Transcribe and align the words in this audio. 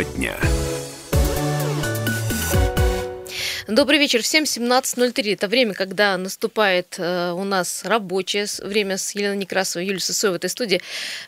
Тема 0.00 0.04
дня. 0.16 0.59
Добрый 3.70 4.00
вечер. 4.00 4.20
Всем 4.20 4.42
17.03. 4.42 5.34
Это 5.34 5.46
время, 5.46 5.74
когда 5.74 6.16
наступает 6.16 6.96
э, 6.98 7.30
у 7.30 7.44
нас 7.44 7.84
рабочее 7.84 8.46
время 8.64 8.98
с 8.98 9.14
Еленой 9.14 9.36
Некрасовой 9.36 9.86
Юлией 9.86 10.00
Сысоевой 10.00 10.38
в 10.38 10.40
этой 10.40 10.50
студии. 10.50 10.80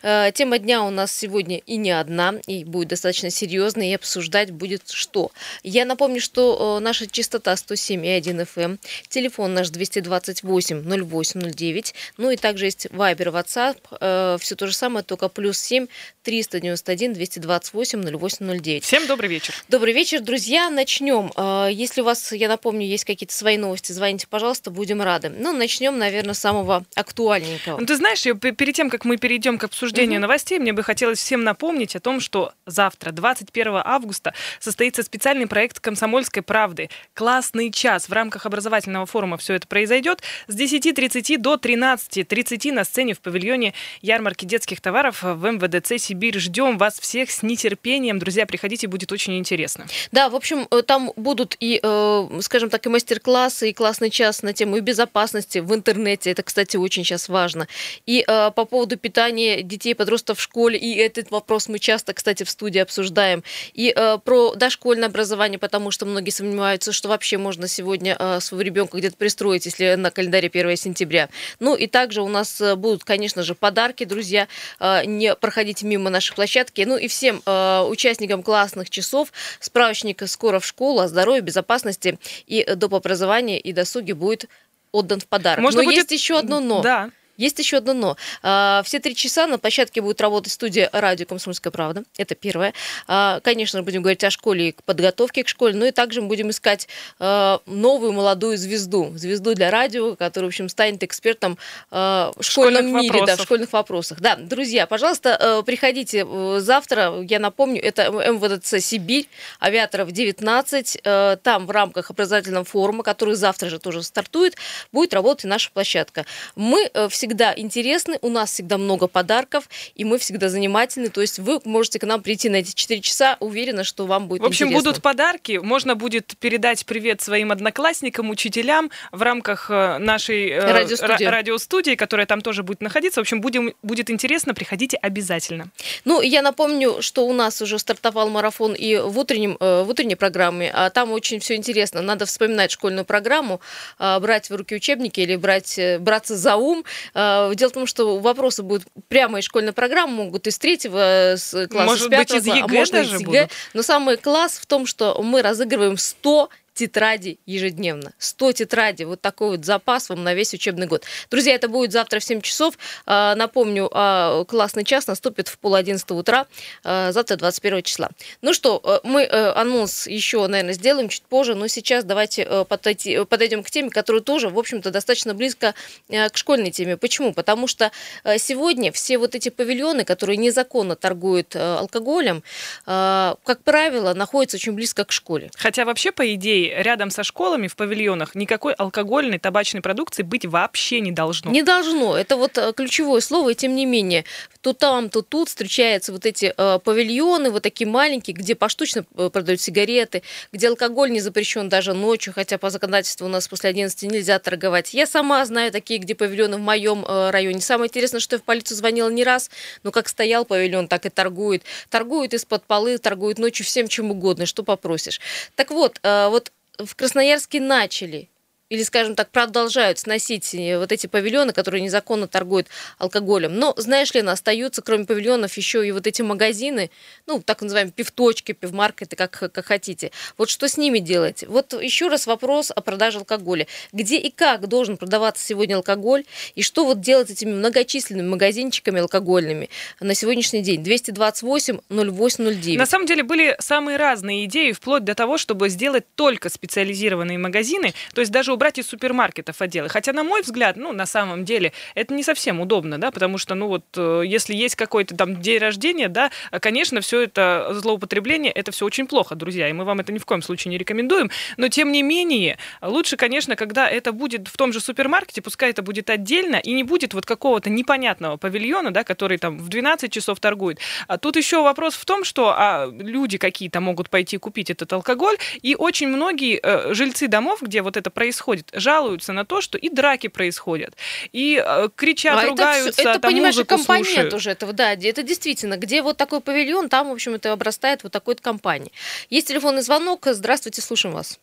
Э, 0.03 0.33
тема 0.35 0.59
дня 0.59 0.83
у 0.83 0.91
нас 0.91 1.17
сегодня 1.17 1.59
и 1.59 1.77
не 1.77 1.93
одна, 1.93 2.35
и 2.49 2.65
будет 2.65 2.89
достаточно 2.89 3.31
серьезной, 3.31 3.91
и 3.91 3.95
обсуждать 3.95 4.51
будет 4.51 4.91
что. 4.91 5.31
Я 5.63 5.85
напомню, 5.85 6.21
что 6.21 6.79
э, 6.79 6.83
наша 6.83 7.07
частота 7.07 7.53
107,1 7.53 8.45
FM, 8.45 8.63
эм, 8.65 8.79
телефон 9.09 9.55
наш 9.55 9.71
228 9.71 10.83
0809, 10.83 11.95
ну 12.17 12.31
и 12.33 12.37
также 12.37 12.65
есть 12.65 12.87
Viber, 12.87 13.31
WhatsApp, 13.31 13.77
э, 14.01 14.37
все 14.41 14.57
то 14.57 14.67
же 14.67 14.75
самое, 14.75 15.05
только 15.05 15.29
плюс 15.29 15.59
7 15.59 15.87
391 16.25 17.13
228 17.13 18.03
0809. 18.03 18.83
Всем 18.83 19.07
добрый 19.07 19.31
вечер. 19.31 19.55
Добрый 19.69 19.93
вечер, 19.93 20.21
друзья. 20.21 20.71
Начнем. 20.71 21.31
Э, 21.37 21.69
если 21.71 22.01
у 22.01 22.05
вас 22.05 22.32
я 22.37 22.49
напомню, 22.49 22.87
есть 22.87 23.05
какие-то 23.05 23.35
свои 23.35 23.57
новости, 23.57 23.93
звоните, 23.93 24.27
пожалуйста, 24.29 24.71
будем 24.71 25.03
рады. 25.03 25.29
Ну, 25.29 25.53
начнем, 25.53 25.99
наверное, 25.99 26.35
с 26.35 26.39
самого 26.39 26.85
актуальненького. 26.95 27.79
Ну, 27.79 27.87
ты 27.87 27.97
знаешь, 27.97 28.23
перед 28.23 28.75
тем, 28.75 28.91
как 28.91 29.05
мы 29.05 29.17
перейдем 29.17 29.59
к 29.59 29.65
обсуждению 29.65 30.19
угу. 30.19 30.23
новостей, 30.23 30.59
мне 30.59 30.73
бы 30.73 30.83
хотелось 30.83 31.19
всем 31.19 31.45
напомнить 31.45 31.97
о 31.97 32.01
том, 32.01 32.21
что 32.21 32.53
завтра, 32.67 33.13
21 33.13 33.83
августа, 33.85 34.35
состоится 34.61 35.03
специальный 35.03 35.47
проект 35.47 35.81
«Комсомольской 35.81 36.43
правды». 36.43 36.91
Классный 37.15 37.71
час. 37.71 38.09
В 38.09 38.13
рамках 38.13 38.47
образовательного 38.47 39.07
форума 39.07 39.37
все 39.37 39.55
это 39.55 39.67
произойдет 39.67 40.23
с 40.47 40.57
10.30 40.57 41.39
до 41.39 41.55
13.30 41.55 42.73
на 42.73 42.85
сцене 42.85 43.15
в 43.15 43.21
павильоне 43.21 43.75
ярмарки 44.01 44.45
детских 44.45 44.81
товаров 44.81 45.23
в 45.23 45.51
МВДЦ 45.51 46.03
«Сибирь». 46.03 46.39
Ждем 46.39 46.79
вас 46.79 46.99
всех 46.99 47.31
с 47.31 47.43
нетерпением. 47.43 48.19
Друзья, 48.19 48.47
приходите, 48.47 48.87
будет 48.87 49.13
очень 49.13 49.39
интересно. 49.39 49.87
Да, 50.11 50.29
в 50.29 50.37
общем, 50.37 50.67
э, 50.71 50.83
там 50.83 51.13
будут 51.17 51.57
и 51.61 51.81
э, 51.83 52.22
скажем 52.41 52.71
так, 52.71 52.85
и 52.87 52.89
мастер-классы, 52.89 53.71
и 53.71 53.73
классный 53.73 54.11
час 54.11 54.43
на 54.43 54.53
тему 54.53 54.77
и 54.77 54.81
безопасности 54.81 55.59
в 55.59 55.75
интернете. 55.75 56.31
Это, 56.31 56.43
кстати, 56.43 56.77
очень 56.77 57.05
сейчас 57.05 57.29
важно. 57.29 57.69
И 58.07 58.25
э, 58.27 58.51
по 58.55 58.65
поводу 58.65 58.97
питания 58.97 59.63
детей, 59.63 59.95
подростков 59.95 60.39
в 60.39 60.43
школе, 60.43 60.79
и 60.79 60.97
этот 60.97 61.31
вопрос 61.31 61.69
мы 61.69 61.79
часто, 61.79 62.13
кстати, 62.15 62.45
в 62.45 62.51
студии 62.51 62.79
обсуждаем. 62.79 63.43
И 63.75 63.93
э, 63.95 64.19
про 64.25 64.55
дошкольное 64.55 65.09
образование, 65.09 65.59
потому 65.59 65.91
что 65.91 66.07
многие 66.07 66.31
сомневаются, 66.31 66.93
что 66.93 67.09
вообще 67.09 67.39
можно 67.39 67.69
сегодня 67.69 68.17
э, 68.19 68.41
своего 68.41 68.63
ребенка 68.63 68.99
где-то 68.99 69.17
пристроить, 69.17 69.67
если 69.67 69.95
на 69.95 70.11
календаре 70.11 70.49
1 70.49 70.77
сентября. 70.77 71.29
Ну 71.61 71.75
и 71.75 71.87
также 71.87 72.23
у 72.23 72.29
нас 72.29 72.61
э, 72.61 72.75
будут, 72.77 73.05
конечно 73.05 73.43
же, 73.43 73.55
подарки, 73.55 74.05
друзья. 74.05 74.49
Э, 74.81 75.05
не 75.05 75.35
проходите 75.35 75.87
мимо 75.87 76.11
нашей 76.11 76.35
площадки. 76.35 76.83
Ну 76.83 76.97
и 76.97 77.09
всем 77.09 77.43
э, 77.45 77.81
участникам 77.89 78.43
классных 78.43 78.91
часов 78.91 79.33
справочник 79.61 80.23
«Скоро 80.27 80.59
в 80.61 80.67
школу» 80.67 81.01
о 81.01 81.09
здоровье, 81.09 81.41
безопасности 81.41 82.12
и 82.47 82.65
доп. 82.75 82.95
образования 82.95 83.59
и 83.59 83.73
досуги 83.73 84.13
будет 84.13 84.49
отдан 84.93 85.21
в 85.21 85.27
подарок. 85.27 85.63
Можно 85.63 85.83
но 85.83 85.85
будет... 85.87 85.97
есть 85.97 86.11
еще 86.13 86.39
одно 86.39 86.61
но. 86.61 86.83
Да. 86.83 87.11
Есть 87.37 87.59
еще 87.59 87.79
одно 87.79 87.93
но. 88.03 88.17
А, 88.43 88.83
все 88.85 88.99
три 88.99 89.15
часа 89.15 89.47
на 89.47 89.59
площадке 89.59 90.01
будет 90.01 90.21
работать 90.21 90.53
студия 90.53 90.91
радио 90.93 91.27
«Комсомольская 91.27 91.71
правда». 91.71 92.03
Это 92.19 92.35
первое. 92.35 92.75
А, 93.07 93.41
конечно, 93.41 93.83
будем 93.83 94.03
говорить 94.03 94.25
о 94.25 94.31
школе 94.31 94.71
и 94.71 94.77
подготовке 94.85 95.45
к 95.45 95.49
школе, 95.49 95.75
но 95.75 95.87
и 95.87 95.93
также 95.93 96.21
мы 96.21 96.29
будем 96.29 96.51
искать 96.51 96.89
а, 97.19 97.61
новую 97.67 98.13
молодую 98.13 98.57
звезду. 98.57 99.13
Звезду 99.15 99.55
для 99.55 99.71
радио, 99.71 100.17
которая, 100.17 100.49
в 100.49 100.53
общем, 100.53 100.69
станет 100.69 101.03
экспертом 101.03 101.59
в 101.91 102.33
школьном 102.41 102.89
школьных 102.89 103.03
мире, 103.03 103.13
вопросов. 103.13 103.27
да, 103.27 103.37
в 103.37 103.45
школьных 103.45 103.73
вопросах. 103.73 104.21
Да, 104.21 104.37
друзья, 104.37 104.87
пожалуйста, 104.87 105.63
приходите 105.65 106.27
завтра. 106.59 107.23
Я 107.29 107.39
напомню, 107.39 107.83
это 107.83 108.11
МВДЦ 108.11 108.85
«Сибирь», 108.85 109.29
авиаторов 109.61 110.11
19. 110.11 111.03
Там 111.43 111.67
в 111.67 111.71
рамках 111.71 112.11
образовательного 112.11 112.65
форума, 112.65 113.03
который 113.03 113.35
завтра 113.35 113.69
же 113.69 113.79
тоже 113.79 114.03
стартует, 114.03 114.57
будет 114.93 115.15
работать 115.15 115.45
наша 115.45 115.71
площадка. 115.71 116.27
Мы 116.57 116.91
все 117.11 117.22
всегда 117.23 117.55
интересны, 117.57 118.19
у 118.21 118.31
нас 118.31 118.51
всегда 118.51 118.79
много 118.79 119.07
подарков, 119.07 119.69
и 119.95 120.05
мы 120.05 120.19
всегда 120.19 120.49
занимательны. 120.49 121.09
То 121.09 121.21
есть 121.21 121.39
вы 121.39 121.61
можете 121.65 122.01
к 122.01 122.05
нам 122.05 122.21
прийти 122.21 122.49
на 122.49 122.57
эти 122.57 122.75
4 122.75 123.01
часа, 123.01 123.37
уверена, 123.39 123.85
что 123.85 124.07
вам 124.07 124.27
будет 124.27 124.43
В 124.43 124.45
общем, 124.45 124.67
интересно. 124.67 124.91
будут 124.91 125.03
подарки, 125.03 125.61
можно 125.63 125.95
будет 125.95 126.37
передать 126.41 126.85
привет 126.85 127.21
своим 127.21 127.53
одноклассникам, 127.53 128.29
учителям 128.29 128.91
в 129.13 129.23
рамках 129.23 129.71
э, 129.71 129.99
нашей 129.99 130.49
э, 130.49 130.73
радиостудии, 130.73 131.25
радиостудии 131.25 131.95
которая 131.95 132.27
там 132.27 132.41
тоже 132.41 132.65
будет 132.65 132.81
находиться. 132.81 133.21
В 133.21 133.23
общем, 133.23 133.41
будем, 133.41 133.73
будет 133.85 134.11
интересно, 134.11 134.53
приходите 134.53 134.97
обязательно. 134.97 135.69
Ну, 136.05 136.21
я 136.23 136.43
напомню, 136.43 137.03
что 137.03 137.25
у 137.25 137.33
нас 137.33 137.63
уже 137.63 137.79
стартовал 137.79 138.31
марафон 138.31 138.75
и 138.75 138.97
в, 138.97 139.17
утреннем, 139.17 139.57
э, 139.61 139.85
в 139.85 139.89
утренней 139.89 140.17
программе, 140.17 140.73
а 140.75 140.91
там 140.91 141.13
очень 141.13 141.39
все 141.39 141.55
интересно. 141.55 142.03
Надо 142.03 142.27
вспоминать 142.27 142.73
школьную 142.73 143.05
программу, 143.05 143.61
брать 143.99 144.51
в 144.51 144.57
руки 144.57 144.75
учебники 144.75 145.21
или 145.21 145.37
брать, 145.37 145.79
браться 146.01 146.37
за 146.37 146.57
ум, 146.57 146.85
дело 147.15 147.69
в 147.69 147.73
том, 147.73 147.87
что 147.87 148.19
вопросы 148.19 148.63
будут 148.63 148.85
прямо 149.09 149.39
из 149.39 149.45
школьной 149.45 149.73
программы, 149.73 150.25
могут 150.25 150.47
из 150.47 150.59
третьего 150.59 151.35
класса, 151.69 151.69
может 151.71 152.07
с 152.07 152.09
пятого, 152.09 152.39
быть, 152.39 152.47
из 152.47 152.47
ЕГЭ 152.47 152.61
а 152.63 152.69
можно 152.69 152.99
даже 152.99 153.17
из 153.17 153.21
ЕГЭ. 153.21 153.27
будут. 153.27 153.51
Но 153.75 153.83
самый 153.83 154.17
класс 154.17 154.59
в 154.59 154.67
том, 154.67 154.87
что 154.87 155.21
мы 155.23 155.43
разыгрываем 155.43 155.99
100 155.99 156.49
тетради 156.75 157.39
ежедневно. 157.47 158.13
100 158.19 158.53
тетрадей. 158.53 159.05
Вот 159.05 159.21
такой 159.21 159.57
вот 159.57 159.65
запас 159.65 160.09
вам 160.09 160.25
на 160.25 160.35
весь 160.35 160.55
учебный 160.55 160.87
год. 160.87 161.05
Друзья, 161.31 161.55
это 161.55 161.69
будет 161.69 161.93
завтра 161.93 162.21
в 162.21 162.25
7 162.25 162.41
часов. 162.41 162.79
А, 163.07 163.35
напомню, 163.35 163.91
а, 163.93 164.45
классный 164.45 164.85
час 164.85 165.07
наступит 165.07 165.49
в 165.49 165.59
пол 165.59 165.75
одиннадцатого 165.75 166.19
утра, 166.19 166.47
а, 166.85 167.13
завтра 167.13 167.37
21 167.37 167.83
числа. 167.83 168.11
Ну 168.41 168.53
что, 168.55 168.81
э, 168.83 169.07
мы 169.07 169.23
э, 169.23 169.53
анонс 169.53 170.07
еще, 170.07 170.47
наверное, 170.47 170.75
сделаем 170.75 171.09
чуть 171.09 171.23
позже, 171.23 171.55
но 171.55 171.67
сейчас 171.67 172.05
давайте 172.05 172.43
э, 172.43 172.65
подойдем 172.65 173.63
к 173.63 173.71
теме, 173.71 173.91
которая 173.91 174.23
тоже, 174.23 174.49
в 174.49 174.59
общем-то, 174.59 174.91
достаточно 174.91 175.35
близко 175.35 175.75
к 176.09 176.37
школьной 176.37 176.71
теме. 176.71 176.97
Почему? 176.97 177.33
Потому 177.33 177.67
что 177.67 177.91
сегодня 178.39 178.93
все 178.93 179.19
вот 179.19 179.35
эти 179.35 179.49
павильоны, 179.49 180.05
которые 180.05 180.37
незаконно 180.37 180.97
торгуют 180.97 181.55
алкоголем, 181.57 182.43
как 182.85 183.63
правило, 183.65 184.15
находятся 184.15 184.57
очень 184.57 184.73
близко 184.73 185.05
к 185.05 185.13
школе. 185.13 185.51
Хотя 185.57 185.85
вообще, 185.85 186.13
по 186.13 186.35
идее, 186.35 186.62
рядом 186.69 187.11
со 187.11 187.25
школами 187.25 187.69
в 187.69 187.77
павильонах 187.77 188.35
никакой 188.35 188.75
алкогольной, 188.75 189.39
табачной 189.39 189.81
продукции 189.81 190.23
быть 190.23 190.45
вообще 190.45 191.01
не 191.01 191.13
должно. 191.13 191.51
Не 191.51 191.63
должно. 191.63 192.17
Это 192.17 192.37
вот 192.37 192.59
э, 192.59 192.73
ключевое 192.75 193.21
слово, 193.21 193.51
и 193.51 193.55
тем 193.55 193.75
не 193.75 193.87
менее, 193.87 194.25
то 194.61 194.73
там, 194.73 195.09
то 195.11 195.23
тут 195.23 195.49
встречаются 195.49 196.13
вот 196.13 196.27
эти 196.27 196.55
э, 196.57 196.79
павильоны, 196.79 197.51
вот 197.51 197.63
такие 197.63 197.89
маленькие, 197.89 198.35
где 198.35 198.55
поштучно 198.55 199.05
э, 199.17 199.31
продают 199.31 199.61
сигареты, 199.61 200.23
где 200.53 200.69
алкоголь 200.69 201.11
не 201.11 201.21
запрещен 201.21 201.69
даже 201.69 201.95
ночью, 201.95 202.33
хотя 202.33 202.59
по 202.59 202.71
законодательству 202.71 203.27
у 203.27 203.31
нас 203.31 203.49
после 203.49 203.71
11 203.71 204.03
нельзя 204.11 204.39
торговать. 204.39 204.95
Я 204.95 205.07
сама 205.07 205.45
знаю 205.45 205.73
такие, 205.73 205.99
где 205.99 206.15
павильоны 206.15 206.59
в 206.59 206.61
моем 206.61 207.05
э, 207.07 207.31
районе. 207.31 207.61
Самое 207.61 207.89
интересное, 207.89 208.21
что 208.21 208.37
я 208.37 208.41
в 208.41 208.45
полицию 208.45 208.77
звонила 208.77 209.09
не 209.09 209.25
раз, 209.25 209.51
но 209.83 209.91
как 209.91 210.09
стоял 210.09 210.45
павильон, 210.45 210.89
так 210.89 211.07
и 211.07 211.09
торгует. 211.09 211.63
Торгуют 211.91 212.35
из-под 212.35 212.65
полы, 212.65 212.99
торгуют 212.99 213.39
ночью 213.39 213.67
всем 213.67 213.89
чем 213.89 214.11
угодно, 214.11 214.47
что 214.47 214.63
попросишь. 214.63 215.21
Так 215.57 215.71
вот, 215.71 215.99
э, 216.03 216.29
вот 216.29 216.52
в 216.79 216.95
Красноярске 216.95 217.61
начали 217.61 218.32
или, 218.73 218.85
скажем 218.85 219.15
так, 219.15 219.29
продолжают 219.31 219.99
сносить 219.99 220.55
э, 220.55 220.79
вот 220.79 220.93
эти 220.93 221.07
павильоны, 221.07 221.53
которые 221.53 221.83
незаконно 221.83 222.27
торгуют 222.27 222.69
алкоголем. 222.97 223.55
Но, 223.55 223.75
знаешь 223.77 224.15
ли, 224.15 224.21
остаются, 224.21 224.81
кроме 224.81 225.05
павильонов, 225.05 225.55
еще 225.59 225.87
и 225.87 225.93
вот 225.93 226.07
эти 226.07 226.23
магазины, 226.23 226.91
ну, 227.27 227.43
так 227.43 227.61
называемые 227.61 227.93
пивточки, 227.93 228.53
пивмаркеты, 228.53 229.15
как, 229.15 229.31
как 229.53 229.67
хотите. 229.67 230.11
Вот 230.39 230.49
что 230.49 230.69
с 230.69 230.79
ними 230.79 231.01
делать? 231.01 231.45
Вот 231.47 231.75
еще 231.75 232.09
раз 232.09 232.27
вопрос 232.27 232.73
о 232.75 232.81
продаже 232.81 233.19
алкоголя. 233.19 233.67
Где 233.93 234.17
и 234.17 234.31
как 234.31 234.67
должен 234.69 234.97
продаваться 234.97 235.45
сегодня 235.45 235.75
алкоголь? 235.75 236.25
И 236.55 236.63
что 236.63 236.87
вот 236.87 237.03
делать 237.03 237.29
этими 237.29 237.53
многочисленными 237.53 238.27
магазинчиками 238.27 239.01
алкогольными 239.01 239.69
на 240.01 240.15
сегодняшний 240.15 240.63
день? 240.63 240.83
228 240.83 241.81
0809. 241.91 242.79
На 242.79 242.87
самом 242.87 243.05
деле 243.05 243.23
были 243.23 243.55
самые 243.59 243.99
разные 243.99 244.47
идеи, 244.47 244.73
вплоть 244.73 245.05
до 245.05 245.15
того, 245.15 245.37
чтобы 245.37 245.69
сделать 245.69 246.05
только 246.15 246.49
специализированные 246.49 247.37
магазины, 247.37 247.93
то 248.15 248.23
есть 248.23 248.33
даже 248.33 248.53
брать 248.63 248.79
из 248.79 248.87
супермаркетов 248.87 249.61
отделы. 249.61 249.89
Хотя, 249.89 250.13
на 250.13 250.23
мой 250.23 250.41
взгляд, 250.43 250.77
ну, 250.77 250.93
на 250.93 251.05
самом 251.05 251.45
деле, 251.45 251.73
это 251.97 252.15
не 252.15 252.23
совсем 252.23 252.61
удобно, 252.61 252.97
да, 252.97 253.11
потому 253.11 253.37
что, 253.37 253.57
ну, 253.57 253.67
вот, 253.67 253.85
э, 253.97 254.23
если 254.25 254.55
есть 254.55 254.77
какой-то 254.77 255.17
там 255.17 255.41
день 255.43 255.59
рождения, 255.59 256.09
да, 256.09 256.31
конечно, 256.61 257.01
все 257.01 257.23
это 257.23 257.71
злоупотребление, 257.73 258.53
это 258.53 258.71
все 258.71 258.87
очень 258.87 259.09
плохо, 259.09 259.35
друзья, 259.35 259.69
и 259.69 259.73
мы 259.73 259.85
вам 259.85 259.99
это 259.99 260.13
ни 260.13 260.19
в 260.19 260.25
коем 260.25 260.43
случае 260.43 260.71
не 260.71 260.79
рекомендуем, 260.79 261.29
но, 261.57 261.67
тем 261.67 261.91
не 261.91 262.05
менее, 262.05 262.57
лучше, 262.83 263.17
конечно, 263.17 263.57
когда 263.57 263.91
это 263.91 264.13
будет 264.13 264.47
в 264.47 264.57
том 264.57 264.73
же 264.73 264.79
супермаркете, 264.79 265.43
пускай 265.43 265.71
это 265.71 265.83
будет 265.83 266.09
отдельно, 266.09 266.55
и 266.55 266.73
не 266.73 266.85
будет 266.85 267.15
вот 267.15 267.27
какого-то 267.27 267.69
непонятного 267.69 268.37
павильона, 268.37 268.93
да, 268.93 269.03
который 269.03 269.39
там 269.39 269.59
в 269.59 269.71
12 269.71 270.13
часов 270.13 270.39
торгует. 270.39 270.79
А 271.09 271.19
тут 271.19 271.35
еще 271.35 271.65
вопрос 271.65 271.95
в 271.95 272.05
том, 272.05 272.23
что 272.23 272.55
а, 272.57 272.89
люди 272.97 273.39
какие-то 273.39 273.81
могут 273.81 274.09
пойти 274.09 274.39
купить 274.39 274.71
этот 274.71 274.93
алкоголь, 274.93 275.37
и 275.63 275.75
очень 275.75 276.07
многие 276.07 276.61
э, 276.63 276.95
жильцы 276.95 277.27
домов, 277.27 277.61
где 277.61 277.83
вот 277.83 277.97
это 277.97 278.09
происходит, 278.13 278.52
происходит? 278.53 278.71
Жалуются 278.75 279.33
на 279.33 279.45
то, 279.45 279.61
что 279.61 279.79
и 279.79 279.89
драки 279.89 280.29
происходят, 280.29 280.95
и 281.33 281.63
э, 281.65 281.89
кричат, 281.95 282.45
а 282.45 282.49
ругаются, 282.49 283.01
это, 283.01 283.11
это 283.11 283.21
там 283.21 283.33
понимаешь, 283.33 283.57
музыку 283.57 283.77
компонент 283.77 284.07
слушают. 284.07 284.35
уже 284.35 284.51
этого, 284.51 284.73
да, 284.73 284.93
это 284.93 285.23
действительно, 285.23 285.77
где 285.77 286.03
вот 286.03 286.17
такой 286.17 286.41
павильон, 286.41 286.89
там, 286.89 287.09
в 287.09 287.13
общем, 287.13 287.35
это 287.35 287.53
обрастает 287.53 288.03
вот 288.03 288.13
такой-то 288.13 288.43
компанией. 288.43 288.93
Есть 289.31 289.49
телефонный 289.49 289.83
звонок, 289.83 290.21
здравствуйте, 290.27 290.83
слушаем 290.83 291.15
вас. 291.15 291.41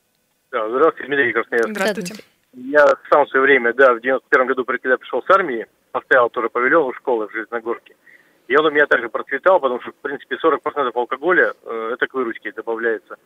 Да, 0.52 0.68
здравствуйте, 0.70 1.08
Дмитрий 1.08 1.34
Красноярск. 1.34 1.70
Здравствуйте. 1.70 2.14
Я 2.54 2.86
сам 3.12 3.26
в 3.26 3.30
свое 3.30 3.44
время, 3.44 3.74
да, 3.74 3.94
в 3.94 4.02
91 4.02 4.48
году, 4.48 4.66
когда 4.66 4.98
пришел 4.98 5.22
с 5.22 5.30
армии, 5.30 5.68
поставил 5.92 6.30
тоже 6.30 6.50
павильон 6.50 6.90
у 6.90 6.94
школы 6.94 7.28
в 7.28 7.32
Железногорске. 7.32 7.96
И 8.48 8.58
он 8.58 8.66
у 8.66 8.72
меня 8.72 8.88
также 8.88 9.10
процветал, 9.10 9.60
потому 9.60 9.80
что, 9.82 9.92
в 9.92 9.96
принципе, 10.02 10.36
40% 10.44 10.92
алкоголя, 10.96 11.54
э, 11.64 11.92
это 11.94 12.08
к 12.08 12.14
выручке 12.16 12.52
добавляется. 12.52 13.18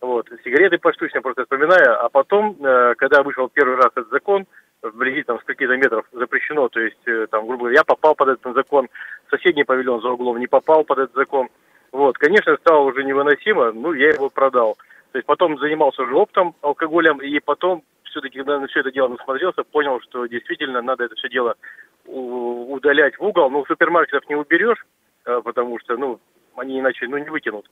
Вот. 0.00 0.28
Сигареты 0.44 0.78
поштучно 0.78 1.20
просто 1.20 1.42
вспоминаю. 1.42 2.04
А 2.04 2.08
потом, 2.08 2.56
э, 2.60 2.94
когда 2.96 3.22
вышел 3.22 3.48
первый 3.48 3.76
раз 3.76 3.90
этот 3.94 4.10
закон, 4.10 4.46
вблизи 4.82 5.22
там 5.24 5.40
с 5.40 5.44
каких-то 5.44 5.76
метров 5.76 6.06
запрещено, 6.12 6.68
то 6.68 6.80
есть, 6.80 7.06
э, 7.06 7.26
там, 7.30 7.46
грубо 7.46 7.64
говоря, 7.64 7.78
я 7.78 7.84
попал 7.84 8.14
под 8.14 8.28
этот 8.28 8.54
закон, 8.54 8.88
соседний 9.30 9.64
павильон 9.64 10.00
за 10.00 10.08
углом 10.08 10.38
не 10.38 10.46
попал 10.46 10.84
под 10.84 10.98
этот 10.98 11.16
закон. 11.16 11.48
Вот, 11.90 12.16
конечно, 12.18 12.56
стало 12.58 12.84
уже 12.84 13.02
невыносимо, 13.02 13.72
ну, 13.72 13.92
я 13.92 14.10
его 14.10 14.28
продал. 14.28 14.76
То 15.12 15.18
есть 15.18 15.26
потом 15.26 15.58
занимался 15.58 16.02
уже 16.02 16.14
оптом, 16.14 16.54
алкоголем, 16.60 17.18
и 17.18 17.40
потом 17.40 17.82
все-таки, 18.04 18.42
на 18.42 18.66
все 18.66 18.80
это 18.80 18.92
дело 18.92 19.08
насмотрелся, 19.08 19.64
понял, 19.64 20.00
что 20.02 20.26
действительно 20.26 20.82
надо 20.82 21.04
это 21.04 21.14
все 21.16 21.28
дело 21.28 21.54
удалять 22.06 23.18
в 23.18 23.22
угол. 23.22 23.50
Ну, 23.50 23.64
супермаркетов 23.66 24.28
не 24.28 24.36
уберешь, 24.36 24.84
э, 25.24 25.40
потому 25.42 25.78
что, 25.80 25.96
ну, 25.96 26.20
они 26.56 26.78
иначе, 26.78 27.06
ну, 27.08 27.18
не 27.18 27.28
вытянут. 27.28 27.66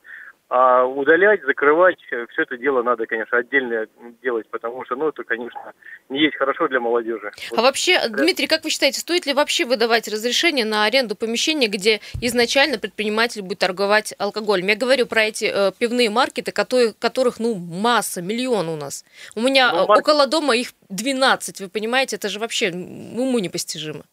А 0.48 0.84
удалять, 0.84 1.43
закрывать, 1.44 1.98
э, 2.12 2.25
все 2.31 2.43
это 2.43 2.56
дело 2.56 2.84
надо, 2.84 3.06
конечно, 3.06 3.37
отдельно 3.38 3.87
делать, 4.22 4.46
потому 4.48 4.84
что, 4.84 4.94
ну, 4.94 5.08
это, 5.08 5.25
конечно, 5.25 5.72
не 6.08 6.20
есть 6.20 6.37
хорошо 6.37 6.69
для 6.69 6.78
молодежи. 6.78 7.32
А 7.56 7.62
вообще, 7.62 7.98
да. 8.08 8.19
Дмитрий, 8.19 8.46
как 8.46 8.62
вы 8.62 8.70
считаете, 8.70 9.00
стоит 9.00 9.26
ли 9.26 9.34
вообще 9.34 9.64
выдавать 9.64 10.06
разрешение 10.06 10.64
на 10.64 10.84
аренду 10.84 11.16
помещения, 11.16 11.66
где 11.66 12.00
изначально 12.20 12.78
предприниматель 12.78 13.43
будет 13.43 13.58
торговать 13.58 14.14
алкоголем? 14.19 14.69
Я 14.69 14.76
говорю 14.76 15.06
про 15.06 15.25
эти 15.25 15.50
э, 15.52 15.72
пивные 15.76 16.10
маркеты, 16.10 16.52
которые, 16.52 16.94
которых, 16.96 17.40
ну, 17.40 17.56
масса, 17.56 18.22
миллион 18.22 18.69
у 18.69 18.76
нас. 18.76 19.04
У 19.34 19.40
меня 19.40 19.72
ну, 19.72 19.88
маркет... 19.88 20.06
около 20.06 20.28
дома 20.28 20.54
их 20.54 20.69
12, 20.90 21.60
вы 21.60 21.69
понимаете, 21.69 22.14
это 22.14 22.28
же 22.28 22.38
вообще 22.38 22.70
уму 22.70 23.40
непостижимо. 23.40 24.04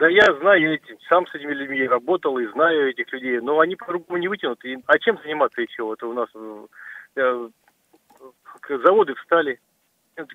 Да 0.00 0.08
я 0.08 0.24
знаю, 0.40 0.62
я 0.62 0.78
сам 1.10 1.26
с 1.26 1.34
этими 1.34 1.52
людьми 1.52 1.86
работал 1.86 2.38
и 2.38 2.46
знаю 2.46 2.88
этих 2.88 3.12
людей, 3.12 3.38
но 3.40 3.60
они 3.60 3.76
по-другому 3.76 4.16
не 4.16 4.28
вытянут. 4.28 4.64
И, 4.64 4.78
а 4.86 4.98
чем 4.98 5.18
заниматься 5.22 5.60
еще? 5.60 5.82
Вот 5.82 6.02
у 6.02 6.14
нас 6.14 6.28
э, 7.16 7.48
заводы 8.66 9.14
встали, 9.16 9.60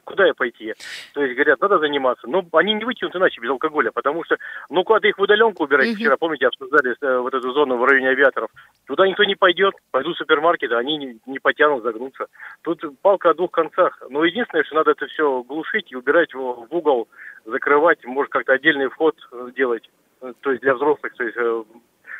куда 0.03 0.25
я 0.25 0.33
пойти? 0.33 0.73
То 1.13 1.21
есть 1.21 1.35
говорят, 1.35 1.59
надо 1.61 1.79
заниматься. 1.79 2.27
Но 2.27 2.45
они 2.53 2.73
не 2.73 2.85
вытянут 2.85 3.15
иначе 3.15 3.41
без 3.41 3.49
алкоголя, 3.49 3.91
потому 3.91 4.23
что, 4.23 4.37
ну, 4.69 4.83
куда-то 4.83 5.07
их 5.07 5.17
в 5.17 5.21
удаленку 5.21 5.63
убирать. 5.63 5.87
Mm-hmm. 5.87 5.95
Вчера, 5.95 6.17
помните, 6.17 6.47
обсуждали 6.47 6.95
э, 6.99 7.17
вот 7.19 7.33
эту 7.33 7.51
зону 7.51 7.77
в 7.77 7.85
районе 7.85 8.09
авиаторов. 8.09 8.49
Туда 8.85 9.07
никто 9.07 9.23
не 9.23 9.35
пойдет. 9.35 9.75
Пойдут 9.91 10.15
в 10.15 10.17
супермаркеты, 10.17 10.75
они 10.75 10.97
не, 10.97 11.19
не 11.25 11.39
потянут, 11.39 11.83
загнутся. 11.83 12.27
Тут 12.61 12.81
палка 13.01 13.31
о 13.31 13.33
двух 13.33 13.51
концах. 13.51 14.01
Но 14.09 14.23
единственное, 14.23 14.63
что 14.63 14.75
надо 14.75 14.91
это 14.91 15.07
все 15.07 15.43
глушить 15.43 15.91
и 15.91 15.95
убирать 15.95 16.33
его 16.33 16.65
в 16.69 16.75
угол 16.75 17.07
закрывать, 17.45 18.03
может 18.05 18.31
как-то 18.31 18.53
отдельный 18.53 18.89
вход 18.89 19.15
э, 19.31 19.49
делать, 19.55 19.89
э, 20.21 20.33
то 20.41 20.51
есть 20.51 20.61
для 20.61 20.75
взрослых, 20.75 21.13
то 21.15 21.23
есть 21.23 21.37
э, 21.37 21.63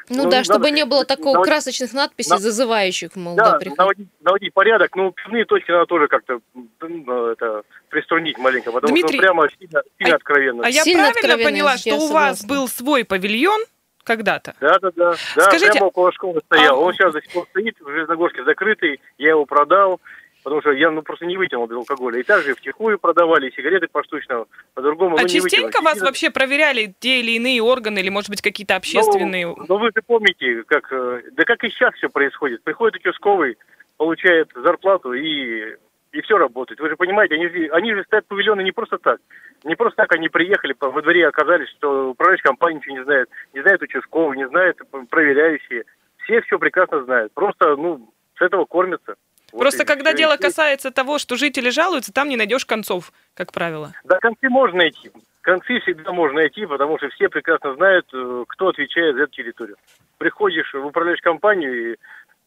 ну, 0.10 0.24
ну 0.24 0.30
да, 0.30 0.44
чтобы 0.44 0.72
не 0.72 0.86
было 0.86 1.06
такого 1.06 1.34
наводить, 1.34 1.52
красочных 1.52 1.94
надписей, 1.94 2.31
на, 2.31 2.38
зазывающих, 2.38 3.16
мол, 3.16 3.36
да, 3.36 3.57
да 3.57 3.72
наводить, 3.78 4.07
наводить 4.22 4.54
порядок. 4.54 4.96
Ну, 4.96 5.12
пивные 5.12 5.46
точки 5.46 5.72
надо 5.72 5.86
тоже 5.86 6.07
как-то 6.07 6.40
ну, 6.81 7.28
это, 7.28 7.63
приструнить 7.90 8.38
маленько, 8.38 8.72
потому 8.72 8.94
Дмитрий, 8.94 9.18
что 9.18 9.22
прямо 9.22 9.48
сильно, 9.60 9.81
сильно 9.98 10.13
а, 10.13 10.18
откровенно. 10.18 10.63
А 10.66 10.69
я 10.69 10.84
сильно 10.84 11.12
правильно 11.12 11.44
поняла, 11.44 11.78
что 11.78 11.96
у 11.96 12.07
вас 12.07 12.46
был 12.46 12.68
свой 12.68 13.06
павильон, 13.06 13.62
когда-то. 14.06 14.56
Да, 14.62 14.80
да, 14.80 14.92
да. 14.96 15.16
да 15.36 15.44
Скажите, 15.44 15.72
прямо 15.72 15.88
около 15.88 16.12
школы 16.13 16.40
стоял. 16.46 16.75
А... 16.75 16.80
Он 16.80 16.94
сейчас 16.94 17.12
до 17.12 17.22
сих 17.22 17.31
пор 17.31 17.48
стоит 17.50 17.75
в 17.80 17.90
Железногорске 17.90 18.44
закрытый. 18.44 19.01
Я 19.18 19.30
его 19.30 19.46
продал 19.46 20.00
потому 20.45 20.62
что 20.62 20.71
я 20.74 20.92
ну, 20.92 21.01
просто 21.01 21.25
не 21.25 21.38
вытянул 21.38 21.65
без 21.65 21.75
алкоголя. 21.75 22.19
И 22.19 22.24
также 22.24 22.53
втихую 22.53 23.00
продавали 23.00 23.50
сигареты 23.50 23.88
поштучно, 23.92 24.45
по-другому 24.75 25.18
А 25.18 25.24
ну, 25.24 25.27
частенько 25.27 25.81
вас 25.81 26.00
вообще 26.00 26.30
проверяли 26.30 26.94
те 27.00 27.19
или 27.21 27.31
иные 27.31 27.63
органы, 27.63 27.97
или, 27.97 28.09
может 28.09 28.30
быть, 28.30 28.44
какие-то 28.44 28.75
общественные... 28.75 29.47
Ну, 29.47 29.65
ну, 29.68 29.77
вы 29.80 29.88
же 29.88 30.03
помните, 30.06 30.63
как, 30.68 30.94
э, 30.94 31.24
да 31.31 31.45
как 31.45 31.63
и 31.63 31.69
сейчас 31.71 31.95
все 31.95 32.09
происходит. 32.09 32.63
Приходит 32.63 32.95
участковый, 32.97 33.57
получает 33.97 34.51
зарплату 34.56 35.13
и 35.13 35.77
и 36.12 36.21
все 36.21 36.38
работает. 36.38 36.80
Вы 36.80 36.89
же 36.89 36.95
понимаете, 36.95 37.36
они, 37.36 37.48
они 37.71 37.94
же 37.94 38.03
стоят 38.06 38.25
павильоны 38.27 38.62
не 38.62 38.71
просто 38.71 38.98
так. 39.00 39.19
Не 39.65 39.75
просто 39.75 39.98
так 39.98 40.13
они 40.13 40.30
приехали, 40.30 40.74
во 40.80 41.01
дворе 41.01 41.27
оказались, 41.27 41.68
что 41.71 42.12
управляющая 42.12 42.44
компания 42.44 42.77
ничего 42.77 42.95
не 42.95 43.03
знает. 43.03 43.30
Не 43.53 43.62
знает 43.62 43.81
участковый, 43.81 44.38
не 44.38 44.48
знает 44.48 44.77
проверяющие. 45.09 45.83
Все 46.24 46.41
все 46.44 46.57
прекрасно 46.57 47.03
знают. 47.03 47.33
Просто, 47.33 47.75
ну, 47.75 48.13
с 48.38 48.41
этого 48.41 48.63
кормятся. 48.63 49.15
Просто 49.57 49.84
вот 49.84 49.88
когда 49.88 50.13
дело 50.13 50.38
касается 50.38 50.92
того, 50.92 51.18
что 51.18 51.36
жители 51.36 51.69
жалуются, 51.69 52.13
там 52.13 52.30
не 52.30 52.38
найдешь 52.38 52.66
концов, 52.66 53.12
как 53.34 53.52
правило. 53.52 53.94
Да, 54.04 54.19
концы 54.19 54.50
можно 54.50 54.80
найти. 54.80 55.12
Концы 55.42 55.80
всегда 55.81 56.12
можно 56.12 56.42
найти, 56.42 56.66
потому 56.66 56.98
что 56.98 57.10
все 57.10 57.30
прекрасно 57.30 57.75
знают, 57.75 58.07
э, 58.13 58.46
кто 58.48 58.69
отвечает 58.69 59.16
за 59.16 59.24
эту 59.24 59.34
территорию. 59.34 59.78
Приходишь 60.18 60.74
в 60.74 60.86
управляющую 60.86 61.24
компанию 61.24 61.94
и 61.94 61.96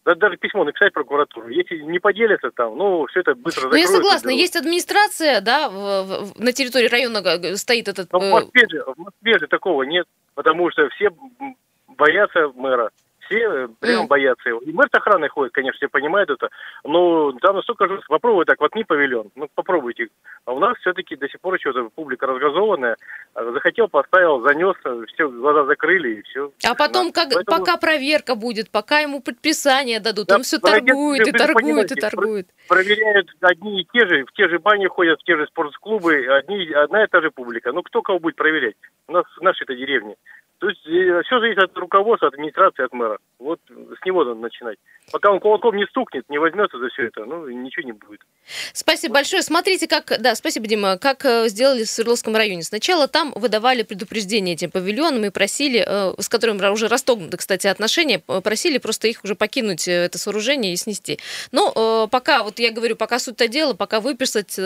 да, 0.05 0.15
даже 0.15 0.37
письмо 0.37 0.65
написать 0.65 0.93
прокуратуру. 0.93 1.49
Если 1.49 1.77
не 1.79 1.99
поделятся 1.99 2.51
там, 2.51 2.77
ну, 2.77 3.07
все 3.07 3.21
это 3.21 3.35
быстро 3.35 3.63
закроется. 3.63 3.93
Ну, 3.93 3.97
я 3.97 4.03
согласна. 4.03 4.31
Есть 4.31 4.57
администрация, 4.57 5.41
да, 5.41 5.69
в, 5.69 6.33
в, 6.33 6.41
на 6.41 6.53
территории 6.53 6.89
района 6.89 7.23
стоит 7.57 7.89
этот... 7.89 8.11
Но 8.13 8.19
в 8.19 8.23
э, 8.23 8.31
Москве, 8.31 8.67
же, 8.69 8.83
в 8.85 8.99
Москве 8.99 9.39
же 9.39 9.47
такого 9.47 9.83
нет, 9.83 10.07
потому 10.35 10.71
что 10.71 10.89
все 10.91 11.11
боятся 11.89 12.49
мэра 12.55 12.91
все 13.29 13.69
прям 13.81 14.05
mm. 14.05 14.09
боятся 14.09 14.49
его. 14.49 14.61
И 14.61 14.73
мэр 14.73 14.89
с 14.91 14.97
охраной 14.97 15.29
ходит, 15.29 15.53
конечно, 15.53 15.77
все 15.77 15.89
понимают 15.89 16.31
это, 16.31 16.49
но 16.85 17.33
там 17.41 17.57
настолько 17.57 17.87
жестко. 17.87 18.07
Попробуй 18.09 18.45
так, 18.45 18.61
вот 18.61 18.75
не 18.75 18.85
павильон, 18.85 19.31
ну 19.35 19.49
попробуйте. 19.55 20.09
А 20.45 20.53
у 20.53 20.59
нас 20.59 20.77
все-таки 20.79 21.17
до 21.17 21.29
сих 21.29 21.41
пор 21.41 21.55
еще 21.55 21.73
публика 21.91 22.27
разгазованная. 22.27 22.97
А 23.35 23.53
захотел, 23.53 23.89
поставил, 23.89 24.41
занес, 24.43 24.77
все, 25.13 25.29
глаза 25.29 25.65
закрыли 25.65 26.17
и 26.17 26.23
все. 26.23 26.51
А 26.67 26.75
потом, 26.75 27.13
как, 27.13 27.29
Поэтому... 27.33 27.59
пока 27.59 27.77
проверка 27.77 28.35
будет, 28.35 28.71
пока 28.71 29.01
ему 29.01 29.21
предписание 29.21 30.01
дадут, 30.01 30.29
да, 30.29 30.37
он 30.37 30.43
все 30.43 30.59
торгует 30.59 31.27
и 31.27 31.33
торгует 31.33 31.93
и 31.93 31.95
торгует. 31.95 32.49
Проверяют 32.69 33.29
одни 33.41 33.83
и 33.83 33.87
те 33.93 34.07
же, 34.07 34.25
в 34.25 34.33
те 34.33 34.49
же 34.49 34.59
бани 34.59 34.87
ходят, 34.87 35.21
в 35.21 35.25
те 35.25 35.37
же 35.37 35.47
спортклубы, 35.47 36.27
одни, 36.27 36.71
одна 36.73 37.05
и 37.05 37.07
та 37.07 37.21
же 37.21 37.31
публика. 37.31 37.73
Ну 37.73 37.83
кто 37.83 38.03
кого 38.03 38.19
будет 38.19 38.37
проверять? 38.37 38.77
У 39.07 39.13
нас 39.13 39.25
в 39.37 39.43
нашей-то 39.43 39.75
деревне. 39.75 40.17
То 40.59 40.69
есть 40.69 40.85
э, 40.87 41.23
все 41.25 41.41
зависит 41.41 41.63
от 41.63 41.77
руководства, 41.77 42.29
от 42.29 42.35
администрации, 42.35 42.85
от 42.85 42.93
мэра. 42.93 43.19
Вот 43.39 43.61
с 43.69 44.05
него 44.05 44.25
надо 44.25 44.41
начинать. 44.41 44.79
Пока 45.11 45.31
он 45.31 45.41
кулаком 45.41 45.77
не 45.77 45.87
стукнет, 45.87 46.29
не 46.29 46.39
возьмется 46.39 46.79
за 46.79 46.89
все 46.89 47.07
это, 47.07 47.25
ну, 47.25 47.49
ничего 47.49 47.87
не 47.87 47.93
будет. 47.93 48.21
Спасибо 48.73 49.15
большое. 49.15 49.43
Смотрите, 49.43 49.87
как, 49.87 50.13
да, 50.21 50.35
спасибо, 50.35 50.67
Дима, 50.67 50.99
как 50.99 51.25
э, 51.25 51.49
сделали 51.49 51.85
в 51.85 51.89
Свердловском 51.89 52.37
районе. 52.37 52.63
Сначала 52.63 53.09
там 53.09 53.33
выдавали 53.35 53.83
предупреждение 53.83 54.55
этим 54.55 54.71
павильонам 54.71 55.25
и 55.25 55.31
просили, 55.31 55.85
э, 55.87 56.15
с 56.19 56.29
которым 56.29 56.59
уже 56.73 56.89
расторгнуты, 56.89 57.37
кстати, 57.37 57.67
отношения, 57.67 58.19
просили 58.19 58.79
просто 58.79 59.09
их 59.09 59.25
уже 59.25 59.35
покинуть, 59.35 59.89
это 59.89 60.19
сооружение 60.19 60.73
и 60.73 60.77
снести. 60.77 61.19
Но 61.53 62.09
пока, 62.11 62.43
вот 62.43 62.59
я 62.59 62.71
говорю, 62.71 62.97
пока 62.97 63.19
суть-то 63.19 63.49
дела, 63.49 63.75
пока 63.75 64.01
выписать, 64.01 64.57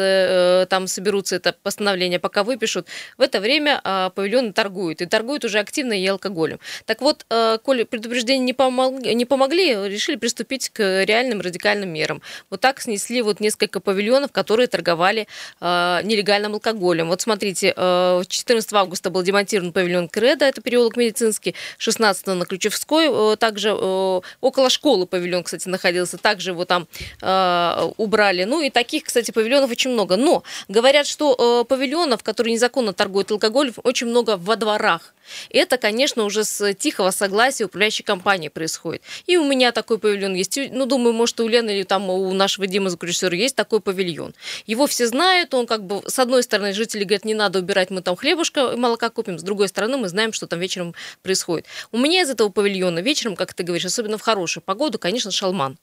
там 0.69 0.87
соберутся 0.87 1.37
это 1.37 1.55
постановление, 1.63 2.19
пока 2.19 2.43
выпишут, 2.43 2.89
в 3.19 3.23
это 3.23 3.41
время 3.41 3.81
павильоны 4.15 4.53
торгуют. 4.53 5.01
И 5.03 5.07
торгуют 5.07 5.45
уже 5.45 5.59
активно 5.59 5.93
и 5.93 6.07
алкоголем. 6.07 6.59
Так 6.87 7.01
вот, 7.03 7.27
э, 7.31 7.59
коли 7.63 7.85
предупреждения 7.85 8.45
не, 8.45 8.53
помог, 8.53 9.01
не 9.01 9.25
помогли, 9.25 9.75
решили 9.89 10.17
приступить 10.33 10.71
к 10.71 11.05
реальным 11.05 11.43
радикальным 11.43 11.91
мерам. 11.91 12.23
Вот 12.49 12.61
так 12.61 12.81
снесли 12.81 13.21
вот 13.21 13.39
несколько 13.41 13.81
павильонов, 13.81 14.33
которые 14.33 14.67
торговали 14.67 15.29
э, 15.61 16.01
нелегальным 16.05 16.55
алкоголем. 16.55 17.09
Вот 17.09 17.21
смотрите, 17.21 17.75
э, 17.77 18.23
14 18.27 18.73
августа 18.73 19.11
был 19.11 19.23
демонтирован 19.23 19.73
павильон 19.73 20.09
Кредо, 20.09 20.47
это 20.47 20.63
переулок 20.63 20.97
Медицинский, 20.97 21.55
16 21.77 22.29
на 22.29 22.47
Ключевской, 22.47 23.09
э, 23.11 23.37
также 23.37 23.77
э, 23.79 24.21
около 24.41 24.71
школы 24.71 25.07
павильон, 25.07 25.43
кстати, 25.43 25.69
находился, 25.69 26.17
также 26.17 26.53
его 26.53 26.65
там 26.65 26.89
э, 27.21 27.91
убрали. 27.99 28.45
Ну 28.45 28.63
и 28.63 28.71
таких, 28.71 29.05
кстати, 29.05 29.33
павильонов 29.33 29.71
очень 29.71 29.91
много. 29.91 30.17
Но 30.17 30.45
говорят, 30.69 31.07
что 31.07 31.37
э, 31.63 31.69
павильонов, 31.69 32.23
которые 32.23 32.55
незаконно 32.55 32.95
торгуют 32.95 33.31
алкоголем, 33.31 33.75
очень 33.85 34.07
много 34.07 34.39
во 34.39 34.57
дворах. 34.57 35.13
Это, 35.51 35.77
конечно, 35.79 36.25
уже 36.25 36.45
с 36.45 36.75
тихого 36.75 37.11
согласия 37.11 37.65
управляющей 37.65 38.05
компании 38.05 38.49
происходит. 38.49 39.03
И 39.27 39.37
у 39.37 39.45
меня 39.45 39.73
такой 39.73 39.99
павильон 39.99 40.22
есть. 40.29 40.59
Ну, 40.71 40.87
думаю, 40.87 41.13
может, 41.13 41.39
у 41.41 41.49
Лены 41.49 41.71
или 41.71 41.83
там 41.83 42.11
у 42.11 42.33
нашего 42.33 42.67
Димы 42.67 42.91
звукорежиссера 42.91 43.37
есть 43.37 43.57
такой 43.57 43.81
павильон. 43.81 44.35
Его 44.67 44.87
все 44.87 45.07
знают, 45.07 45.55
он 45.55 45.67
как 45.67 45.85
бы, 45.85 46.03
с 46.07 46.19
одной 46.19 46.43
стороны, 46.43 46.73
жители 46.73 47.05
говорят, 47.05 47.25
не 47.25 47.35
надо 47.35 47.59
убирать, 47.59 47.91
мы 47.91 48.03
там 48.03 48.17
хлебушка 48.17 48.73
и 48.73 48.77
молока 48.77 49.11
купим, 49.11 49.39
с 49.39 49.43
другой 49.43 49.69
стороны, 49.69 49.97
мы 49.97 50.09
знаем, 50.09 50.33
что 50.33 50.47
там 50.47 50.61
вечером 50.61 50.95
происходит. 51.23 51.67
У 51.91 51.99
меня 51.99 52.23
из 52.23 52.31
этого 52.31 52.49
павильона 52.49 53.01
вечером, 53.01 53.37
как 53.37 53.55
ты 53.55 53.63
говоришь, 53.63 53.85
особенно 53.85 54.19
в 54.19 54.23
хорошую 54.23 54.63
погоду, 54.63 54.99
конечно, 54.99 55.31
шалман. 55.31 55.79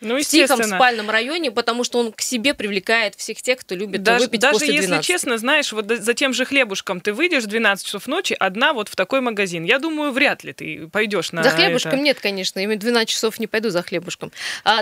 Ну, 0.00 0.20
в 0.20 0.24
тихом 0.24 0.62
спальном 0.62 1.08
районе, 1.08 1.50
потому 1.50 1.82
что 1.84 1.98
он 1.98 2.12
к 2.12 2.20
себе 2.20 2.54
привлекает 2.54 3.14
всех 3.14 3.40
тех, 3.40 3.58
кто 3.58 3.74
любит 3.74 4.02
даже, 4.02 4.24
выпить 4.24 4.40
даже 4.40 4.54
после 4.54 4.68
12. 4.68 4.90
если 4.90 5.02
честно, 5.02 5.38
знаешь, 5.38 5.72
вот 5.72 5.86
за 5.88 6.14
тем 6.14 6.34
же 6.34 6.44
хлебушком 6.44 7.00
ты 7.00 7.12
выйдешь 7.12 7.44
в 7.44 7.46
12 7.46 7.86
часов 7.86 8.06
ночи 8.06 8.36
одна 8.38 8.72
вот 8.72 8.88
в 8.88 8.96
такой 8.96 9.20
магазин. 9.20 9.64
Я 9.64 9.78
думаю, 9.78 10.12
вряд 10.12 10.44
ли 10.44 10.52
ты 10.52 10.88
пойдешь 10.88 11.32
на 11.32 11.42
За 11.42 11.50
хлебушком 11.50 11.94
это. 11.94 12.02
нет, 12.02 12.20
конечно. 12.20 12.60
Я 12.60 12.76
12 12.76 13.08
часов 13.08 13.38
не 13.40 13.46
пойду 13.46 13.70
за 13.70 13.82
хлебушком. 13.82 14.32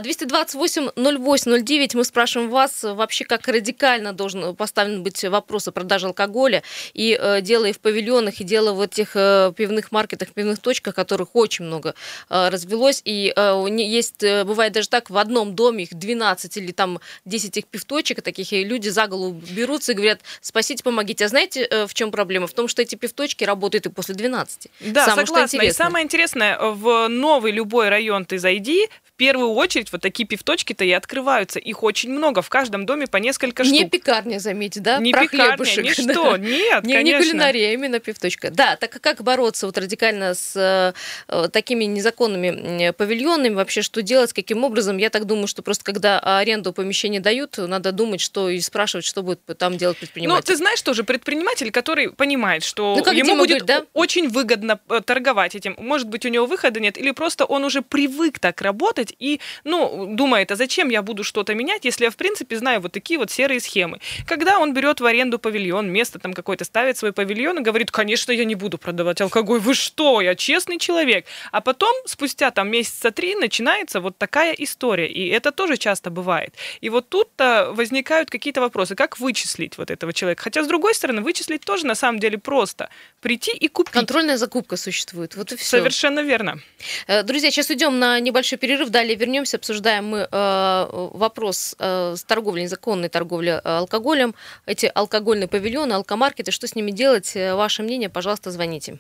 228 0.03 0.91
08 0.97 1.65
09 1.65 1.95
мы 1.95 2.05
спрашиваем 2.05 2.51
вас 2.51 2.83
вообще, 2.83 3.25
как 3.25 3.47
радикально 3.49 4.13
должен 4.13 4.55
поставлен 4.57 5.03
быть 5.03 5.23
вопрос 5.25 5.69
о 5.69 5.73
продаже 5.73 6.07
алкоголя. 6.07 6.63
И 6.93 7.19
э, 7.21 7.41
дело 7.41 7.67
и 7.67 7.73
в 7.73 7.79
павильонах, 7.79 8.41
и 8.41 8.45
дело 8.45 8.73
в 8.73 8.81
этих 8.81 9.13
э, 9.15 9.53
пивных 9.57 9.93
маркетах, 9.93 10.31
пивных 10.33 10.59
точках, 10.59 10.95
которых 10.95 11.35
очень 11.35 11.65
много 11.65 11.95
э, 12.31 12.49
развелось. 12.49 13.01
И 13.05 13.33
есть, 13.77 14.23
бывает 14.23 14.73
даже 14.73 14.89
так, 14.89 15.04
в 15.11 15.17
одном 15.17 15.55
доме 15.55 15.85
их 15.85 15.95
12 15.95 16.57
или 16.57 16.73
там 16.73 17.01
10 17.25 17.57
их 17.57 17.67
пивточек 17.67 18.23
таких, 18.23 18.53
и 18.53 18.65
люди 18.65 18.89
за 18.89 19.07
голову 19.07 19.41
берутся 19.51 19.93
и 19.93 19.95
говорят, 19.95 20.21
спасите, 20.41 20.83
помогите. 20.83 21.25
А 21.25 21.29
знаете, 21.29 21.87
в 21.87 21.95
чем 21.95 22.11
проблема? 22.11 22.47
В 22.47 22.55
том, 22.55 22.69
что 22.69 22.83
эти 22.83 22.95
пивточки 22.95 23.45
работают 23.45 23.87
и 23.87 23.91
после 23.91 24.15
12. 24.15 24.69
Да, 24.81 25.07
Самое, 25.07 25.27
согласна. 25.27 25.63
И 25.63 25.73
самое 25.73 26.05
интересное, 26.05 26.59
в 26.59 27.09
новый 27.09 27.53
любой 27.53 27.89
район 27.89 28.25
ты 28.25 28.39
зайди, 28.39 28.89
первую 29.17 29.53
очередь 29.53 29.93
вот 29.93 30.01
такие 30.01 30.27
пивточки-то 30.27 30.85
и 30.85 30.91
открываются. 30.91 31.59
Их 31.59 31.83
очень 31.83 32.11
много, 32.11 32.43
в 32.43 32.49
каждом 32.49 32.85
доме 32.85 33.07
по 33.07 33.19
несколько 33.19 33.65
штук. 33.65 33.75
Не 33.75 33.89
пекарня, 33.89 34.39
заметьте, 34.39 34.81
да? 34.81 34.99
Не 34.99 35.13
Про 35.13 35.23
пекарня, 35.23 35.57
хлебушек, 35.57 35.85
ни 35.85 35.93
что, 35.93 36.33
да. 36.33 36.39
нет, 36.39 36.85
не, 36.85 36.95
конечно. 36.95 37.23
Не 37.23 37.31
кулинария, 37.31 37.71
а 37.71 37.73
именно 37.73 38.01
пивточка. 38.01 38.51
Да, 38.51 38.77
так 38.77 39.01
как 39.01 39.23
бороться 39.23 39.67
вот 39.67 39.79
радикально 39.79 40.35
с 40.35 40.95
э, 41.29 41.49
такими 41.49 41.85
незаконными 41.85 42.91
павильонами, 42.91 43.55
вообще 43.55 43.83
что 43.83 44.03
делать, 44.03 44.33
каким 44.33 44.65
образом? 44.65 44.94
Я 44.99 45.11
так 45.11 45.25
думаю, 45.25 45.47
что 45.47 45.63
просто 45.63 45.85
когда 45.85 46.19
аренду 46.21 46.73
помещения 46.73 47.21
дают, 47.21 47.59
надо 47.59 47.93
думать, 47.93 48.21
что 48.21 48.49
и 48.49 48.61
спрашивать, 48.61 49.05
что 49.05 49.23
будет 49.23 49.41
там 49.59 49.77
делать 49.77 49.99
предприниматель. 49.99 50.37
Ну, 50.37 50.43
ты 50.43 50.57
знаешь 50.57 50.83
тоже, 50.83 51.05
предприниматель, 51.05 51.71
который 51.71 52.13
понимает, 52.13 52.63
что 52.65 52.97
ну, 52.97 53.13
ему 53.13 53.37
будет 53.37 53.61
говорит, 53.61 53.65
да? 53.65 53.85
очень 53.93 54.29
выгодно 54.29 54.81
э, 54.89 55.01
торговать 55.01 55.55
этим. 55.55 55.75
Может 55.79 56.09
быть, 56.09 56.27
у 56.27 56.29
него 56.29 56.47
выхода 56.47 56.81
нет, 56.81 56.99
или 56.99 57.11
просто 57.13 57.45
он 57.45 57.65
уже 57.65 57.83
привык 57.83 58.39
так 58.39 58.61
работать 58.61 59.15
и, 59.19 59.41
ну, 59.65 60.15
думает, 60.15 60.51
а 60.51 60.57
зачем 60.57 60.89
я 60.89 61.03
буду 61.03 61.25
что-то 61.25 61.55
менять, 61.55 61.85
если 61.85 62.05
я, 62.05 62.11
в 62.11 62.17
принципе, 62.17 62.57
знаю 62.57 62.81
вот 62.81 62.93
такие 62.93 63.19
вот 63.19 63.31
серые 63.31 63.61
схемы. 63.61 64.01
Когда 64.27 64.59
он 64.59 64.75
берет 64.75 65.01
в 65.01 65.07
аренду 65.07 65.39
павильон, 65.39 65.91
место 65.91 66.19
там 66.19 66.33
какое-то 66.33 66.65
ставит 66.65 66.97
свой 66.97 67.13
павильон 67.13 67.59
и 67.59 67.63
говорит, 67.63 67.91
конечно, 67.91 68.33
я 68.33 68.45
не 68.45 68.55
буду 68.55 68.79
продавать 68.79 69.21
алкоголь, 69.21 69.61
вы 69.61 69.75
что, 69.75 70.21
я 70.21 70.35
честный 70.35 70.79
человек. 70.79 71.27
А 71.53 71.61
потом, 71.61 71.95
спустя 72.07 72.51
там 72.51 72.71
месяца 72.71 73.11
три, 73.11 73.35
начинается 73.35 74.01
вот 74.01 74.17
такая 74.19 74.53
история. 74.53 74.84
И 74.93 75.29
это 75.29 75.53
тоже 75.53 75.77
часто 75.77 76.11
бывает. 76.11 76.55
И 76.81 76.91
вот 76.91 77.09
тут-то 77.09 77.73
возникают 77.73 78.31
какие-то 78.31 78.61
вопросы, 78.61 78.95
как 78.95 79.19
вычислить 79.19 79.79
вот 79.79 79.91
этого 79.91 80.13
человека. 80.13 80.43
Хотя, 80.43 80.63
с 80.63 80.67
другой 80.67 80.95
стороны, 80.95 81.23
вычислить 81.23 81.63
тоже 81.63 81.87
на 81.87 81.95
самом 81.95 82.19
деле 82.21 82.39
просто. 82.39 82.89
Прийти 83.21 83.53
и 83.53 83.69
купить. 83.69 83.95
Контрольная 83.95 84.37
закупка 84.37 84.77
существует. 84.77 85.37
Вот 85.37 85.53
и 85.53 85.57
все. 85.57 85.79
Совершенно 85.79 86.21
верно. 86.21 86.61
Э, 87.07 87.23
друзья, 87.23 87.51
сейчас 87.51 87.71
идем 87.71 87.99
на 87.99 88.21
небольшой 88.21 88.59
перерыв, 88.59 88.91
далее 88.91 89.17
вернемся, 89.17 89.57
обсуждаем 89.57 90.07
мы 90.07 90.29
э, 90.31 90.87
вопрос 90.91 91.75
э, 91.79 92.15
с 92.17 92.25
торговлей, 92.25 92.65
незаконной 92.65 93.09
торговли 93.09 93.61
алкоголем, 93.65 94.35
эти 94.67 94.91
алкогольные 94.95 95.49
павильоны, 95.49 95.95
алкомаркеты, 95.95 96.51
что 96.51 96.67
с 96.67 96.75
ними 96.75 96.91
делать, 96.91 97.33
ваше 97.35 97.83
мнение, 97.83 98.09
пожалуйста, 98.09 98.51
звоните. 98.51 98.99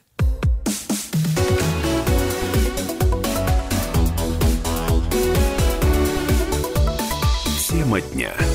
Тема 7.94 8.00
дня. 8.00 8.53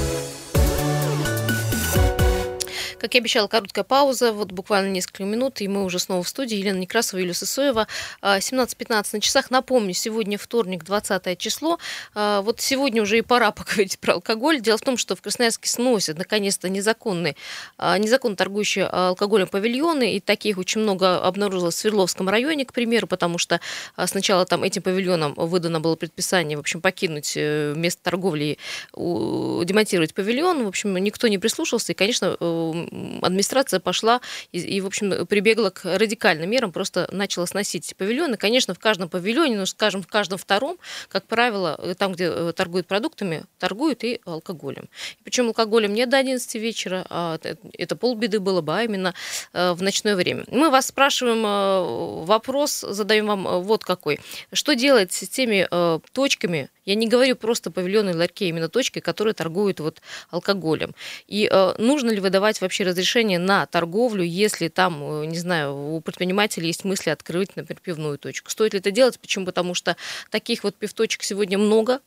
Как 2.99 3.13
я 3.13 3.21
обещала, 3.21 3.47
короткая 3.47 3.85
пауза, 3.85 4.33
вот 4.33 4.51
буквально 4.51 4.91
несколько 4.91 5.23
минут, 5.23 5.61
и 5.61 5.67
мы 5.69 5.85
уже 5.85 5.99
снова 5.99 6.21
в 6.21 6.27
студии. 6.27 6.57
Елена 6.57 6.79
Некрасова, 6.79 7.19
Юлия 7.19 7.33
Сысоева. 7.33 7.87
17.15 8.21 9.05
на 9.13 9.21
часах. 9.21 9.51
Напомню, 9.51 9.93
сегодня 9.93 10.37
вторник, 10.37 10.83
20 10.83 11.37
число. 11.37 11.79
А, 12.13 12.41
вот 12.41 12.59
сегодня 12.59 13.01
уже 13.01 13.17
и 13.17 13.21
пора 13.21 13.51
поговорить 13.53 13.99
про 13.99 14.15
алкоголь. 14.15 14.59
Дело 14.59 14.77
в 14.77 14.81
том, 14.81 14.97
что 14.97 15.15
в 15.15 15.21
Красноярске 15.21 15.69
сносят 15.69 16.17
наконец-то 16.17 16.67
незаконные, 16.67 17.37
а, 17.77 17.97
незаконно 17.97 18.35
торгующие 18.35 18.85
алкоголем 18.85 19.47
павильоны, 19.47 20.15
и 20.15 20.19
таких 20.19 20.57
очень 20.57 20.81
много 20.81 21.21
обнаружилось 21.21 21.75
в 21.75 21.77
Свердловском 21.79 22.27
районе, 22.27 22.65
к 22.65 22.73
примеру, 22.73 23.07
потому 23.07 23.37
что 23.37 23.61
а, 23.95 24.07
сначала 24.07 24.45
там 24.45 24.63
этим 24.63 24.81
павильонам 24.81 25.33
выдано 25.35 25.79
было 25.79 25.95
предписание, 25.95 26.57
в 26.57 26.59
общем, 26.59 26.81
покинуть 26.81 27.33
э, 27.37 27.73
место 27.75 28.03
торговли 28.03 28.57
демонтировать 28.93 30.13
павильон. 30.13 30.65
В 30.65 30.67
общем, 30.67 30.97
никто 30.97 31.29
не 31.29 31.37
прислушался, 31.37 31.93
и, 31.93 31.95
конечно, 31.95 32.35
э, 32.37 32.88
администрация 33.21 33.79
пошла 33.79 34.21
и, 34.51 34.59
и, 34.59 34.81
в 34.81 34.85
общем, 34.85 35.25
прибегла 35.27 35.69
к 35.71 35.85
радикальным 35.85 36.49
мерам, 36.49 36.71
просто 36.71 37.07
начала 37.11 37.45
сносить 37.45 37.95
павильоны. 37.97 38.37
Конечно, 38.37 38.73
в 38.73 38.79
каждом 38.79 39.09
павильоне, 39.09 39.57
ну, 39.57 39.65
скажем, 39.65 40.01
в 40.01 40.07
каждом 40.07 40.37
втором, 40.37 40.77
как 41.07 41.25
правило, 41.25 41.95
там, 41.97 42.13
где 42.13 42.25
э, 42.25 42.53
торгуют 42.55 42.87
продуктами, 42.87 43.43
торгуют 43.57 44.03
и 44.03 44.21
алкоголем. 44.25 44.89
Причем 45.23 45.47
алкоголем 45.47 45.93
не 45.93 46.05
до 46.05 46.17
11 46.17 46.55
вечера, 46.55 47.05
а 47.09 47.39
это 47.73 47.95
полбеды 47.95 48.39
было 48.39 48.61
бы, 48.61 48.77
а 48.77 48.83
именно 48.83 49.13
э, 49.53 49.73
в 49.73 49.81
ночное 49.81 50.15
время. 50.15 50.45
Мы 50.47 50.69
вас 50.69 50.87
спрашиваем 50.87 51.45
э, 51.45 52.25
вопрос, 52.25 52.81
задаем 52.81 53.27
вам 53.27 53.61
вот 53.61 53.83
какой. 53.83 54.19
Что 54.53 54.75
делать 54.75 55.13
с 55.13 55.27
теми 55.27 55.67
точками, 56.13 56.69
я 56.89 56.95
не 56.95 57.07
говорю 57.07 57.35
просто 57.35 57.69
павильоны, 57.69 58.15
ларьки, 58.15 58.45
а 58.45 58.47
именно 58.47 58.67
точки, 58.67 58.99
которые 58.99 59.35
торгуют 59.35 59.79
вот 59.79 60.01
алкоголем. 60.31 60.95
И 61.27 61.47
э, 61.51 61.73
нужно 61.77 62.09
ли 62.09 62.19
выдавать 62.19 62.61
вообще 62.61 62.83
разрешение 62.83 63.37
на 63.37 63.67
торговлю, 63.67 64.23
если 64.23 64.69
там, 64.69 65.21
э, 65.21 65.25
не 65.27 65.37
знаю, 65.37 65.75
у 65.75 66.01
предпринимателей 66.01 66.65
есть 66.65 66.85
мысли 66.85 67.11
открыть, 67.11 67.55
например, 67.55 67.79
пивную 67.79 68.17
точку? 68.17 68.49
Стоит 68.49 68.73
ли 68.73 68.79
это 68.79 68.89
делать? 68.89 69.19
Почему? 69.19 69.45
Потому 69.45 69.75
что 69.75 69.97
таких 70.31 70.63
вот 70.63 70.75
пивточек 70.75 71.21
сегодня 71.21 71.59
много, 71.59 71.99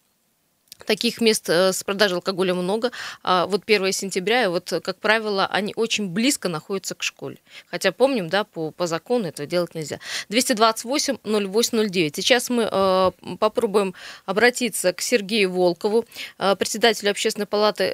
Таких 0.85 1.21
мест 1.21 1.49
э, 1.49 1.73
с 1.73 1.83
продажей 1.85 2.17
алкоголя 2.17 2.55
много. 2.55 2.91
А 3.23 3.47
вот 3.47 3.62
1 3.67 3.93
сентября, 3.93 4.45
и 4.45 4.47
вот, 4.47 4.73
как 4.83 4.97
правило, 4.97 5.47
они 5.47 5.73
очень 5.77 6.09
близко 6.09 6.49
находятся 6.49 6.95
к 6.95 7.03
школе. 7.03 7.39
Хотя 7.71 7.93
помним, 7.93 8.29
да, 8.29 8.45
по, 8.45 8.71
по 8.71 8.87
закону 8.87 9.29
этого 9.29 9.47
делать 9.47 9.75
нельзя. 9.75 9.99
228 10.29 11.19
0809. 11.25 12.17
Сейчас 12.17 12.51
мы 12.51 12.69
э, 12.71 13.11
попробуем 13.39 13.95
обратиться 14.27 14.93
к 14.93 15.01
Сергею 15.01 15.51
Волкову, 15.51 16.05
э, 16.39 16.57
председателю 16.57 17.11
общественной 17.11 17.47
палаты 17.47 17.93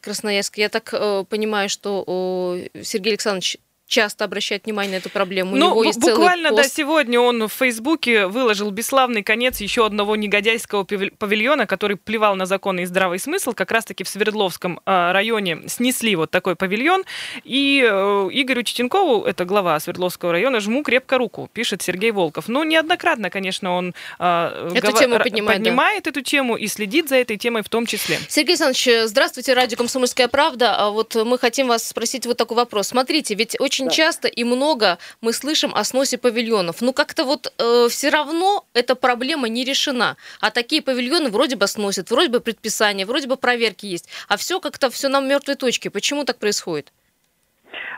Красноярска. 0.00 0.60
Я 0.60 0.68
так 0.68 0.90
понимаю, 1.28 1.68
что 1.68 2.58
Сергей 2.82 3.10
Александрович 3.10 3.58
часто 3.92 4.24
обращает 4.24 4.64
внимание 4.64 4.92
на 4.92 4.96
эту 4.96 5.10
проблему. 5.10 5.52
У 5.52 5.56
ну, 5.56 5.70
него 5.70 5.84
есть 5.84 6.00
буквально, 6.00 6.50
да, 6.50 6.64
сегодня 6.64 7.20
он 7.20 7.46
в 7.46 7.52
Фейсбуке 7.52 8.26
выложил 8.26 8.70
бесславный 8.70 9.22
конец 9.22 9.60
еще 9.60 9.84
одного 9.84 10.16
негодяйского 10.16 10.84
павильона, 10.84 11.66
который 11.66 11.96
плевал 11.96 12.34
на 12.34 12.46
законы 12.46 12.80
и 12.80 12.84
здравый 12.86 13.18
смысл. 13.18 13.52
Как 13.52 13.70
раз-таки 13.70 14.02
в 14.02 14.08
Свердловском 14.08 14.80
э, 14.84 15.12
районе 15.12 15.68
снесли 15.68 16.16
вот 16.16 16.30
такой 16.30 16.56
павильон. 16.56 17.04
И 17.44 17.86
э, 17.86 18.28
Игорю 18.32 18.62
Четенкову, 18.62 19.24
это 19.24 19.44
глава 19.44 19.78
Свердловского 19.78 20.32
района, 20.32 20.60
жму 20.60 20.82
крепко 20.82 21.18
руку, 21.18 21.50
пишет 21.52 21.82
Сергей 21.82 22.12
Волков. 22.12 22.48
Ну, 22.48 22.64
неоднократно, 22.64 23.28
конечно, 23.28 23.76
он 23.76 23.94
э, 24.18 24.70
эту 24.74 24.92
гов... 24.92 25.00
тему 25.00 25.18
поднимает, 25.18 25.58
поднимает 25.58 26.04
да. 26.04 26.10
эту 26.10 26.22
тему 26.22 26.56
и 26.56 26.66
следит 26.66 27.10
за 27.10 27.16
этой 27.16 27.36
темой 27.36 27.62
в 27.62 27.68
том 27.68 27.84
числе. 27.84 28.18
Сергей 28.28 28.52
Александрович, 28.52 28.88
здравствуйте, 29.10 29.52
радио 29.52 29.76
«Комсомольская 29.76 30.28
правда». 30.28 30.76
А 30.76 30.88
вот 30.88 31.14
мы 31.14 31.38
хотим 31.38 31.68
вас 31.68 31.86
спросить 31.86 32.24
вот 32.24 32.38
такой 32.38 32.56
вопрос. 32.56 32.88
Смотрите, 32.88 33.34
ведь 33.34 33.60
очень 33.60 33.81
очень 33.82 33.88
да. 33.88 33.94
часто 33.94 34.28
и 34.28 34.44
много 34.44 34.98
мы 35.20 35.32
слышим 35.32 35.74
о 35.74 35.84
сносе 35.84 36.18
павильонов. 36.18 36.80
Ну, 36.80 36.92
как-то 36.92 37.24
вот 37.24 37.52
э, 37.58 37.88
все 37.90 38.10
равно 38.10 38.66
эта 38.74 38.94
проблема 38.94 39.48
не 39.48 39.64
решена. 39.64 40.16
А 40.40 40.50
такие 40.50 40.82
павильоны 40.82 41.30
вроде 41.30 41.56
бы 41.56 41.66
сносят, 41.66 42.10
вроде 42.10 42.28
бы 42.28 42.40
предписания, 42.40 43.06
вроде 43.06 43.26
бы 43.26 43.36
проверки 43.36 43.86
есть. 43.86 44.08
А 44.28 44.36
все 44.36 44.60
как-то 44.60 44.90
все 44.90 45.08
на 45.08 45.20
мертвой 45.20 45.56
точке. 45.56 45.90
Почему 45.90 46.24
так 46.24 46.38
происходит? 46.38 46.92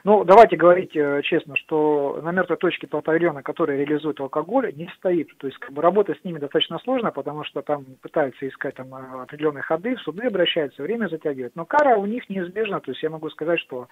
Ну, 0.05 0.23
давайте 0.23 0.57
говорить 0.57 0.95
э, 0.95 1.23
честно, 1.23 1.57
что 1.57 2.21
на 2.23 2.31
мертвой 2.31 2.59
точке 2.59 2.87
павильона, 2.87 3.43
который 3.43 3.79
реализует 3.79 4.21
алкоголь, 4.21 4.71
не 4.75 4.87
стоит. 4.99 5.35
То 5.39 5.47
есть 5.47 5.59
как 5.59 5.73
бы 5.73 5.81
работа 5.81 6.15
с 6.15 6.23
ними 6.25 6.39
достаточно 6.39 6.79
сложно, 6.81 7.11
потому 7.11 7.43
что 7.45 7.63
там 7.63 7.87
пытаются 8.03 8.47
искать 8.47 8.75
там 8.75 8.95
э, 8.95 9.23
определенные 9.23 9.63
ходы, 9.63 9.97
в 9.97 10.01
суды 10.03 10.27
обращаются, 10.27 10.83
время 10.83 11.09
затягивают. 11.09 11.57
Но 11.57 11.65
кара 11.65 11.97
у 11.97 12.05
них 12.05 12.29
неизбежна. 12.29 12.81
То 12.81 12.91
есть 12.91 13.03
я 13.03 13.09
могу 13.09 13.31
сказать, 13.31 13.59
что 13.61 13.89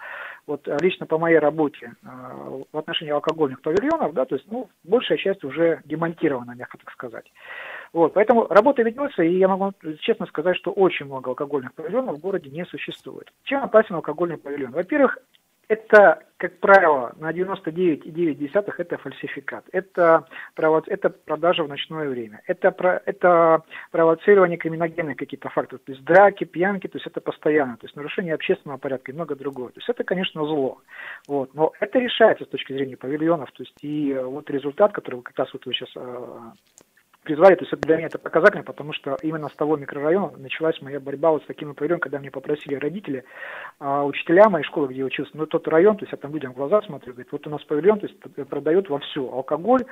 вот 0.46 0.68
лично 0.82 1.06
по 1.06 1.16
моей 1.16 1.38
работе 1.38 1.94
э, 2.02 2.06
в 2.70 2.76
отношении 2.76 3.12
алкогольных 3.12 3.62
павильонов, 3.62 4.12
да, 4.12 4.26
то 4.26 4.34
есть, 4.34 4.46
ну, 4.50 4.68
большая 4.84 5.16
часть 5.16 5.42
уже 5.44 5.80
демонтирована, 5.86 6.52
мягко 6.54 6.76
так 6.76 6.90
сказать. 6.92 7.32
Вот, 7.94 8.12
поэтому 8.12 8.46
работа 8.48 8.82
ведется, 8.82 9.22
и 9.22 9.38
я 9.38 9.48
могу 9.48 9.72
честно 10.00 10.26
сказать, 10.26 10.58
что 10.58 10.72
очень 10.72 11.06
много 11.06 11.30
алкогольных 11.30 11.72
павильонов 11.72 12.18
в 12.18 12.20
городе 12.20 12.50
не 12.50 12.66
существует. 12.66 13.32
Чем 13.44 13.62
опасен 13.62 13.94
алкогольный 13.94 14.36
павильон? 14.36 14.72
Во-первых, 14.72 15.18
это, 15.72 16.22
как 16.36 16.58
правило, 16.58 17.14
на 17.18 17.32
99,9 17.32 18.74
это 18.76 18.98
фальсификат. 18.98 19.64
Это, 19.72 20.26
это 20.56 21.08
продажа 21.08 21.64
в 21.64 21.68
ночное 21.68 22.08
время. 22.08 22.42
Это, 22.46 22.74
это 23.06 23.62
провоцирование 23.90 24.58
криминогенных 24.58 25.16
каких-то 25.16 25.48
фактов. 25.48 25.80
То 25.86 25.92
есть 25.92 26.04
драки, 26.04 26.44
пьянки, 26.44 26.88
то 26.88 26.96
есть 26.96 27.06
это 27.06 27.22
постоянно. 27.22 27.78
То 27.78 27.86
есть 27.86 27.96
нарушение 27.96 28.34
общественного 28.34 28.78
порядка 28.78 29.12
и 29.12 29.14
много 29.14 29.34
другого. 29.34 29.70
То 29.70 29.78
есть 29.78 29.88
это, 29.88 30.04
конечно, 30.04 30.44
зло. 30.44 30.78
Вот. 31.26 31.54
Но 31.54 31.72
это 31.80 31.98
решается 31.98 32.44
с 32.44 32.48
точки 32.48 32.74
зрения 32.74 32.98
павильонов. 32.98 33.50
То 33.52 33.62
есть 33.62 33.76
и 33.80 34.12
вот 34.12 34.50
результат, 34.50 34.92
который 34.92 35.22
как 35.22 35.38
раз 35.38 35.52
вот 35.54 35.64
вы 35.64 35.72
сейчас 35.72 35.90
а, 35.96 36.52
призвали, 37.22 37.54
то 37.54 37.64
есть 37.64 37.80
для 37.80 37.96
меня 37.96 38.06
это 38.06 38.18
показательно, 38.18 38.64
потому 38.64 38.92
что 38.92 39.16
именно 39.22 39.48
с 39.48 39.52
того 39.52 39.76
микрорайона 39.76 40.36
началась 40.38 40.80
моя 40.82 41.00
борьба 41.00 41.30
вот 41.30 41.42
с 41.42 41.46
такими 41.46 41.72
павильонами, 41.72 42.00
когда 42.00 42.18
мне 42.18 42.30
попросили 42.30 42.74
родители, 42.74 43.24
а, 43.78 44.04
учителя 44.04 44.48
моей 44.48 44.64
школы, 44.64 44.88
где 44.88 45.00
я 45.00 45.04
учился, 45.04 45.30
ну 45.34 45.46
тот 45.46 45.66
район, 45.68 45.96
то 45.96 46.04
есть 46.04 46.12
я 46.12 46.18
там 46.18 46.32
людям 46.32 46.52
в 46.52 46.56
глаза 46.56 46.82
смотрю, 46.82 47.12
говорит, 47.12 47.32
вот 47.32 47.46
у 47.46 47.50
нас 47.50 47.62
павильон, 47.64 48.00
то 48.00 48.06
есть 48.06 48.48
продают 48.48 48.88
вовсю 48.88 49.32
алкоголь, 49.32 49.84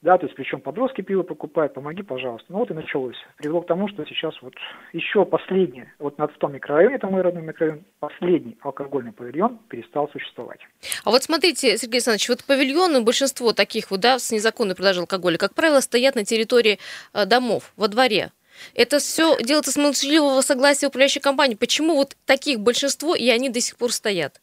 да, 0.00 0.16
то 0.16 0.26
есть 0.26 0.36
причем 0.36 0.60
подростки 0.60 1.00
пиво 1.00 1.24
покупают, 1.24 1.74
помоги, 1.74 2.02
пожалуйста. 2.02 2.46
Ну 2.50 2.58
вот 2.58 2.70
и 2.70 2.74
началось. 2.74 3.16
Привело 3.36 3.62
к 3.62 3.66
тому, 3.66 3.88
что 3.88 4.04
сейчас 4.04 4.34
вот 4.42 4.54
еще 4.92 5.24
последнее, 5.24 5.92
вот 5.98 6.18
на 6.18 6.28
том 6.28 6.52
микрорайоне, 6.52 6.96
это 6.96 7.08
мой 7.08 7.20
родной 7.20 7.42
микрорайон, 7.42 7.82
последний 7.98 8.56
алкогольный 8.60 9.12
павильон 9.12 9.58
перестал 9.68 10.08
существовать. 10.10 10.60
А 11.04 11.10
вот 11.10 11.24
смотрите, 11.24 11.76
Сергей 11.76 11.96
Александрович, 11.96 12.28
вот 12.28 12.44
павильоны, 12.44 13.02
большинство 13.02 13.52
таких 13.52 13.90
вот, 13.90 14.00
да, 14.00 14.20
с 14.20 14.30
незаконной 14.30 14.76
продажей 14.76 15.00
алкоголя, 15.00 15.36
как 15.36 15.54
правило, 15.54 15.80
стоят 15.80 16.14
на 16.14 16.24
территории 16.24 16.77
э, 17.12 17.26
домов, 17.26 17.72
во 17.76 17.88
дворе. 17.88 18.30
Это 18.74 18.98
все 18.98 19.36
делается 19.42 19.72
с 19.72 19.76
молчаливого 19.76 20.40
согласия 20.40 20.88
управляющей 20.88 21.20
компании. 21.20 21.54
Почему 21.54 21.94
вот 21.96 22.16
таких 22.26 22.60
большинство, 22.60 23.14
и 23.14 23.28
они 23.28 23.50
до 23.50 23.60
сих 23.60 23.76
пор 23.76 23.92
стоят? 23.92 24.40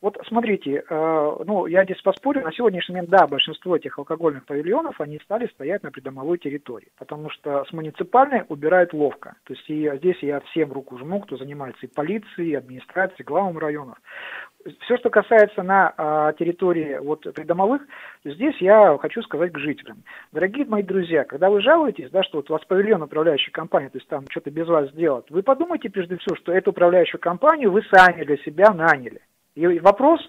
Вот 0.00 0.16
смотрите, 0.26 0.82
э, 0.88 1.36
ну, 1.44 1.66
я 1.66 1.84
здесь 1.84 2.00
поспорю, 2.00 2.42
на 2.42 2.52
сегодняшний 2.52 2.94
момент, 2.94 3.10
да, 3.10 3.26
большинство 3.26 3.76
этих 3.76 3.98
алкогольных 3.98 4.46
павильонов, 4.46 4.98
они 4.98 5.18
стали 5.22 5.46
стоять 5.48 5.82
на 5.82 5.90
придомовой 5.90 6.38
территории, 6.38 6.88
потому 6.96 7.28
что 7.28 7.66
с 7.66 7.72
муниципальной 7.72 8.44
убирают 8.48 8.94
ловко. 8.94 9.34
То 9.44 9.52
есть 9.52 9.68
и 9.68 9.90
здесь 9.98 10.16
я 10.22 10.40
всем 10.40 10.72
руку 10.72 10.96
жму, 10.98 11.20
кто 11.20 11.36
занимается 11.36 11.84
и 11.84 11.90
полицией, 11.90 12.52
и 12.52 12.54
администрацией, 12.54 13.26
главам 13.26 13.58
районов. 13.58 13.98
Все, 14.82 14.98
что 14.98 15.08
касается 15.08 15.62
на 15.62 15.94
а, 15.96 16.32
территории 16.34 16.98
вот 16.98 17.22
придомовых, 17.34 17.82
здесь 18.24 18.56
я 18.60 18.96
хочу 18.98 19.22
сказать 19.22 19.52
к 19.52 19.58
жителям. 19.58 20.02
Дорогие 20.32 20.66
мои 20.66 20.82
друзья, 20.82 21.24
когда 21.24 21.48
вы 21.48 21.62
жалуетесь, 21.62 22.10
да, 22.10 22.22
что 22.22 22.38
вот 22.38 22.50
у 22.50 22.52
вас 22.52 22.64
павильон 22.66 23.02
управляющей 23.02 23.52
компании, 23.52 23.88
то 23.88 23.98
есть 23.98 24.08
там 24.08 24.24
что-то 24.28 24.50
без 24.50 24.66
вас 24.66 24.90
сделать, 24.90 25.30
вы 25.30 25.42
подумайте 25.42 25.88
прежде 25.88 26.18
всего, 26.18 26.36
что 26.36 26.52
эту 26.52 26.70
управляющую 26.70 27.20
компанию 27.20 27.72
вы 27.72 27.82
сами 27.90 28.24
для 28.24 28.36
себя 28.38 28.72
наняли. 28.74 29.22
И 29.54 29.78
вопрос 29.78 30.20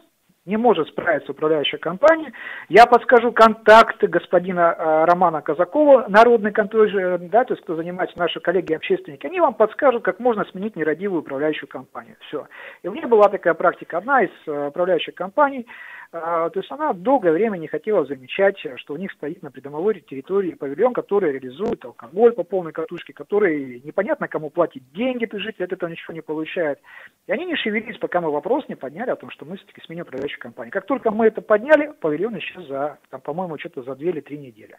не 0.46 0.58
может 0.58 0.88
справиться 0.88 1.32
управляющая 1.32 1.78
компания. 1.78 2.34
Я 2.68 2.86
подскажу 2.86 3.32
контакты 3.32 4.08
господина 4.08 4.76
э, 4.76 5.06
Романа 5.06 5.42
Казакова, 5.42 6.06
народный 6.08 6.52
контроль, 6.52 6.92
да, 7.30 7.44
то 7.44 7.54
есть 7.54 7.64
кто 7.64 7.76
занимается, 7.76 8.18
наши 8.18 8.40
коллеги-общественники, 8.40 9.28
они 9.28 9.40
вам 9.40 9.54
подскажут, 9.54 10.04
как 10.04 10.20
можно 10.20 10.44
сменить 10.46 10.76
нерадивую 10.76 11.22
управляющую 11.22 11.70
компанию. 11.70 12.16
Все. 12.28 12.48
И 12.82 12.88
у 12.88 12.92
меня 12.92 13.08
была 13.08 13.30
такая 13.30 13.54
практика. 13.54 13.98
Одна 13.98 14.24
из 14.24 14.32
э, 14.48 14.68
управляющих 14.68 15.14
компаний 15.14 15.68
то 16.12 16.52
есть 16.56 16.70
она 16.70 16.92
долгое 16.92 17.32
время 17.32 17.58
не 17.58 17.68
хотела 17.68 18.06
замечать, 18.06 18.58
что 18.76 18.94
у 18.94 18.98
них 18.98 19.12
стоит 19.14 19.42
на 19.42 19.50
придомовой 19.50 20.02
территории 20.02 20.52
павильон, 20.52 20.94
который 20.94 21.32
реализует 21.32 21.86
алкоголь 21.86 22.34
по 22.34 22.44
полной 22.44 22.74
катушке, 22.74 23.14
который 23.14 23.82
непонятно 23.86 24.28
кому 24.28 24.50
платит 24.50 24.84
деньги, 24.92 25.26
то 25.26 25.40
житель 25.40 25.64
от 25.64 25.72
этого 25.72 25.90
ничего 25.90 26.14
не 26.14 26.22
получает. 26.22 26.80
И 27.28 27.32
они 27.32 27.46
не 27.46 27.56
шевелились, 27.56 27.98
пока 27.98 28.20
мы 28.20 28.30
вопрос 28.30 28.66
не 28.68 28.76
подняли 28.76 29.12
о 29.12 29.16
том, 29.16 29.30
что 29.30 29.46
мы 29.46 29.56
все-таки 29.56 29.82
сменим 29.86 30.04
управляющую 30.04 30.42
компанию. 30.42 30.74
Как 30.74 30.86
только 30.86 31.12
мы 31.12 31.28
это 31.28 31.42
подняли, 31.42 31.94
павильон 32.02 32.38
исчез 32.40 32.68
за, 32.68 32.98
там, 33.10 33.22
по-моему, 33.22 33.58
что-то 33.58 33.84
за 33.84 33.96
две 33.96 34.10
или 34.10 34.20
три 34.20 34.38
недели. 34.38 34.76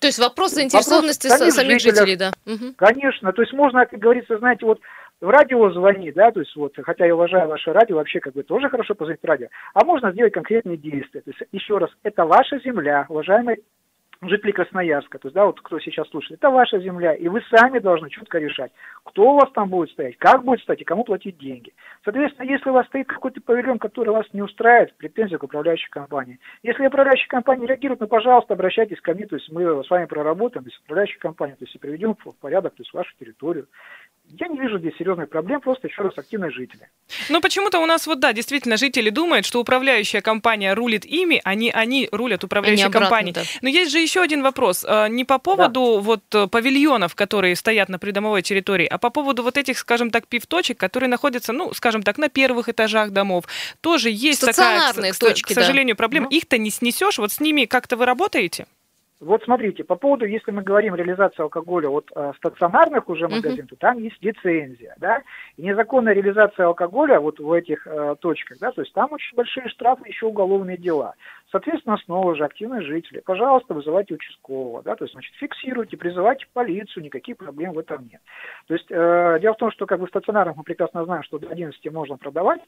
То 0.00 0.06
есть 0.06 0.18
вопрос 0.18 0.52
заинтересованности 0.52 1.28
вопрос 1.28 1.54
самих 1.54 1.80
жителей, 1.80 2.16
да? 2.16 2.32
Конечно, 2.76 3.32
то 3.32 3.42
есть 3.42 3.52
можно, 3.52 3.86
как 3.86 3.98
говорится, 3.98 4.38
знаете, 4.38 4.66
вот 4.66 4.80
в 5.20 5.28
радио 5.28 5.70
звони, 5.70 6.12
да, 6.12 6.30
то 6.30 6.40
есть 6.40 6.54
вот, 6.56 6.74
хотя 6.82 7.06
я 7.06 7.14
уважаю 7.14 7.48
ваше 7.48 7.72
радио, 7.72 7.96
вообще 7.96 8.20
как 8.20 8.34
бы 8.34 8.42
тоже 8.42 8.68
хорошо 8.68 8.94
позвонить 8.94 9.24
радио, 9.24 9.48
а 9.74 9.84
можно 9.84 10.12
сделать 10.12 10.32
конкретные 10.32 10.76
действия. 10.76 11.22
То 11.22 11.30
есть 11.30 11.42
еще 11.52 11.78
раз, 11.78 11.90
это 12.02 12.26
ваша 12.26 12.58
земля, 12.58 13.06
уважаемые 13.08 13.58
жители 14.22 14.52
Красноярска, 14.52 15.18
то 15.18 15.28
есть, 15.28 15.34
да, 15.34 15.44
вот 15.44 15.60
кто 15.60 15.78
сейчас 15.78 16.08
слушает, 16.08 16.40
это 16.40 16.50
ваша 16.50 16.78
земля, 16.78 17.14
и 17.14 17.28
вы 17.28 17.42
сами 17.50 17.78
должны 17.78 18.08
четко 18.08 18.38
решать, 18.38 18.72
кто 19.04 19.30
у 19.30 19.34
вас 19.34 19.50
там 19.52 19.68
будет 19.68 19.90
стоять, 19.90 20.16
как 20.18 20.42
будет 20.42 20.60
стоять 20.60 20.80
и 20.80 20.84
кому 20.84 21.04
платить 21.04 21.38
деньги. 21.38 21.74
Соответственно, 22.04 22.48
если 22.48 22.70
у 22.70 22.72
вас 22.72 22.86
стоит 22.86 23.06
какой-то 23.08 23.40
павильон, 23.40 23.78
который 23.78 24.10
вас 24.10 24.26
не 24.32 24.42
устраивает, 24.42 24.96
претензия 24.96 25.38
к 25.38 25.42
управляющей 25.42 25.90
компании. 25.90 26.40
Если 26.62 26.86
управляющая 26.86 27.28
компания 27.28 27.66
реагирует, 27.66 28.00
ну, 28.00 28.06
пожалуйста, 28.06 28.54
обращайтесь 28.54 29.00
ко 29.00 29.12
мне, 29.14 29.26
то 29.26 29.36
есть 29.36 29.50
мы 29.50 29.84
с 29.84 29.90
вами 29.90 30.06
проработаем, 30.06 30.64
то 30.64 30.70
есть 30.70 30.80
управляющая 30.82 31.20
компания, 31.20 31.54
то 31.54 31.64
есть 31.64 31.74
и 31.74 31.78
приведем 31.78 32.14
в 32.14 32.32
порядок, 32.40 32.74
то 32.74 32.82
есть 32.82 32.92
вашу 32.94 33.12
территорию. 33.18 33.66
Я 34.28 34.48
не 34.48 34.58
вижу 34.58 34.78
здесь 34.78 34.94
серьезных 34.98 35.28
проблем, 35.28 35.60
просто 35.60 35.86
еще 35.86 36.02
раз 36.02 36.18
активные 36.18 36.50
жители. 36.50 36.88
Ну 37.28 37.40
почему-то 37.40 37.78
у 37.78 37.86
нас 37.86 38.06
вот 38.06 38.18
да, 38.18 38.32
действительно 38.32 38.76
жители 38.76 39.10
думают, 39.10 39.46
что 39.46 39.60
управляющая 39.60 40.20
компания 40.20 40.74
рулит 40.74 41.04
ими, 41.04 41.40
а 41.44 41.54
не 41.54 41.70
они 41.70 42.08
рулят 42.10 42.42
управляющей 42.42 42.90
компанией. 42.90 43.34
Да. 43.34 43.42
Но 43.62 43.68
есть 43.68 43.92
же 43.92 43.98
еще 43.98 44.20
один 44.20 44.42
вопрос, 44.42 44.84
а, 44.86 45.08
не 45.08 45.24
по 45.24 45.38
поводу 45.38 45.94
да. 45.96 46.00
вот 46.00 46.22
э, 46.34 46.46
павильонов, 46.48 47.14
которые 47.14 47.54
стоят 47.54 47.88
на 47.88 47.98
придомовой 47.98 48.42
территории, 48.42 48.86
а 48.86 48.98
по 48.98 49.10
поводу 49.10 49.42
вот 49.44 49.56
этих, 49.56 49.78
скажем 49.78 50.10
так, 50.10 50.26
пивточек, 50.26 50.78
которые 50.78 51.08
находятся, 51.08 51.52
ну, 51.52 51.72
скажем 51.72 52.02
так, 52.02 52.18
на 52.18 52.28
первых 52.28 52.68
этажах 52.68 53.10
домов. 53.10 53.44
Тоже 53.80 54.10
есть 54.10 54.40
такая, 54.40 54.92
к, 54.92 55.18
точки, 55.18 55.52
к 55.52 55.54
сожалению, 55.54 55.94
да. 55.94 55.98
проблема. 55.98 56.26
Ну. 56.30 56.36
Их-то 56.36 56.58
не 56.58 56.70
снесешь, 56.70 57.18
вот 57.18 57.32
с 57.32 57.40
ними 57.40 57.64
как-то 57.64 57.96
вы 57.96 58.06
работаете? 58.06 58.66
Вот 59.18 59.42
смотрите, 59.44 59.82
по 59.82 59.96
поводу, 59.96 60.26
если 60.26 60.50
мы 60.50 60.62
говорим 60.62 60.94
реализации 60.94 61.40
алкоголя 61.40 61.88
от 61.88 62.10
э, 62.14 62.32
стационарных 62.36 63.08
уже 63.08 63.28
магазинов, 63.28 63.66
uh-huh. 63.66 63.70
то 63.70 63.76
там 63.76 63.98
есть 63.98 64.16
лицензия, 64.20 64.94
да, 64.98 65.22
и 65.56 65.62
незаконная 65.62 66.12
реализация 66.12 66.66
алкоголя 66.66 67.18
вот 67.18 67.40
в 67.40 67.50
этих 67.50 67.86
э, 67.86 68.16
точках, 68.20 68.58
да, 68.58 68.72
то 68.72 68.82
есть 68.82 68.92
там 68.92 69.10
очень 69.12 69.34
большие 69.34 69.68
штрафы, 69.68 70.06
еще 70.06 70.26
уголовные 70.26 70.76
дела. 70.76 71.14
Соответственно, 71.52 71.96
снова 72.04 72.34
же 72.34 72.44
активные 72.44 72.82
жители, 72.82 73.20
пожалуйста, 73.20 73.72
вызывайте 73.72 74.14
участкового, 74.14 74.82
да, 74.82 74.96
то 74.96 75.04
есть, 75.04 75.12
значит, 75.12 75.32
фиксируйте, 75.36 75.96
призывайте 75.96 76.44
полицию, 76.52 77.04
никаких 77.04 77.36
проблем 77.36 77.72
в 77.72 77.78
этом 77.78 78.08
нет. 78.10 78.20
То 78.66 78.74
есть, 78.74 78.86
э, 78.90 79.38
дело 79.40 79.54
в 79.54 79.58
том, 79.58 79.70
что 79.70 79.86
как 79.86 80.00
бы 80.00 80.06
в 80.06 80.10
стационарах 80.10 80.56
мы 80.56 80.64
прекрасно 80.64 81.04
знаем, 81.04 81.22
что 81.22 81.38
до 81.38 81.48
11 81.48 81.92
можно 81.92 82.16
продавать, 82.16 82.60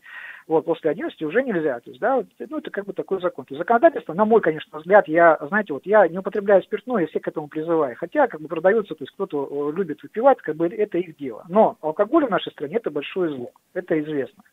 вот, 0.47 0.65
после 0.65 0.93
11 0.93 1.21
уже 1.23 1.43
нельзя, 1.43 1.81
то 1.81 1.91
есть, 1.91 2.01
да, 2.01 2.23
ну, 2.39 2.59
это 2.59 2.71
как 2.71 2.85
бы 2.85 2.93
такой 2.93 3.21
закон. 3.21 3.45
То 3.47 3.55
есть, 3.55 3.59
законодательство, 3.59 4.15
на 4.15 4.25
мой, 4.25 4.41
конечно, 4.41 4.79
взгляд, 4.79 5.09
я, 5.09 5.37
знаете, 5.49 5.73
вот 5.73 5.85
я 5.85 6.07
не 6.07 6.19
употребляю 6.19 6.63
спиртное, 6.63 7.03
я 7.03 7.09
всех 7.09 7.23
к 7.23 7.29
этому 7.29 7.49
призываю, 7.49 7.97
хотя, 7.97 8.29
как 8.29 8.41
бы, 8.41 8.47
продается, 8.47 8.95
то 8.95 9.03
есть, 9.03 9.13
кто-то 9.15 9.71
э, 9.71 9.77
любит 9.77 10.05
выпивать, 10.05 10.39
как 10.39 10.55
бы, 10.55 10.69
это 10.69 10.99
их 10.99 11.17
дело. 11.17 11.45
Но 11.49 11.77
алкоголь 11.81 12.27
в 12.27 12.31
нашей 12.31 12.53
стране– 12.53 12.77
это 12.79 12.93
большое 12.93 13.35
зло, 13.35 13.51
это 13.75 13.99
известно. 14.01 14.45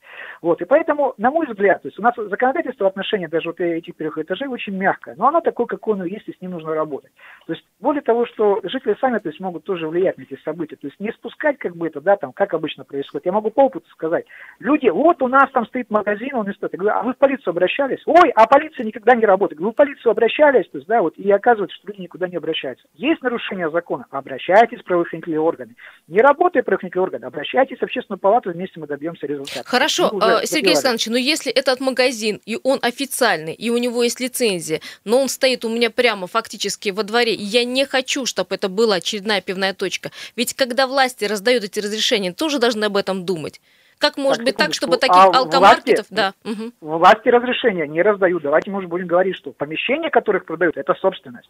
Вот, 0.42 0.62
и 0.62 0.66
поэтому, 0.66 1.14
на 1.18 1.30
мой 1.30 1.46
взгляд, 1.46 1.84
то 1.84 1.90
есть, 1.90 2.00
у 2.00 2.02
нас 2.02 2.16
законодательство 2.16 2.86
в 2.86 2.88
отношении 2.88 3.28
даже 3.28 3.50
вот 3.50 3.60
этих 3.60 3.94
трех 4.16 4.26
этажей 4.26 4.48
очень 4.48 4.76
мягкое, 4.76 5.16
но 5.18 5.28
оно 5.28 5.42
такое, 5.42 5.68
какое 5.68 5.96
оно 5.96 6.06
есть, 6.06 6.28
и 6.28 6.34
с 6.34 6.42
ним 6.42 6.52
нужно 6.52 6.74
работать. 6.74 7.12
То 7.48 7.54
есть, 7.54 7.66
более 7.80 8.02
того, 8.02 8.26
что 8.26 8.60
жители 8.64 8.96
сами, 9.00 9.20
то 9.20 9.30
есть, 9.30 9.40
могут 9.40 9.64
тоже 9.64 9.88
влиять 9.88 10.18
на 10.18 10.24
эти 10.24 10.40
события, 10.44 10.76
то 10.76 10.88
есть, 10.88 11.00
не 11.00 11.12
спускать, 11.12 11.58
как 11.58 11.76
бы, 11.76 11.88
это, 11.88 12.02
да, 12.02 12.16
там, 12.16 12.34
как 12.34 12.54
обычно 12.54 12.84
происходит. 12.84 13.26
Я 13.26 13.32
могу 13.32 13.52
по 13.52 13.62
опыту 13.62 13.88
сказать, 13.90 14.26
люди, 14.60 14.88
вот 14.90 15.22
у 15.22 15.28
нас 15.28 15.50
там 15.52 15.66
стоит 15.68 15.90
магазин, 15.90 16.36
он 16.36 16.48
не 16.48 16.54
стоит. 16.54 16.74
Я 16.74 16.80
говорю, 16.80 16.98
а 16.98 17.04
вы 17.04 17.14
в 17.14 17.18
полицию 17.18 17.52
обращались? 17.52 18.02
Ой, 18.06 18.32
а 18.36 18.48
полиция 18.48 18.86
никогда 18.86 19.16
не 19.16 19.26
работает. 19.26 19.60
Вы 19.62 19.72
в 19.72 19.76
полицию 19.76 20.12
обращались, 20.12 20.68
то 20.70 20.78
есть, 20.78 20.88
да, 20.88 21.02
вот, 21.02 21.18
и 21.18 21.30
оказывается, 21.32 21.76
что 21.78 21.88
люди 21.88 22.02
никуда 22.02 22.28
не 22.28 22.38
обращаются. 22.38 22.86
Есть 22.96 23.22
нарушение 23.22 23.70
закона, 23.70 24.06
обращайтесь 24.10 24.80
в 24.80 24.84
правоохранительные 24.84 25.40
органы. 25.40 25.76
Не 26.08 26.22
работает 26.22 26.66
правоохранительные 26.66 27.04
органы, 27.04 27.26
обращайтесь 27.26 27.80
в 27.80 27.84
общественную 27.84 28.20
палату, 28.20 28.52
вместе 28.52 28.80
мы 28.80 28.88
добьемся 28.88 29.28
результата. 29.28 29.64
Хорошо, 29.66 30.12
э, 30.22 30.46
Сергей 30.46 30.72
Александрович, 30.72 31.08
но 31.08 31.18
если 31.18 31.52
этот 31.52 31.80
магазин, 31.80 32.40
и 32.46 32.58
он 32.64 32.80
официальный, 32.82 33.54
и 33.54 33.70
у 33.70 33.78
него 33.78 34.05
есть 34.06 34.20
лицензия, 34.20 34.82
но 35.04 35.22
он 35.22 35.30
стоит 35.30 35.66
у 35.66 35.70
меня 35.70 35.90
прямо 35.90 36.28
фактически 36.28 36.90
во 36.90 37.04
дворе, 37.04 37.34
и 37.34 37.44
я 37.44 37.66
не 37.66 37.86
хочу, 37.86 38.26
чтобы 38.26 38.56
это 38.56 38.70
была 38.70 38.96
очередная 38.96 39.42
пивная 39.42 39.74
точка. 39.74 40.12
Ведь 40.36 40.54
когда 40.54 40.88
власти 40.88 41.26
раздают 41.26 41.64
эти 41.64 41.80
разрешения, 41.80 42.32
тоже 42.32 42.60
должны 42.60 42.86
об 42.86 42.98
этом 42.98 43.26
думать. 43.26 43.62
Как 43.98 44.18
может 44.18 44.40
так, 44.40 44.46
быть 44.46 44.58
так, 44.58 44.74
чтобы 44.74 44.98
таких 44.98 45.16
а 45.16 45.26
алкомаркетов... 45.26 46.08
Власти, 46.10 46.14
да. 46.14 46.34
Угу. 46.44 46.72
Власти 46.82 47.30
разрешения 47.30 47.88
не 47.88 48.02
раздают. 48.02 48.44
Давайте, 48.44 48.70
может, 48.70 48.90
будем 48.90 49.08
говорить, 49.08 49.36
что 49.36 49.52
помещения, 49.52 50.10
которых 50.10 50.46
продают, 50.46 50.76
это 50.78 50.94
собственность. 50.96 51.50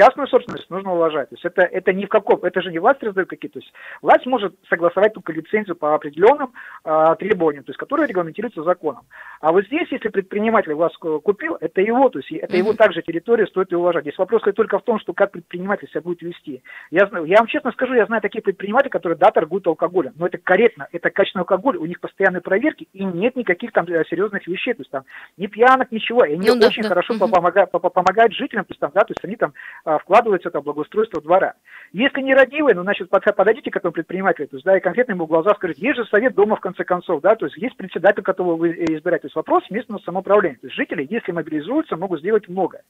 Частную 0.00 0.28
собственность 0.28 0.70
нужно 0.70 0.94
уважать. 0.94 1.28
То 1.28 1.34
есть 1.34 1.44
это, 1.44 1.62
это 1.62 1.92
ни 1.92 2.06
в 2.06 2.08
каком, 2.08 2.42
это 2.42 2.62
же 2.62 2.70
не 2.70 2.78
власть 2.78 3.02
раздает 3.02 3.28
какие-то. 3.28 3.58
То 3.58 3.64
есть 3.64 3.72
власть 4.00 4.24
может 4.24 4.54
согласовать 4.68 5.12
только 5.12 5.32
лицензию 5.32 5.76
по 5.76 5.94
определенным 5.94 6.52
э, 6.84 7.16
требованиям, 7.18 7.64
то 7.64 7.70
есть 7.70 7.78
которые 7.78 8.06
регламентируются 8.06 8.62
законом. 8.62 9.02
А 9.40 9.52
вот 9.52 9.66
здесь, 9.66 9.88
если 9.90 10.08
предприниматель 10.08 10.72
вас 10.72 10.96
купил, 10.96 11.56
это 11.60 11.80
его, 11.82 12.08
то 12.08 12.18
есть 12.18 12.32
это 12.32 12.56
его 12.56 12.72
также 12.72 13.02
территория, 13.02 13.46
стоит 13.46 13.72
и 13.72 13.76
уважать. 13.76 14.04
Здесь 14.04 14.18
вопрос 14.18 14.42
только 14.54 14.78
в 14.78 14.82
том, 14.82 14.98
что 15.00 15.12
как 15.12 15.32
предприниматель 15.32 15.88
себя 15.88 16.00
будет 16.00 16.22
вести. 16.22 16.62
Я, 16.90 17.08
я 17.26 17.38
вам 17.38 17.46
честно 17.46 17.72
скажу, 17.72 17.94
я 17.94 18.06
знаю 18.06 18.22
таких 18.22 18.42
предпринимателей, 18.42 18.90
которые, 18.90 19.18
да, 19.18 19.30
торгуют 19.30 19.66
алкоголем, 19.66 20.12
но 20.16 20.26
это 20.26 20.38
корректно, 20.38 20.88
это 20.92 21.10
качественный 21.10 21.42
алкоголь, 21.42 21.76
у 21.76 21.84
них 21.84 22.00
постоянные 22.00 22.40
проверки, 22.40 22.88
и 22.92 23.04
нет 23.04 23.36
никаких 23.36 23.72
там 23.72 23.84
э, 23.86 24.04
серьезных 24.08 24.46
вещей, 24.46 24.72
то 24.72 24.80
есть 24.80 24.90
там 24.90 25.04
ни 25.36 25.46
пьянок, 25.46 25.92
ничего, 25.92 26.24
и 26.24 26.34
они 26.34 26.48
ну, 26.48 26.54
очень 26.66 26.82
да, 26.82 26.88
хорошо 26.88 27.14
да. 27.18 27.26
Помогают, 27.26 27.70
помогают 27.70 28.32
жителям, 28.32 28.64
то 28.64 28.72
есть 28.72 28.80
там, 28.80 28.90
да, 28.94 29.00
то 29.02 29.12
есть 29.12 29.24
они 29.24 29.36
там 29.36 29.52
а, 29.90 29.98
вкладываются 29.98 30.50
в 30.50 30.62
благоустройство 30.62 31.20
двора. 31.20 31.54
Если 31.92 32.20
не 32.20 32.32
родивые, 32.32 32.76
ну, 32.76 32.82
значит, 32.82 33.10
подойдите 33.10 33.72
к 33.72 33.76
этому 33.76 33.90
предпринимателю, 33.90 34.46
то 34.46 34.56
есть, 34.56 34.64
да, 34.64 34.76
и 34.76 34.80
конкретно 34.80 35.12
ему 35.12 35.24
в 35.24 35.28
глаза 35.28 35.52
скажите, 35.56 35.84
есть 35.84 35.96
же 35.96 36.04
совет 36.06 36.34
дома, 36.34 36.54
в 36.54 36.60
конце 36.60 36.84
концов, 36.84 37.20
да, 37.22 37.34
то 37.34 37.46
есть 37.46 37.56
есть 37.56 37.76
председатель, 37.76 38.22
которого 38.22 38.54
вы 38.54 38.70
избираете, 38.70 39.22
то 39.22 39.26
есть 39.26 39.34
вопрос 39.34 39.68
местного 39.68 40.00
самоуправления, 40.02 40.58
то 40.60 40.68
есть 40.68 40.76
жители, 40.76 41.06
если 41.10 41.32
мобилизуются, 41.32 41.96
могут 41.96 42.20
сделать 42.20 42.48
много. 42.48 42.82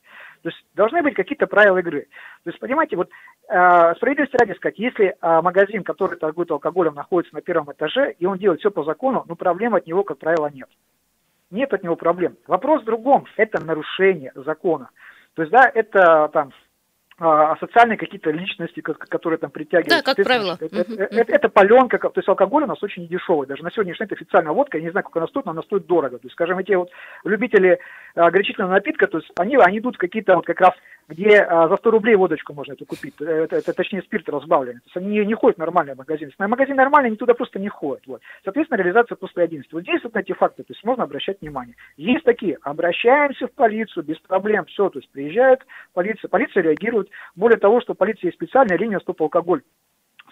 То 0.43 0.51
есть 0.51 0.63
должны 0.75 1.03
быть 1.03 1.15
какие-то 1.15 1.47
правила 1.47 1.79
игры. 1.79 2.07
То 2.45 2.51
есть, 2.51 2.61
понимаете, 2.61 2.97
вот 2.97 3.09
э, 3.49 3.95
справедливости 3.97 4.37
ради 4.37 4.53
сказать, 4.57 4.79
если 4.79 5.17
э, 5.21 5.41
магазин, 5.41 5.83
который 5.83 6.19
торгует 6.19 6.51
алкоголем, 6.51 6.95
находится 6.95 7.35
на 7.35 7.41
первом 7.41 7.73
этаже, 7.73 8.15
и 8.19 8.27
он 8.27 8.37
делает 8.37 8.61
все 8.61 8.71
по 8.71 8.85
закону, 8.85 9.25
ну, 9.27 9.37
проблем 9.37 9.75
от 9.75 9.87
него, 9.87 10.05
как 10.05 10.19
правило, 10.19 10.51
нет. 10.53 10.69
Нет 11.51 11.73
от 11.73 11.83
него 11.83 11.97
проблем. 11.97 12.37
Вопрос 12.47 12.83
в 12.83 12.87
другом. 12.87 13.25
Это 13.39 13.65
нарушение 13.65 14.33
закона. 14.35 14.91
То 15.35 15.43
есть, 15.43 15.53
да, 15.53 15.71
это 15.73 16.29
там 16.33 16.53
а, 17.23 17.55
социальные 17.57 17.99
какие-то 17.99 18.31
личности, 18.31 18.81
которые 18.81 19.39
там 19.39 19.51
притягивают. 19.51 19.91
Да, 19.91 20.15
как 20.15 20.25
правило. 20.25 20.57
Это, 20.59 20.75
uh-huh. 20.75 20.95
это, 20.95 21.17
это, 21.17 21.33
это 21.33 21.49
паленка, 21.51 21.99
то 21.99 22.13
есть 22.17 22.29
алкоголь 22.29 22.63
у 22.63 22.67
нас 22.67 22.83
очень 22.83 23.07
дешевый. 23.09 23.47
Даже 23.47 23.63
на 23.63 23.71
сегодняшний 23.71 24.07
день 24.07 24.15
это 24.15 24.15
официальная 24.15 24.53
водка, 24.53 24.79
я 24.79 24.85
не 24.85 24.91
знаю, 24.91 25.05
как 25.05 25.19
она 25.19 25.27
стоит, 25.27 25.45
но 25.45 25.53
она 25.53 25.63
стоит 25.63 25.87
дорого. 25.87 26.19
То 26.19 26.25
есть, 26.25 26.33
скажем, 26.33 26.59
эти 26.59 26.73
вот 26.73 26.89
любители 27.25 27.79
а, 28.15 28.31
горячительного 28.31 28.73
напитка, 28.73 29.07
то 29.07 29.19
есть 29.19 29.31
они, 29.37 29.57
они 29.57 29.81
идут 29.81 29.99
какие-то 29.99 30.37
вот 30.37 30.47
как 30.47 30.61
раз, 30.61 30.73
где 31.09 31.41
а, 31.41 31.69
за 31.69 31.77
100 31.77 31.91
рублей 31.91 32.15
водочку 32.15 32.55
можно 32.55 32.73
эту 32.73 32.87
купить, 32.87 33.15
это, 33.21 33.57
это, 33.57 33.73
точнее 33.75 34.01
спирт 34.03 34.29
разбавленный. 34.29 34.81
То 34.81 34.87
есть 34.87 34.97
они 34.97 35.09
не, 35.09 35.27
не 35.27 35.35
ходят 35.35 35.57
в 35.57 35.61
нормальный 35.61 35.95
магазин. 35.95 36.29
Если 36.29 36.43
на 36.43 36.49
магазин 36.49 36.77
нормальный, 36.77 37.09
они 37.09 37.17
туда 37.17 37.35
просто 37.35 37.59
не 37.59 37.69
ходят. 37.69 38.07
Вот. 38.07 38.23
Соответственно, 38.45 38.79
реализация 38.79 39.17
после 39.17 39.45
11. 39.45 39.71
Вот 39.73 39.83
здесь 39.83 40.03
вот 40.03 40.17
эти 40.17 40.33
факты, 40.33 40.63
то 40.63 40.73
есть 40.73 40.85
можно 40.85 41.05
обращать 41.05 41.41
внимание. 41.41 41.75
Есть 41.97 42.25
такие, 42.25 42.57
обращаемся 42.63 43.47
в 43.47 43.53
полицию 43.53 44.05
без 44.05 44.19
проблем, 44.21 44.65
все, 44.67 44.89
то 44.89 45.01
есть 45.01 45.11
приезжает 45.11 45.61
полиция, 45.93 46.29
полиция 46.29 46.63
реагирует. 46.63 47.10
Более 47.37 47.59
того, 47.59 47.81
что 47.81 47.93
у 47.93 47.97
полиции 47.97 48.27
есть 48.27 48.37
специальная 48.37 48.79
линия 48.79 49.01
стоп-алкоголь 49.01 49.63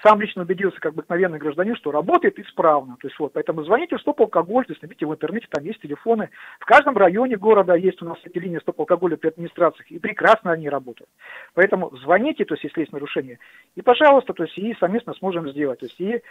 сам 0.03 0.21
лично 0.21 0.43
убедился, 0.43 0.79
как 0.81 0.93
обыкновенный 0.93 1.38
гражданин, 1.38 1.77
что 1.77 1.91
работает 1.91 2.38
исправно. 2.38 2.97
То 3.01 3.09
есть 3.09 3.19
вот, 3.19 3.33
поэтому 3.33 3.64
звоните 3.64 3.97
в 3.97 4.01
стоп-алкоголь, 4.01 4.64
то 4.67 4.73
есть 4.73 4.83
набите 4.83 5.07
в 5.07 5.12
интернете, 5.12 5.47
там 5.51 5.64
есть 5.64 5.81
телефоны. 5.81 6.31
В 6.61 6.67
каждом 6.67 6.97
районе 6.97 7.37
города 7.37 7.75
есть 7.75 8.01
у 8.03 8.05
нас 8.05 8.19
эти 8.25 8.38
линии 8.38 8.59
стоп-алкоголя 8.59 9.17
при 9.17 9.29
администрациях, 9.29 9.91
и 9.91 9.99
прекрасно 9.99 10.53
они 10.53 10.69
работают. 10.69 11.11
Поэтому 11.55 11.95
звоните, 11.97 12.45
то 12.45 12.55
есть 12.55 12.64
если 12.64 12.81
есть 12.81 12.93
нарушение, 12.93 13.38
и, 13.75 13.83
пожалуйста, 13.83 14.33
то 14.35 14.45
есть 14.45 14.57
и 14.59 14.75
совместно 14.79 15.14
сможем 15.14 15.49
сделать. 15.51 15.81
То 15.81 15.87
есть 15.87 16.01
и 16.01 16.23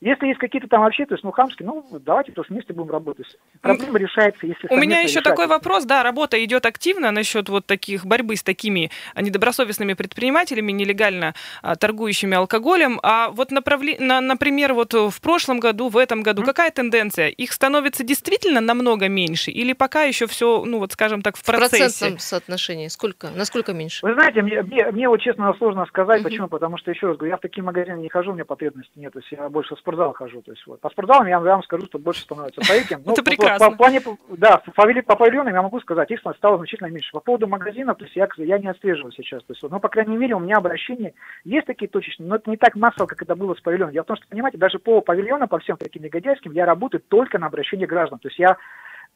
если 0.00 0.28
есть 0.28 0.38
какие-то 0.38 0.66
там 0.66 0.80
вообще, 0.80 1.04
то 1.04 1.14
есть, 1.14 1.24
ну, 1.24 1.30
хамские, 1.30 1.66
ну, 1.66 1.86
давайте 2.00 2.32
тоже 2.32 2.48
вместе 2.50 2.72
будем 2.72 2.90
работать. 2.90 3.26
Проблема 3.60 3.98
решается, 3.98 4.46
если 4.46 4.66
У 4.70 4.76
меня 4.76 5.00
еще 5.00 5.20
решать. 5.20 5.24
такой 5.24 5.46
вопрос, 5.46 5.84
да, 5.84 6.02
работа 6.02 6.42
идет 6.42 6.64
активно 6.64 7.10
насчет 7.10 7.50
вот 7.50 7.66
таких 7.66 8.06
борьбы 8.06 8.36
с 8.36 8.42
такими 8.42 8.90
недобросовестными 9.14 9.92
предпринимателями, 9.92 10.72
нелегально 10.72 11.34
а, 11.62 11.76
торгующими 11.76 12.34
алкоголем. 12.34 12.98
А 13.02 13.28
вот, 13.30 13.50
направли... 13.50 13.96
на, 13.98 14.22
например, 14.22 14.72
вот 14.72 14.94
в 14.94 15.20
прошлом 15.20 15.60
году, 15.60 15.88
в 15.88 15.98
этом 15.98 16.22
году, 16.22 16.42
mm-hmm. 16.42 16.46
какая 16.46 16.70
тенденция? 16.70 17.28
Их 17.28 17.52
становится 17.52 18.02
действительно 18.02 18.60
намного 18.62 19.08
меньше 19.08 19.50
или 19.50 19.74
пока 19.74 20.04
еще 20.04 20.26
все, 20.26 20.64
ну, 20.64 20.78
вот, 20.78 20.92
скажем 20.92 21.20
так, 21.20 21.36
в 21.36 21.44
процессе? 21.44 21.76
В 21.76 21.78
процентном 21.78 22.18
соотношении 22.20 22.88
сколько? 22.88 23.28
Насколько 23.36 23.74
меньше? 23.74 24.06
Вы 24.06 24.14
знаете, 24.14 24.40
мне, 24.40 24.62
мне, 24.62 24.90
мне 24.90 25.08
вот 25.10 25.20
честно 25.20 25.52
сложно 25.58 25.84
сказать, 25.86 26.20
mm-hmm. 26.20 26.24
почему, 26.24 26.48
потому 26.48 26.78
что, 26.78 26.90
еще 26.90 27.08
раз 27.08 27.18
говорю, 27.18 27.32
я 27.32 27.36
в 27.36 27.40
такие 27.40 27.62
магазины 27.62 27.98
не 27.98 28.08
хожу, 28.08 28.30
у 28.30 28.34
меня 28.34 28.46
потребности 28.46 28.92
нет, 28.96 29.12
то 29.12 29.18
есть 29.18 29.30
я 29.32 29.48
больше 29.50 29.76
спортзал 29.90 30.12
хожу. 30.12 30.42
То 30.42 30.52
есть, 30.52 30.66
вот. 30.66 30.80
По 30.80 30.90
спортзалам 30.90 31.26
я, 31.26 31.40
вам 31.40 31.62
скажу, 31.62 31.86
что 31.86 31.98
больше 31.98 32.22
становится. 32.22 32.60
По 32.60 32.72
этим, 32.72 33.02
ну, 33.04 33.12
Это 33.12 33.22
прекрасно. 33.22 33.66
По, 33.66 33.70
по, 33.72 33.76
плане, 33.76 34.00
да, 34.28 34.58
по, 34.58 34.72
по 35.02 35.16
павильонам 35.16 35.54
я 35.54 35.62
могу 35.62 35.80
сказать, 35.80 36.10
их 36.10 36.20
стало 36.20 36.56
значительно 36.58 36.88
меньше. 36.88 37.12
По 37.12 37.20
поводу 37.20 37.46
магазинов, 37.46 37.98
то 37.98 38.04
есть 38.04 38.16
я, 38.16 38.28
я 38.36 38.58
не 38.58 38.68
отслеживаю 38.68 39.12
сейчас. 39.12 39.42
То 39.44 39.52
есть, 39.52 39.62
но, 39.62 39.80
по 39.80 39.88
крайней 39.88 40.16
мере, 40.16 40.34
у 40.34 40.40
меня 40.40 40.56
обращения 40.56 41.14
есть 41.44 41.66
такие 41.66 41.88
точечные, 41.88 42.28
но 42.28 42.36
это 42.36 42.50
не 42.50 42.56
так 42.56 42.76
массово, 42.76 43.06
как 43.06 43.22
это 43.22 43.34
было 43.34 43.54
с 43.54 43.60
павильоном. 43.60 43.92
Дело 43.92 44.04
в 44.04 44.08
том, 44.08 44.16
что, 44.16 44.26
понимаете, 44.28 44.58
даже 44.58 44.78
по 44.78 45.00
павильонам, 45.00 45.48
по 45.48 45.58
всем 45.58 45.76
таким 45.76 46.02
негодяйским, 46.02 46.52
я 46.52 46.66
работаю 46.66 47.02
только 47.08 47.38
на 47.38 47.46
обращение 47.46 47.86
граждан. 47.86 48.18
То 48.18 48.28
есть 48.28 48.38
я 48.38 48.56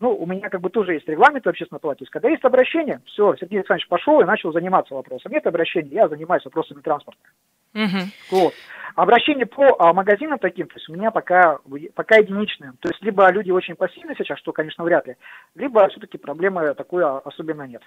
ну, 0.00 0.14
у 0.14 0.26
меня 0.26 0.48
как 0.50 0.60
бы 0.60 0.70
тоже 0.70 0.94
есть 0.94 1.08
регламент 1.08 1.46
общественной 1.46 1.80
палате. 1.80 1.98
То 1.98 2.02
есть, 2.02 2.12
когда 2.12 2.28
есть 2.28 2.44
обращение, 2.44 3.00
все, 3.06 3.34
Сергей 3.36 3.58
Александрович 3.58 3.88
пошел 3.88 4.20
и 4.20 4.24
начал 4.24 4.52
заниматься 4.52 4.94
вопросом. 4.94 5.32
Нет 5.32 5.46
обращения, 5.46 5.90
я 5.90 6.08
занимаюсь 6.08 6.44
вопросами 6.44 6.80
транспорта. 6.80 7.20
Угу. 7.74 7.98
Вот. 8.30 8.54
Обращение 8.94 9.46
по 9.46 9.74
а, 9.80 9.92
магазинам 9.92 10.38
таким, 10.38 10.68
то 10.68 10.74
есть 10.76 10.88
у 10.88 10.92
меня 10.92 11.10
пока, 11.10 11.58
пока 11.94 12.18
единичные. 12.18 12.74
То 12.78 12.88
есть 12.90 13.02
либо 13.02 13.28
люди 13.32 13.50
очень 13.50 13.74
пассивны 13.74 14.14
сейчас, 14.16 14.38
что, 14.38 14.52
конечно, 14.52 14.84
вряд 14.84 15.08
ли, 15.08 15.16
либо 15.56 15.88
все-таки 15.88 16.16
проблемы 16.16 16.72
такой 16.74 17.04
особенно 17.04 17.62
нет. 17.66 17.82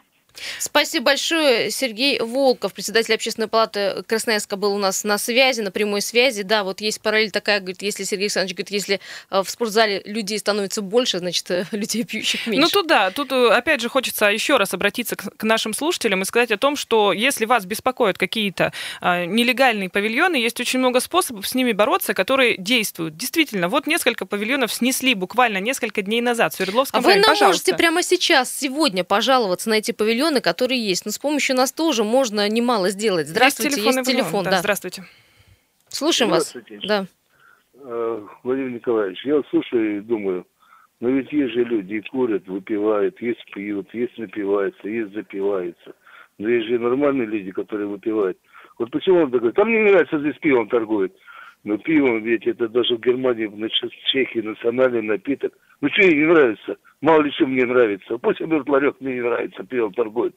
Спасибо 0.59 1.05
большое. 1.05 1.71
Сергей 1.71 2.19
Волков, 2.19 2.73
председатель 2.73 3.13
общественной 3.13 3.47
палаты 3.47 4.03
Красноярска, 4.03 4.57
был 4.57 4.75
у 4.75 4.77
нас 4.77 5.05
на 5.05 5.17
связи, 5.17 5.61
на 5.61 5.71
прямой 5.71 6.01
связи. 6.01 6.43
Да, 6.43 6.65
вот 6.65 6.81
есть 6.81 7.01
параллель 7.01 7.31
такая, 7.31 7.61
говорит, 7.61 7.81
если 7.81 8.03
Сергей 8.03 8.25
Александрович 8.25 8.55
говорит, 8.55 8.71
если 8.71 8.99
а, 9.29 9.43
в 9.43 9.49
спортзале 9.49 10.01
людей 10.03 10.37
становится 10.39 10.81
больше, 10.81 11.19
значит, 11.19 11.49
людей 11.71 11.96
пьющих 12.03 12.47
меньше. 12.47 12.61
Ну, 12.61 12.69
тут 12.69 12.87
да, 12.87 13.11
тут 13.11 13.31
э, 13.31 13.49
опять 13.49 13.81
же 13.81 13.89
хочется 13.89 14.25
еще 14.25 14.57
раз 14.57 14.73
обратиться 14.73 15.15
к 15.15 15.43
нашим 15.43 15.73
слушателям 15.73 16.21
и 16.21 16.25
сказать 16.25 16.51
о 16.51 16.57
том, 16.57 16.75
что 16.75 17.13
если 17.13 17.45
вас 17.45 17.65
беспокоят 17.65 18.17
какие-то 18.17 18.73
а, 19.01 19.25
нелегальные 19.25 19.89
павильоны, 19.89 20.35
есть 20.35 20.59
очень 20.59 20.79
много 20.79 20.99
способов 20.99 21.47
с 21.47 21.55
ними 21.55 21.71
бороться, 21.71 22.13
которые 22.13 22.57
действуют. 22.57 23.15
Действительно, 23.15 23.69
вот 23.69 23.87
несколько 23.87 24.25
павильонов 24.25 24.73
снесли 24.73 25.13
буквально 25.13 25.57
несколько 25.59 26.01
дней 26.01 26.21
назад 26.21 26.53
в 26.53 26.57
Свердловском 26.57 26.99
а 26.99 27.03
районе. 27.07 27.23
Вы 27.27 27.35
нам 27.39 27.47
можете 27.47 27.75
прямо 27.75 28.03
сейчас, 28.03 28.55
сегодня 28.55 29.03
пожаловаться 29.03 29.69
на 29.69 29.75
эти 29.75 29.91
павильоны, 29.91 30.41
которые 30.41 30.85
есть. 30.85 31.05
Но 31.05 31.11
с 31.11 31.19
помощью 31.19 31.55
нас 31.55 31.71
тоже 31.71 32.03
можно 32.03 32.47
немало 32.49 32.89
сделать. 32.89 33.27
Здравствуйте, 33.27 33.81
есть, 33.81 33.95
есть 33.95 34.09
телефон. 34.09 34.43
Да, 34.43 34.51
да. 34.51 34.59
Здравствуйте. 34.59 35.05
Слушаем 35.89 36.31
Здравствуйте. 36.31 36.75
вас. 36.75 36.85
Да. 36.87 37.05
Э, 37.75 38.27
Владимир 38.43 38.71
Николаевич, 38.71 39.23
я 39.25 39.41
слушаю 39.49 39.97
и 39.97 40.01
думаю, 40.01 40.45
но 40.99 41.09
ведь 41.09 41.31
есть 41.31 41.53
же 41.53 41.63
люди 41.63 41.95
и 41.95 42.01
курят, 42.01 42.47
выпивают, 42.47 43.21
есть 43.21 43.43
пьют, 43.53 43.93
есть 43.93 44.17
напиваются, 44.17 44.89
есть 44.89 45.13
запиваются. 45.13 45.93
Но 46.39 46.49
есть 46.49 46.67
же 46.67 46.79
нормальные 46.79 47.27
люди, 47.27 47.51
которые 47.51 47.87
выпивают. 47.87 48.37
Вот 48.79 48.91
почему 48.91 49.23
он 49.23 49.31
такой, 49.31 49.51
там 49.53 49.69
не 49.69 49.79
нравится, 49.79 50.19
здесь 50.19 50.37
пивом 50.39 50.67
торгует. 50.69 51.13
Но 51.63 51.77
пивом 51.77 52.23
ведь 52.23 52.47
это 52.47 52.67
даже 52.67 52.95
в 52.95 53.01
Германии, 53.01 53.45
в 53.45 53.89
Чехии 54.05 54.39
национальный 54.39 55.01
напиток. 55.01 55.53
Ну 55.81 55.89
что 55.89 56.07
ей 56.07 56.15
не 56.15 56.25
нравится? 56.25 56.77
Мало 57.01 57.21
ли 57.21 57.31
что 57.31 57.45
мне 57.45 57.65
нравится. 57.65 58.17
Пусть 58.17 58.41
берут 58.41 58.69
ларек, 58.69 58.95
мне 58.99 59.15
не 59.15 59.21
нравится, 59.21 59.63
пивом 59.63 59.93
торгует. 59.93 60.35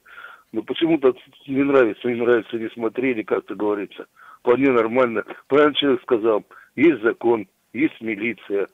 Но 0.53 0.63
почему-то 0.63 1.15
не 1.47 1.63
нравится, 1.63 2.09
не 2.09 2.21
нравится, 2.21 2.59
не 2.59 2.69
смотрели, 2.71 3.23
как-то 3.23 3.55
говорится. 3.55 4.07
Вполне 4.41 4.71
нормально. 4.71 5.25
Правильно 5.49 5.75
человек 5.75 6.03
сказал, 6.03 6.45
есть 6.75 7.03
закон, 7.03 7.47
есть 7.73 8.01
милиция. 8.01 8.67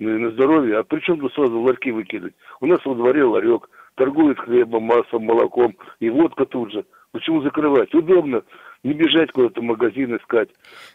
И 0.00 0.06
на 0.06 0.30
здоровье. 0.30 0.78
А 0.78 0.82
при 0.82 1.00
чем 1.00 1.20
тут 1.20 1.32
сразу 1.34 1.60
ларьки 1.60 1.92
выкидывать? 1.92 2.34
У 2.60 2.66
нас 2.66 2.80
во 2.86 2.94
дворе 2.94 3.22
ларек, 3.22 3.68
торгует 3.96 4.38
хлебом, 4.40 4.84
маслом, 4.84 5.24
молоком, 5.24 5.76
и 6.00 6.08
водка 6.08 6.46
тут 6.46 6.72
же. 6.72 6.86
Почему 7.12 7.42
закрывать? 7.42 7.94
Удобно 7.94 8.42
не 8.82 8.94
бежать 8.94 9.30
куда-то 9.32 9.60
в 9.60 9.64
магазин 9.64 10.16
искать. 10.16 10.48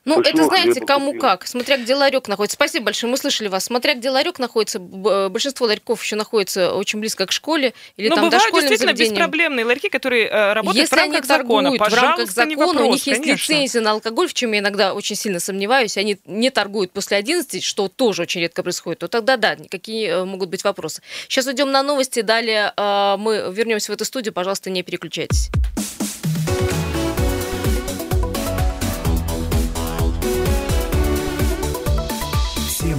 Ну, 0.06 0.20
это 0.20 0.44
знаете, 0.44 0.82
кому 0.82 1.08
купил. 1.08 1.22
как, 1.22 1.46
смотря 1.46 1.78
где 1.78 1.94
ларек 1.94 2.28
находится. 2.28 2.56
Спасибо 2.56 2.86
большое, 2.86 3.12
мы 3.12 3.18
слышали 3.18 3.48
вас. 3.48 3.66
Смотря 3.66 3.94
где 3.94 4.10
ларек 4.10 4.40
находится, 4.40 4.80
э, 4.80 5.30
большинство 5.30 5.68
ларьков 5.68 6.02
еще 6.02 6.16
находится 6.16 6.74
очень 6.74 7.00
близко 7.00 7.28
к 7.28 7.32
школе 7.32 7.74
или 7.98 8.10
Но 8.10 8.16
там 8.16 8.26
бывают 8.26 8.44
дошкольным 8.44 8.70
действительно 8.70 8.96
заведениям. 8.96 9.16
беспроблемные 9.16 9.66
ларьки, 9.66 9.90
которые 9.90 10.28
э, 10.28 10.54
работают 10.54 10.82
Если 10.82 10.96
в 10.96 10.98
рамках 10.98 11.20
они 11.20 11.28
закона. 11.28 11.72
в 11.72 11.94
рамках 11.94 12.32
закона, 12.32 12.66
вопрос, 12.66 12.82
у 12.82 12.92
них 12.94 13.08
есть 13.08 13.22
конечно. 13.22 13.54
лицензия 13.54 13.82
на 13.82 13.92
алкоголь, 13.92 14.28
в 14.30 14.34
чем 14.34 14.52
я 14.54 14.60
иногда 14.60 14.94
очень 14.96 15.16
сильно 15.16 15.40
сомневаюсь, 15.40 15.98
они 15.98 16.18
не 16.26 16.50
торгуют 16.50 16.92
после 16.92 17.18
11, 17.18 17.64
что 17.64 17.88
тоже 17.88 18.24
очень 18.24 18.42
редко 18.42 18.64
происходит, 18.64 19.00
то 19.00 19.08
тогда 19.08 19.38
да, 19.38 19.58
какие 19.70 20.10
э, 20.10 20.26
могут 20.26 20.50
быть 20.50 20.64
вопросы. 20.64 21.04
Сейчас 21.28 21.46
уйдем 21.46 21.72
на 21.72 21.84
новости, 21.84 22.22
далее 22.22 22.74
э, 22.76 23.16
мы 23.20 23.54
вернемся 23.54 23.92
в 23.92 23.96
эту 23.96 24.06
студию, 24.06 24.34
пожалуйста, 24.34 24.72
не 24.72 24.82
переключайтесь. 24.82 25.52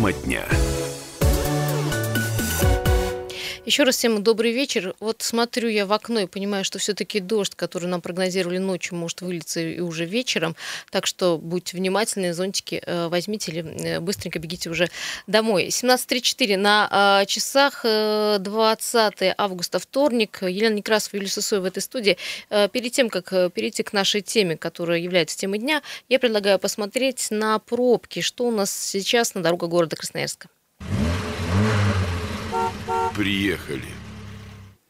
Тема 0.07 0.13
дня. 0.13 0.66
Еще 3.67 3.83
раз 3.83 3.97
всем 3.97 4.23
добрый 4.23 4.53
вечер. 4.53 4.95
Вот 5.01 5.23
смотрю 5.23 5.69
я 5.69 5.87
в 5.87 5.93
окно 5.93 6.21
и 6.21 6.27
понимаю, 6.27 6.65
что 6.65 6.79
все-таки 6.79 7.19
дождь, 7.19 7.57
который 7.57 7.89
нам 7.89 8.01
прогнозировали 8.01 8.59
ночью, 8.59 8.97
может 8.97 9.23
вылиться 9.23 9.59
и 9.59 9.81
уже 9.81 10.05
вечером. 10.05 10.55
Так 10.93 11.05
что 11.05 11.37
будьте 11.37 11.77
внимательны, 11.77 12.33
зонтики 12.33 12.81
э, 12.87 13.09
возьмите 13.09 13.51
или 13.51 13.65
э, 13.65 13.99
быстренько 13.99 14.39
бегите 14.39 14.71
уже 14.71 14.89
домой. 15.27 15.67
17.34 15.67 16.57
на 16.57 17.23
э, 17.23 17.27
часах, 17.27 17.83
20 17.83 19.35
августа, 19.37 19.81
вторник. 19.81 20.39
Елена 20.43 20.75
Некрасова, 20.75 21.17
Юлия 21.17 21.31
Сысоева 21.31 21.65
в 21.65 21.67
этой 21.67 21.83
студии. 21.83 22.19
Перед 22.49 22.93
тем, 22.93 23.11
как 23.11 23.31
перейти 23.53 23.83
к 23.83 23.93
нашей 23.93 24.21
теме, 24.21 24.57
которая 24.57 25.01
является 25.01 25.37
темой 25.37 25.59
дня, 25.59 25.83
я 26.09 26.21
предлагаю 26.21 26.61
посмотреть 26.61 27.33
на 27.33 27.59
пробки, 27.59 28.21
что 28.21 28.47
у 28.47 28.53
нас 28.53 28.71
сейчас 28.71 29.35
на 29.35 29.43
дорогах 29.43 29.71
города 29.71 29.97
Красноярска. 29.97 30.49
Приехали. 33.17 34.06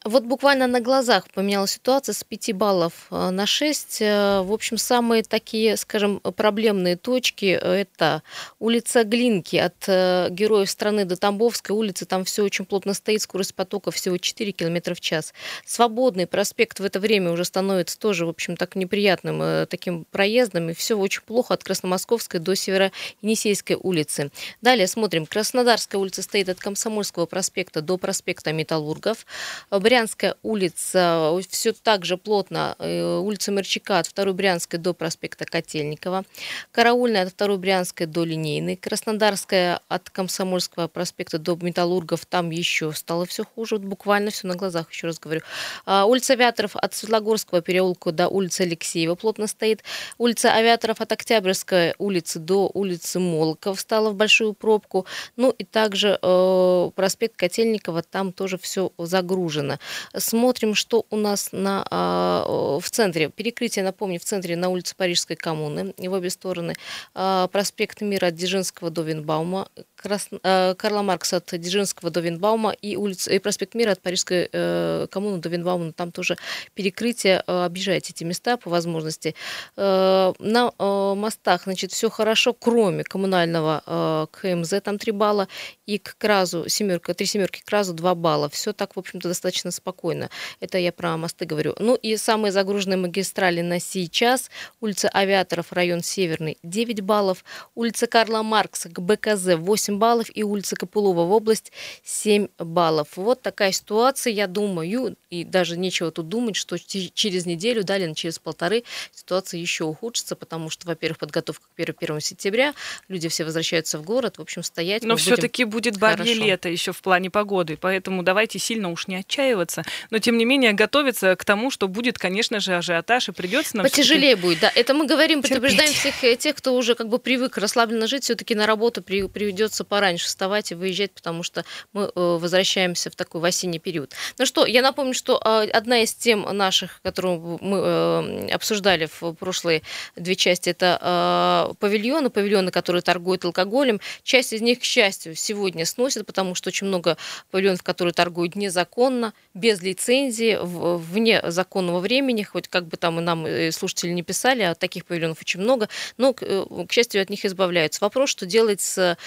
Вот 0.07 0.23
буквально 0.23 0.67
на 0.67 0.79
глазах 0.79 1.29
поменялась 1.33 1.71
ситуация 1.71 2.13
с 2.13 2.23
5 2.23 2.53
баллов 2.53 3.07
э, 3.11 3.29
на 3.29 3.45
6. 3.45 4.01
Э, 4.01 4.41
в 4.41 4.53
общем, 4.53 4.77
самые 4.77 5.21
такие, 5.21 5.75
скажем, 5.75 6.21
проблемные 6.21 6.95
точки– 6.95 7.45
это 7.61 8.23
улица 8.57 9.03
Глинки 9.03 9.57
от 9.57 9.75
э, 9.87 10.29
Героев 10.29 10.69
страны 10.69 11.03
до 11.03 11.17
Тамбовской 11.17 11.75
улицы. 11.75 12.05
Там 12.05 12.23
все 12.23 12.43
очень 12.43 12.63
плотно 12.63 12.93
стоит, 12.93 13.21
скорость 13.21 13.53
потока 13.53 13.91
всего 13.91 14.17
4 14.17 14.53
км 14.53 14.95
в 14.95 15.01
час. 15.01 15.33
Свободный 15.65 16.25
проспект 16.25 16.79
в 16.79 16.85
это 16.85 17.01
время 17.01 17.31
уже 17.31 17.43
становится 17.43 17.99
тоже, 17.99 18.25
в 18.25 18.29
общем, 18.29 18.55
так 18.55 18.77
неприятным 18.77 19.67
таким 19.67 20.05
проездом. 20.05 20.69
И 20.69 20.73
все 20.73 20.97
очень 20.97 21.21
плохо 21.23 21.53
от 21.53 21.65
Красномосковской 21.65 22.39
до 22.39 22.55
Северо-Енисейской 22.55 23.75
улицы. 23.75 24.31
Далее 24.61 24.87
смотрим. 24.87 25.25
Краснодарская 25.25 25.99
улица 25.99 26.21
стоит 26.21 26.47
от 26.47 26.59
Комсомольского 26.59 27.25
проспекта 27.25 27.81
до 27.81 27.97
проспекта 27.97 28.53
Металлургов. 28.53 29.25
Брянская 29.69 29.96
улица, 30.43 31.39
все 31.49 31.73
так 31.73 32.05
же 32.05 32.17
плотно, 32.17 32.75
э, 32.79 33.17
улица 33.17 33.51
Мерчака 33.51 33.99
от 33.99 34.11
2 34.13 34.33
Брянской 34.33 34.79
до 34.79 34.93
проспекта 34.93 35.45
Котельникова, 35.45 36.23
Караульная 36.71 37.27
от 37.27 37.35
2 37.35 37.57
Брянской 37.57 38.05
до 38.05 38.23
Линейной, 38.23 38.75
Краснодарская 38.75 39.79
от 39.87 40.09
Комсомольского 40.09 40.87
проспекта 40.87 41.39
до 41.39 41.55
Металлургов, 41.55 42.25
там 42.25 42.49
еще 42.51 42.91
стало 42.93 43.25
все 43.25 43.43
хуже, 43.43 43.75
вот 43.75 43.85
буквально 43.85 44.31
все 44.31 44.47
на 44.47 44.55
глазах, 44.55 44.91
еще 44.91 45.07
раз 45.07 45.19
говорю. 45.19 45.41
А, 45.85 46.05
улица 46.05 46.33
Авиаторов 46.33 46.75
от 46.75 46.93
Светлогорского 46.93 47.61
переулка 47.61 48.11
до 48.11 48.27
улицы 48.27 48.61
Алексеева 48.61 49.15
плотно 49.15 49.47
стоит, 49.47 49.83
улица 50.17 50.53
Авиаторов 50.53 51.01
от 51.01 51.11
Октябрьской 51.11 51.93
улицы 51.97 52.39
до 52.39 52.69
улицы 52.73 53.19
Молоков 53.19 53.79
стала 53.79 54.09
в 54.09 54.15
большую 54.15 54.53
пробку, 54.53 55.05
ну 55.35 55.51
и 55.51 55.63
также 55.63 56.19
э, 56.21 56.91
проспект 56.95 57.35
Котельникова, 57.35 58.03
там 58.03 58.33
тоже 58.33 58.57
все 58.57 58.91
загружено. 58.97 59.76
Смотрим, 60.15 60.75
что 60.75 61.05
у 61.09 61.15
нас 61.15 61.49
на, 61.51 61.85
а, 61.89 62.79
в 62.79 62.89
центре. 62.89 63.29
Перекрытие, 63.29 63.83
напомню, 63.83 64.19
в 64.19 64.23
центре 64.23 64.55
на 64.55 64.69
улице 64.69 64.95
Парижской 64.95 65.35
коммуны, 65.35 65.93
в 65.97 66.13
обе 66.13 66.29
стороны. 66.29 66.75
А, 67.13 67.47
проспект 67.47 68.01
Мира 68.01 68.27
от 68.27 68.35
Дзержинского 68.35 68.89
до 68.89 69.01
Винбаума, 69.01 69.69
Крас... 69.97 70.29
А, 70.43 70.75
Карла 70.75 71.01
Маркса 71.01 71.37
от 71.37 71.51
Дзержинского 71.59 72.11
до 72.11 72.19
Винбаума 72.19 72.71
и, 72.71 72.95
улица, 72.95 73.31
и 73.33 73.39
проспект 73.39 73.73
Мира 73.75 73.91
от 73.91 74.01
Парижской 74.01 74.49
э, 74.51 75.07
коммуны 75.09 75.39
до 75.39 75.49
Винбаума. 75.49 75.91
Там 75.91 76.11
тоже 76.11 76.37
перекрытие. 76.73 77.39
Объезжайте 77.39 78.13
эти 78.13 78.23
места 78.23 78.57
по 78.57 78.69
возможности. 78.69 79.35
Э, 79.75 80.33
на 80.39 80.71
э, 80.77 81.13
мостах, 81.15 81.63
значит, 81.63 81.91
все 81.91 82.09
хорошо, 82.09 82.53
кроме 82.53 83.03
коммунального 83.03 84.27
КМЗ, 84.31 84.75
там 84.83 84.97
3 84.97 85.11
балла, 85.11 85.47
и 85.85 85.97
к 85.97 86.15
Кразу 86.17 86.69
семерка, 86.69 87.13
три 87.13 87.25
семерки 87.25 87.61
к 87.61 87.65
Кразу 87.65 87.93
2 87.93 88.15
балла. 88.15 88.49
Все 88.49 88.73
так, 88.73 88.95
в 88.95 88.99
общем-то, 88.99 89.27
достаточно 89.27 89.71
спокойно. 89.71 90.29
Это 90.59 90.77
я 90.77 90.91
про 90.91 91.17
мосты 91.17 91.45
говорю. 91.45 91.75
Ну 91.79 91.95
и 91.95 92.17
самые 92.17 92.51
загруженные 92.51 92.97
магистрали 92.97 93.61
на 93.61 93.79
сейчас. 93.79 94.51
Улица 94.81 95.09
Авиаторов, 95.13 95.71
район 95.71 96.01
Северный, 96.01 96.57
9 96.63 97.01
баллов. 97.01 97.43
Улица 97.75 98.07
Карла 98.07 98.43
Маркса 98.43 98.89
к 98.89 98.99
БКЗ 98.99 99.55
8 99.55 99.86
баллов. 99.95 100.27
И 100.33 100.43
улица 100.43 100.75
Копылова 100.75 101.25
в 101.25 101.31
область 101.31 101.71
7 102.03 102.47
баллов. 102.59 103.09
Вот 103.15 103.41
такая 103.41 103.71
ситуация, 103.71 104.33
я 104.33 104.47
думаю, 104.47 105.15
и 105.29 105.43
даже 105.43 105.77
нечего 105.77 106.11
тут 106.11 106.29
думать, 106.29 106.55
что 106.55 106.77
через 106.77 107.45
неделю, 107.45 107.83
далее 107.83 108.13
через 108.15 108.39
полторы 108.39 108.83
ситуация 109.13 109.59
еще 109.59 109.83
ухудшится, 109.85 110.35
потому 110.35 110.69
что, 110.69 110.87
во-первых, 110.87 111.19
подготовка 111.19 111.65
к 111.75 111.79
1, 111.79 111.95
1 111.99 112.19
сентября, 112.21 112.73
люди 113.07 113.27
все 113.27 113.43
возвращаются 113.43 113.97
в 113.97 114.03
город, 114.03 114.37
в 114.37 114.41
общем, 114.41 114.63
стоять. 114.63 115.03
Но 115.03 115.15
все-таки 115.15 115.63
будет 115.63 115.97
бабье 115.97 116.33
лето 116.33 116.69
еще 116.69 116.91
в 116.91 117.01
плане 117.01 117.29
погоды, 117.29 117.77
поэтому 117.79 118.23
давайте 118.23 118.59
сильно 118.59 118.89
уж 118.91 119.07
не 119.07 119.15
отчаиваться, 119.15 119.83
но 120.09 120.19
тем 120.19 120.37
не 120.37 120.45
менее 120.45 120.73
готовиться 120.73 121.35
к 121.35 121.45
тому, 121.45 121.71
что 121.71 121.87
будет, 121.87 122.17
конечно 122.17 122.59
же, 122.59 122.75
ажиотаж, 122.75 123.29
и 123.29 123.31
придется 123.31 123.77
нам... 123.77 123.85
Потяжелее 123.85 124.35
будет, 124.35 124.59
да. 124.59 124.71
Это 124.73 124.93
мы 124.93 125.05
говорим, 125.05 125.41
терпеть. 125.41 125.61
предупреждаем 125.61 125.93
всех 125.93 126.23
э, 126.23 126.35
тех, 126.35 126.55
кто 126.55 126.73
уже 126.75 126.95
как 126.95 127.09
бы 127.09 127.19
привык 127.19 127.57
расслабленно 127.57 128.07
жить, 128.07 128.23
все-таки 128.23 128.55
на 128.55 128.65
работу 128.65 129.01
при, 129.01 129.27
придется 129.27 129.76
пораньше 129.83 130.27
вставать 130.27 130.71
и 130.71 130.75
выезжать, 130.75 131.11
потому 131.11 131.43
что 131.43 131.65
мы 131.93 132.03
э, 132.03 132.09
возвращаемся 132.15 133.09
в 133.09 133.15
такой 133.15 133.41
в 133.41 133.45
осенний 133.45 133.79
период. 133.79 134.13
Ну 134.37 134.45
что, 134.45 134.65
я 134.65 134.81
напомню, 134.81 135.13
что 135.13 135.41
э, 135.43 135.69
одна 135.69 135.99
из 135.99 136.13
тем 136.13 136.41
наших, 136.41 137.01
которую 137.03 137.57
мы 137.61 138.51
обсуждали 138.51 139.07
в 139.19 139.33
прошлые 139.33 139.81
две 140.15 140.35
части, 140.35 140.69
это 140.69 141.75
павильоны, 141.79 142.29
павильоны, 142.29 142.71
которые 142.71 143.01
торгуют 143.01 143.45
алкоголем. 143.45 143.99
Часть 144.23 144.53
из 144.53 144.61
них, 144.61 144.79
к 144.79 144.83
счастью, 144.83 145.35
сегодня 145.35 145.85
сносят, 145.85 146.25
потому 146.25 146.55
что 146.55 146.69
очень 146.69 146.87
много 146.87 147.17
павильонов, 147.51 147.83
которые 147.83 148.13
торгуют 148.13 148.55
незаконно, 148.55 149.33
без 149.53 149.81
лицензии, 149.81 150.57
вне 150.61 151.41
законного 151.45 151.99
времени, 151.99 152.43
хоть 152.43 152.67
как 152.67 152.87
бы 152.87 152.97
там 152.97 153.19
и 153.19 153.21
нам 153.21 153.47
и 153.47 153.71
слушатели 153.71 154.11
не 154.11 154.23
писали, 154.23 154.63
а 154.63 154.75
таких 154.75 155.05
павильонов 155.05 155.39
очень 155.41 155.59
много, 155.59 155.89
но, 156.17 156.33
к, 156.33 156.43
э, 156.43 156.65
счастью, 156.89 157.21
от 157.21 157.29
них 157.29 157.45
избавляются. 157.45 158.03
Вопрос, 158.03 158.29
что 158.29 158.45
делать 158.45 158.81
с 158.81 159.17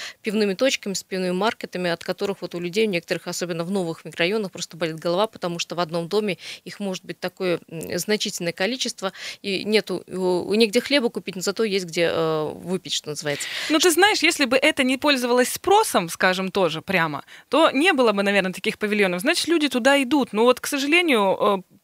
пивными 0.40 0.54
точками, 0.54 0.94
с 0.94 1.02
пивными 1.02 1.32
маркетами, 1.32 1.90
от 1.90 2.02
которых 2.02 2.40
вот 2.40 2.54
у 2.54 2.60
людей, 2.60 2.86
у 2.86 2.90
некоторых, 2.90 3.26
особенно 3.26 3.62
в 3.62 3.70
новых 3.70 4.06
микрорайонах, 4.06 4.50
просто 4.50 4.78
болит 4.78 4.98
голова, 4.98 5.26
потому 5.26 5.58
что 5.58 5.74
в 5.74 5.80
одном 5.80 6.08
доме 6.08 6.38
их 6.64 6.80
может 6.80 7.04
быть 7.04 7.20
такое 7.20 7.60
значительное 7.68 8.52
количество, 8.52 9.12
и 9.42 9.64
нету 9.64 10.02
нигде 10.06 10.80
хлеба 10.80 11.10
купить, 11.10 11.36
но 11.36 11.42
зато 11.42 11.64
есть 11.64 11.84
где 11.84 12.10
э, 12.10 12.52
выпить, 12.54 12.94
что 12.94 13.10
называется. 13.10 13.46
Ну, 13.68 13.78
ты 13.78 13.90
знаешь, 13.90 14.22
если 14.22 14.46
бы 14.46 14.56
это 14.56 14.82
не 14.82 14.96
пользовалось 14.96 15.50
спросом, 15.50 16.08
скажем, 16.08 16.50
тоже 16.50 16.80
прямо, 16.80 17.22
то 17.50 17.70
не 17.70 17.92
было 17.92 18.12
бы, 18.12 18.22
наверное, 18.22 18.52
таких 18.52 18.78
павильонов. 18.78 19.20
Значит, 19.20 19.46
люди 19.48 19.68
туда 19.68 20.02
идут. 20.02 20.32
Ну 20.32 20.44
вот, 20.44 20.60
к 20.60 20.66
сожалению, 20.66 21.64
э, 21.68 21.76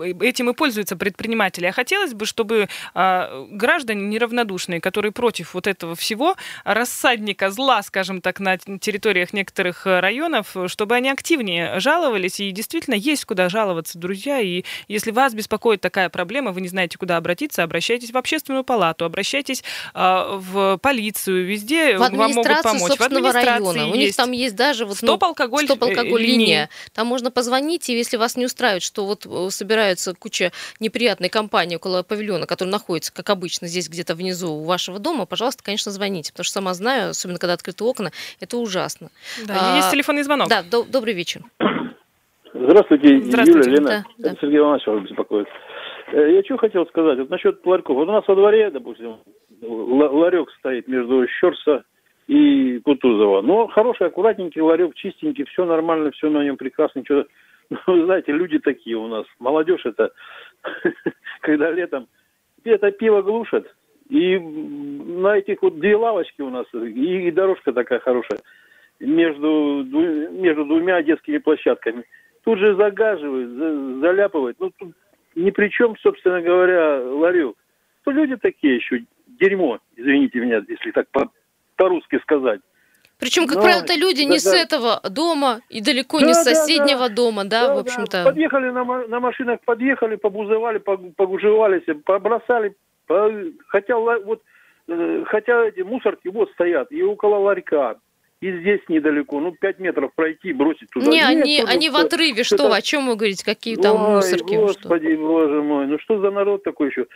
этим 0.00 0.50
и 0.50 0.54
пользуются 0.54 0.96
предприниматели. 0.96 1.66
А 1.66 1.72
хотелось 1.72 2.14
бы, 2.14 2.26
чтобы 2.26 2.68
а, 2.94 3.46
граждане 3.50 4.06
неравнодушные, 4.06 4.80
которые 4.80 5.12
против 5.12 5.54
вот 5.54 5.66
этого 5.66 5.94
всего, 5.94 6.36
рассадника 6.64 7.50
зла, 7.50 7.82
скажем 7.82 8.20
так, 8.20 8.40
на 8.40 8.58
территориях 8.58 9.32
некоторых 9.32 9.86
районов, 9.86 10.56
чтобы 10.66 10.94
они 10.94 11.10
активнее 11.10 11.78
жаловались. 11.80 12.40
И 12.40 12.50
действительно 12.50 12.94
есть 12.94 13.24
куда 13.24 13.48
жаловаться, 13.48 13.98
друзья. 13.98 14.40
И 14.40 14.64
если 14.88 15.10
вас 15.10 15.34
беспокоит 15.34 15.80
такая 15.80 16.08
проблема, 16.08 16.52
вы 16.52 16.60
не 16.60 16.68
знаете, 16.68 16.98
куда 16.98 17.16
обратиться, 17.16 17.62
обращайтесь 17.62 18.12
в 18.12 18.16
общественную 18.16 18.64
палату, 18.64 19.04
обращайтесь 19.04 19.62
а, 19.94 20.36
в 20.36 20.78
полицию, 20.78 21.46
везде 21.46 21.96
в 21.96 22.00
вам 22.00 22.14
могут 22.14 22.62
помочь. 22.62 22.98
В 22.98 23.00
администрации 23.00 23.46
района. 23.46 23.88
У 23.88 23.94
них 23.94 24.14
там 24.16 24.32
есть 24.32 24.56
даже 24.56 24.86
вот, 24.86 24.96
стоп 24.96 25.22
алкоголь, 25.24 25.64
стоп 25.64 25.82
алкоголь 25.82 26.22
линия. 26.22 26.68
Там 26.92 27.06
можно 27.06 27.30
позвонить, 27.30 27.88
и 27.88 27.96
если 27.96 28.16
вас 28.16 28.36
не 28.36 28.46
устраивает, 28.46 28.82
что 28.82 29.06
вот 29.06 29.26
э, 29.26 29.41
собирается 29.50 30.14
куча 30.14 30.52
неприятной 30.80 31.28
компании 31.28 31.76
около 31.76 32.02
павильона, 32.02 32.46
который 32.46 32.70
находится, 32.70 33.12
как 33.12 33.30
обычно, 33.30 33.68
здесь 33.68 33.88
где-то 33.88 34.14
внизу 34.14 34.52
у 34.52 34.64
вашего 34.64 34.98
дома, 34.98 35.26
пожалуйста, 35.26 35.62
конечно, 35.64 35.90
звоните, 35.92 36.32
потому 36.32 36.44
что 36.44 36.54
сама 36.54 36.74
знаю, 36.74 37.10
особенно 37.10 37.38
когда 37.38 37.54
открыты 37.54 37.84
окна, 37.84 38.10
это 38.40 38.56
ужасно. 38.56 39.08
Да, 39.46 39.74
а, 39.74 39.76
есть 39.76 39.90
телефонный 39.90 40.22
звонок. 40.22 40.48
Да, 40.48 40.62
до, 40.62 40.84
добрый 40.84 41.14
вечер. 41.14 41.42
Здравствуйте, 42.54 43.20
Здравствуйте. 43.22 43.70
Юлия, 43.70 43.80
Лена. 43.80 44.04
Да, 44.18 44.30
да. 44.30 44.36
Сергей 44.40 44.58
Иванович 44.58 44.86
вас 44.86 45.02
беспокоит. 45.02 45.48
Э, 46.12 46.34
я 46.34 46.44
что 46.44 46.58
хотел 46.58 46.86
сказать, 46.86 47.18
вот 47.18 47.30
насчет 47.30 47.64
ларьков. 47.64 47.96
Вот 47.96 48.08
у 48.08 48.12
нас 48.12 48.26
во 48.28 48.34
дворе, 48.34 48.70
допустим, 48.70 49.18
ларек 49.62 50.50
стоит 50.58 50.86
между 50.86 51.26
Щерса 51.40 51.84
и 52.28 52.78
Кутузова. 52.80 53.42
Но 53.42 53.68
хороший, 53.68 54.06
аккуратненький 54.06 54.60
ларек, 54.60 54.94
чистенький, 54.94 55.44
все 55.44 55.64
нормально, 55.64 56.10
все 56.12 56.28
на 56.28 56.44
нем 56.44 56.56
прекрасно, 56.56 57.00
ничего 57.00 57.24
Ну, 57.86 58.04
знаете, 58.04 58.32
люди 58.32 58.58
такие 58.58 58.96
у 58.96 59.06
нас. 59.08 59.26
Молодежь 59.38 59.84
это, 59.84 60.12
когда 61.40 61.70
летом 61.70 62.08
это 62.64 62.90
пиво 62.92 63.22
глушат, 63.22 63.74
и 64.08 64.38
на 64.38 65.36
этих 65.38 65.62
вот 65.62 65.78
две 65.78 65.96
лавочки 65.96 66.42
у 66.42 66.50
нас, 66.50 66.66
и, 66.74 67.28
и 67.28 67.30
дорожка 67.30 67.72
такая 67.72 67.98
хорошая, 68.00 68.40
между, 69.00 69.84
между 69.84 70.64
двумя 70.64 71.02
детскими 71.02 71.38
площадками. 71.38 72.04
Тут 72.44 72.58
же 72.58 72.74
загаживают, 72.76 73.50
за, 73.50 74.00
заляпывают. 74.00 74.58
Ну, 74.60 74.70
тут 74.78 74.94
ни 75.34 75.50
при 75.50 75.68
чем, 75.68 75.96
собственно 75.98 76.40
говоря, 76.40 77.00
ларек. 77.00 77.56
То 78.04 78.10
люди 78.10 78.36
такие 78.36 78.76
еще, 78.76 79.04
дерьмо, 79.26 79.78
извините 79.96 80.40
меня, 80.40 80.62
если 80.68 80.90
так 80.90 81.08
по- 81.10 81.30
по-русски 81.76 82.18
сказать. 82.22 82.60
Причем, 83.22 83.46
как 83.46 83.56
Но- 83.58 83.62
правило, 83.62 83.82
это 83.84 83.94
люди 83.94 84.22
не 84.22 84.38
да, 84.38 84.38
с 84.40 84.50
да. 84.50 84.56
этого 84.58 85.00
дома 85.08 85.60
и 85.70 85.80
далеко 85.80 86.18
Да, 86.18 86.26
не 86.26 86.34
с 86.34 86.44
да, 86.44 86.54
соседнего 86.54 87.08
дома, 87.08 87.44
да, 87.44 87.68
Да, 87.68 87.74
в 87.74 87.74
да. 87.76 87.80
общем-то. 87.82 88.24
Подъехали 88.24 88.70
на, 88.70 88.84
на 89.06 89.20
машинах, 89.20 89.60
подъехали, 89.64 90.16
побузывали, 90.16 90.78
пог- 90.80 91.12
погужевались, 91.16 91.84
побросали. 92.04 92.74
по- 93.06 93.30
хотя 93.68 93.96
вот, 93.96 94.42
э, 94.88 95.24
хотя 95.28 95.66
эти 95.66 95.82
мусорки 95.82 96.26
вот 96.28 96.50
стоят 96.50 96.90
и 96.90 97.00
около 97.04 97.36
ларька, 97.36 97.94
и 98.42 98.58
здесь 98.58 98.80
недалеко, 98.88 99.38
ну, 99.40 99.52
5 99.52 99.78
метров 99.78 100.12
пройти, 100.14 100.52
бросить 100.52 100.90
туда. 100.90 101.06
Не, 101.06 101.18
Нет, 101.18 101.28
они, 101.28 101.60
тоже 101.60 101.72
они 101.72 101.90
в 101.90 101.96
отрыве, 101.96 102.42
что, 102.42 102.56
это- 102.56 102.74
о 102.74 102.82
чем 102.82 103.06
вы 103.06 103.14
говорите, 103.14 103.44
какие 103.44 103.76
там 103.76 103.94
Ой, 104.02 104.14
мусорки? 104.16 104.56
вы 104.56 104.68
что? 104.72 104.80
господи, 104.88 105.14
боже 105.14 105.62
мой, 105.62 105.86
ну 105.86 105.96
что 106.00 106.18
за 106.20 106.32
народ 106.32 106.64
такой 106.64 106.88
еще? 106.90 107.06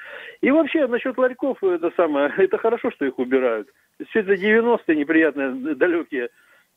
И 0.40 0.50
вообще, 0.52 0.86
насчет 0.86 1.18
ларьков, 1.18 1.62
это 1.64 1.90
самое, 1.96 2.32
это 2.38 2.58
хорошо, 2.58 2.92
что 2.92 3.04
их 3.04 3.18
убирают. 3.18 3.68
Все 4.10 4.20
это 4.20 4.34
90-е 4.34 4.96
неприятные, 4.96 5.74
далекие. 5.74 6.28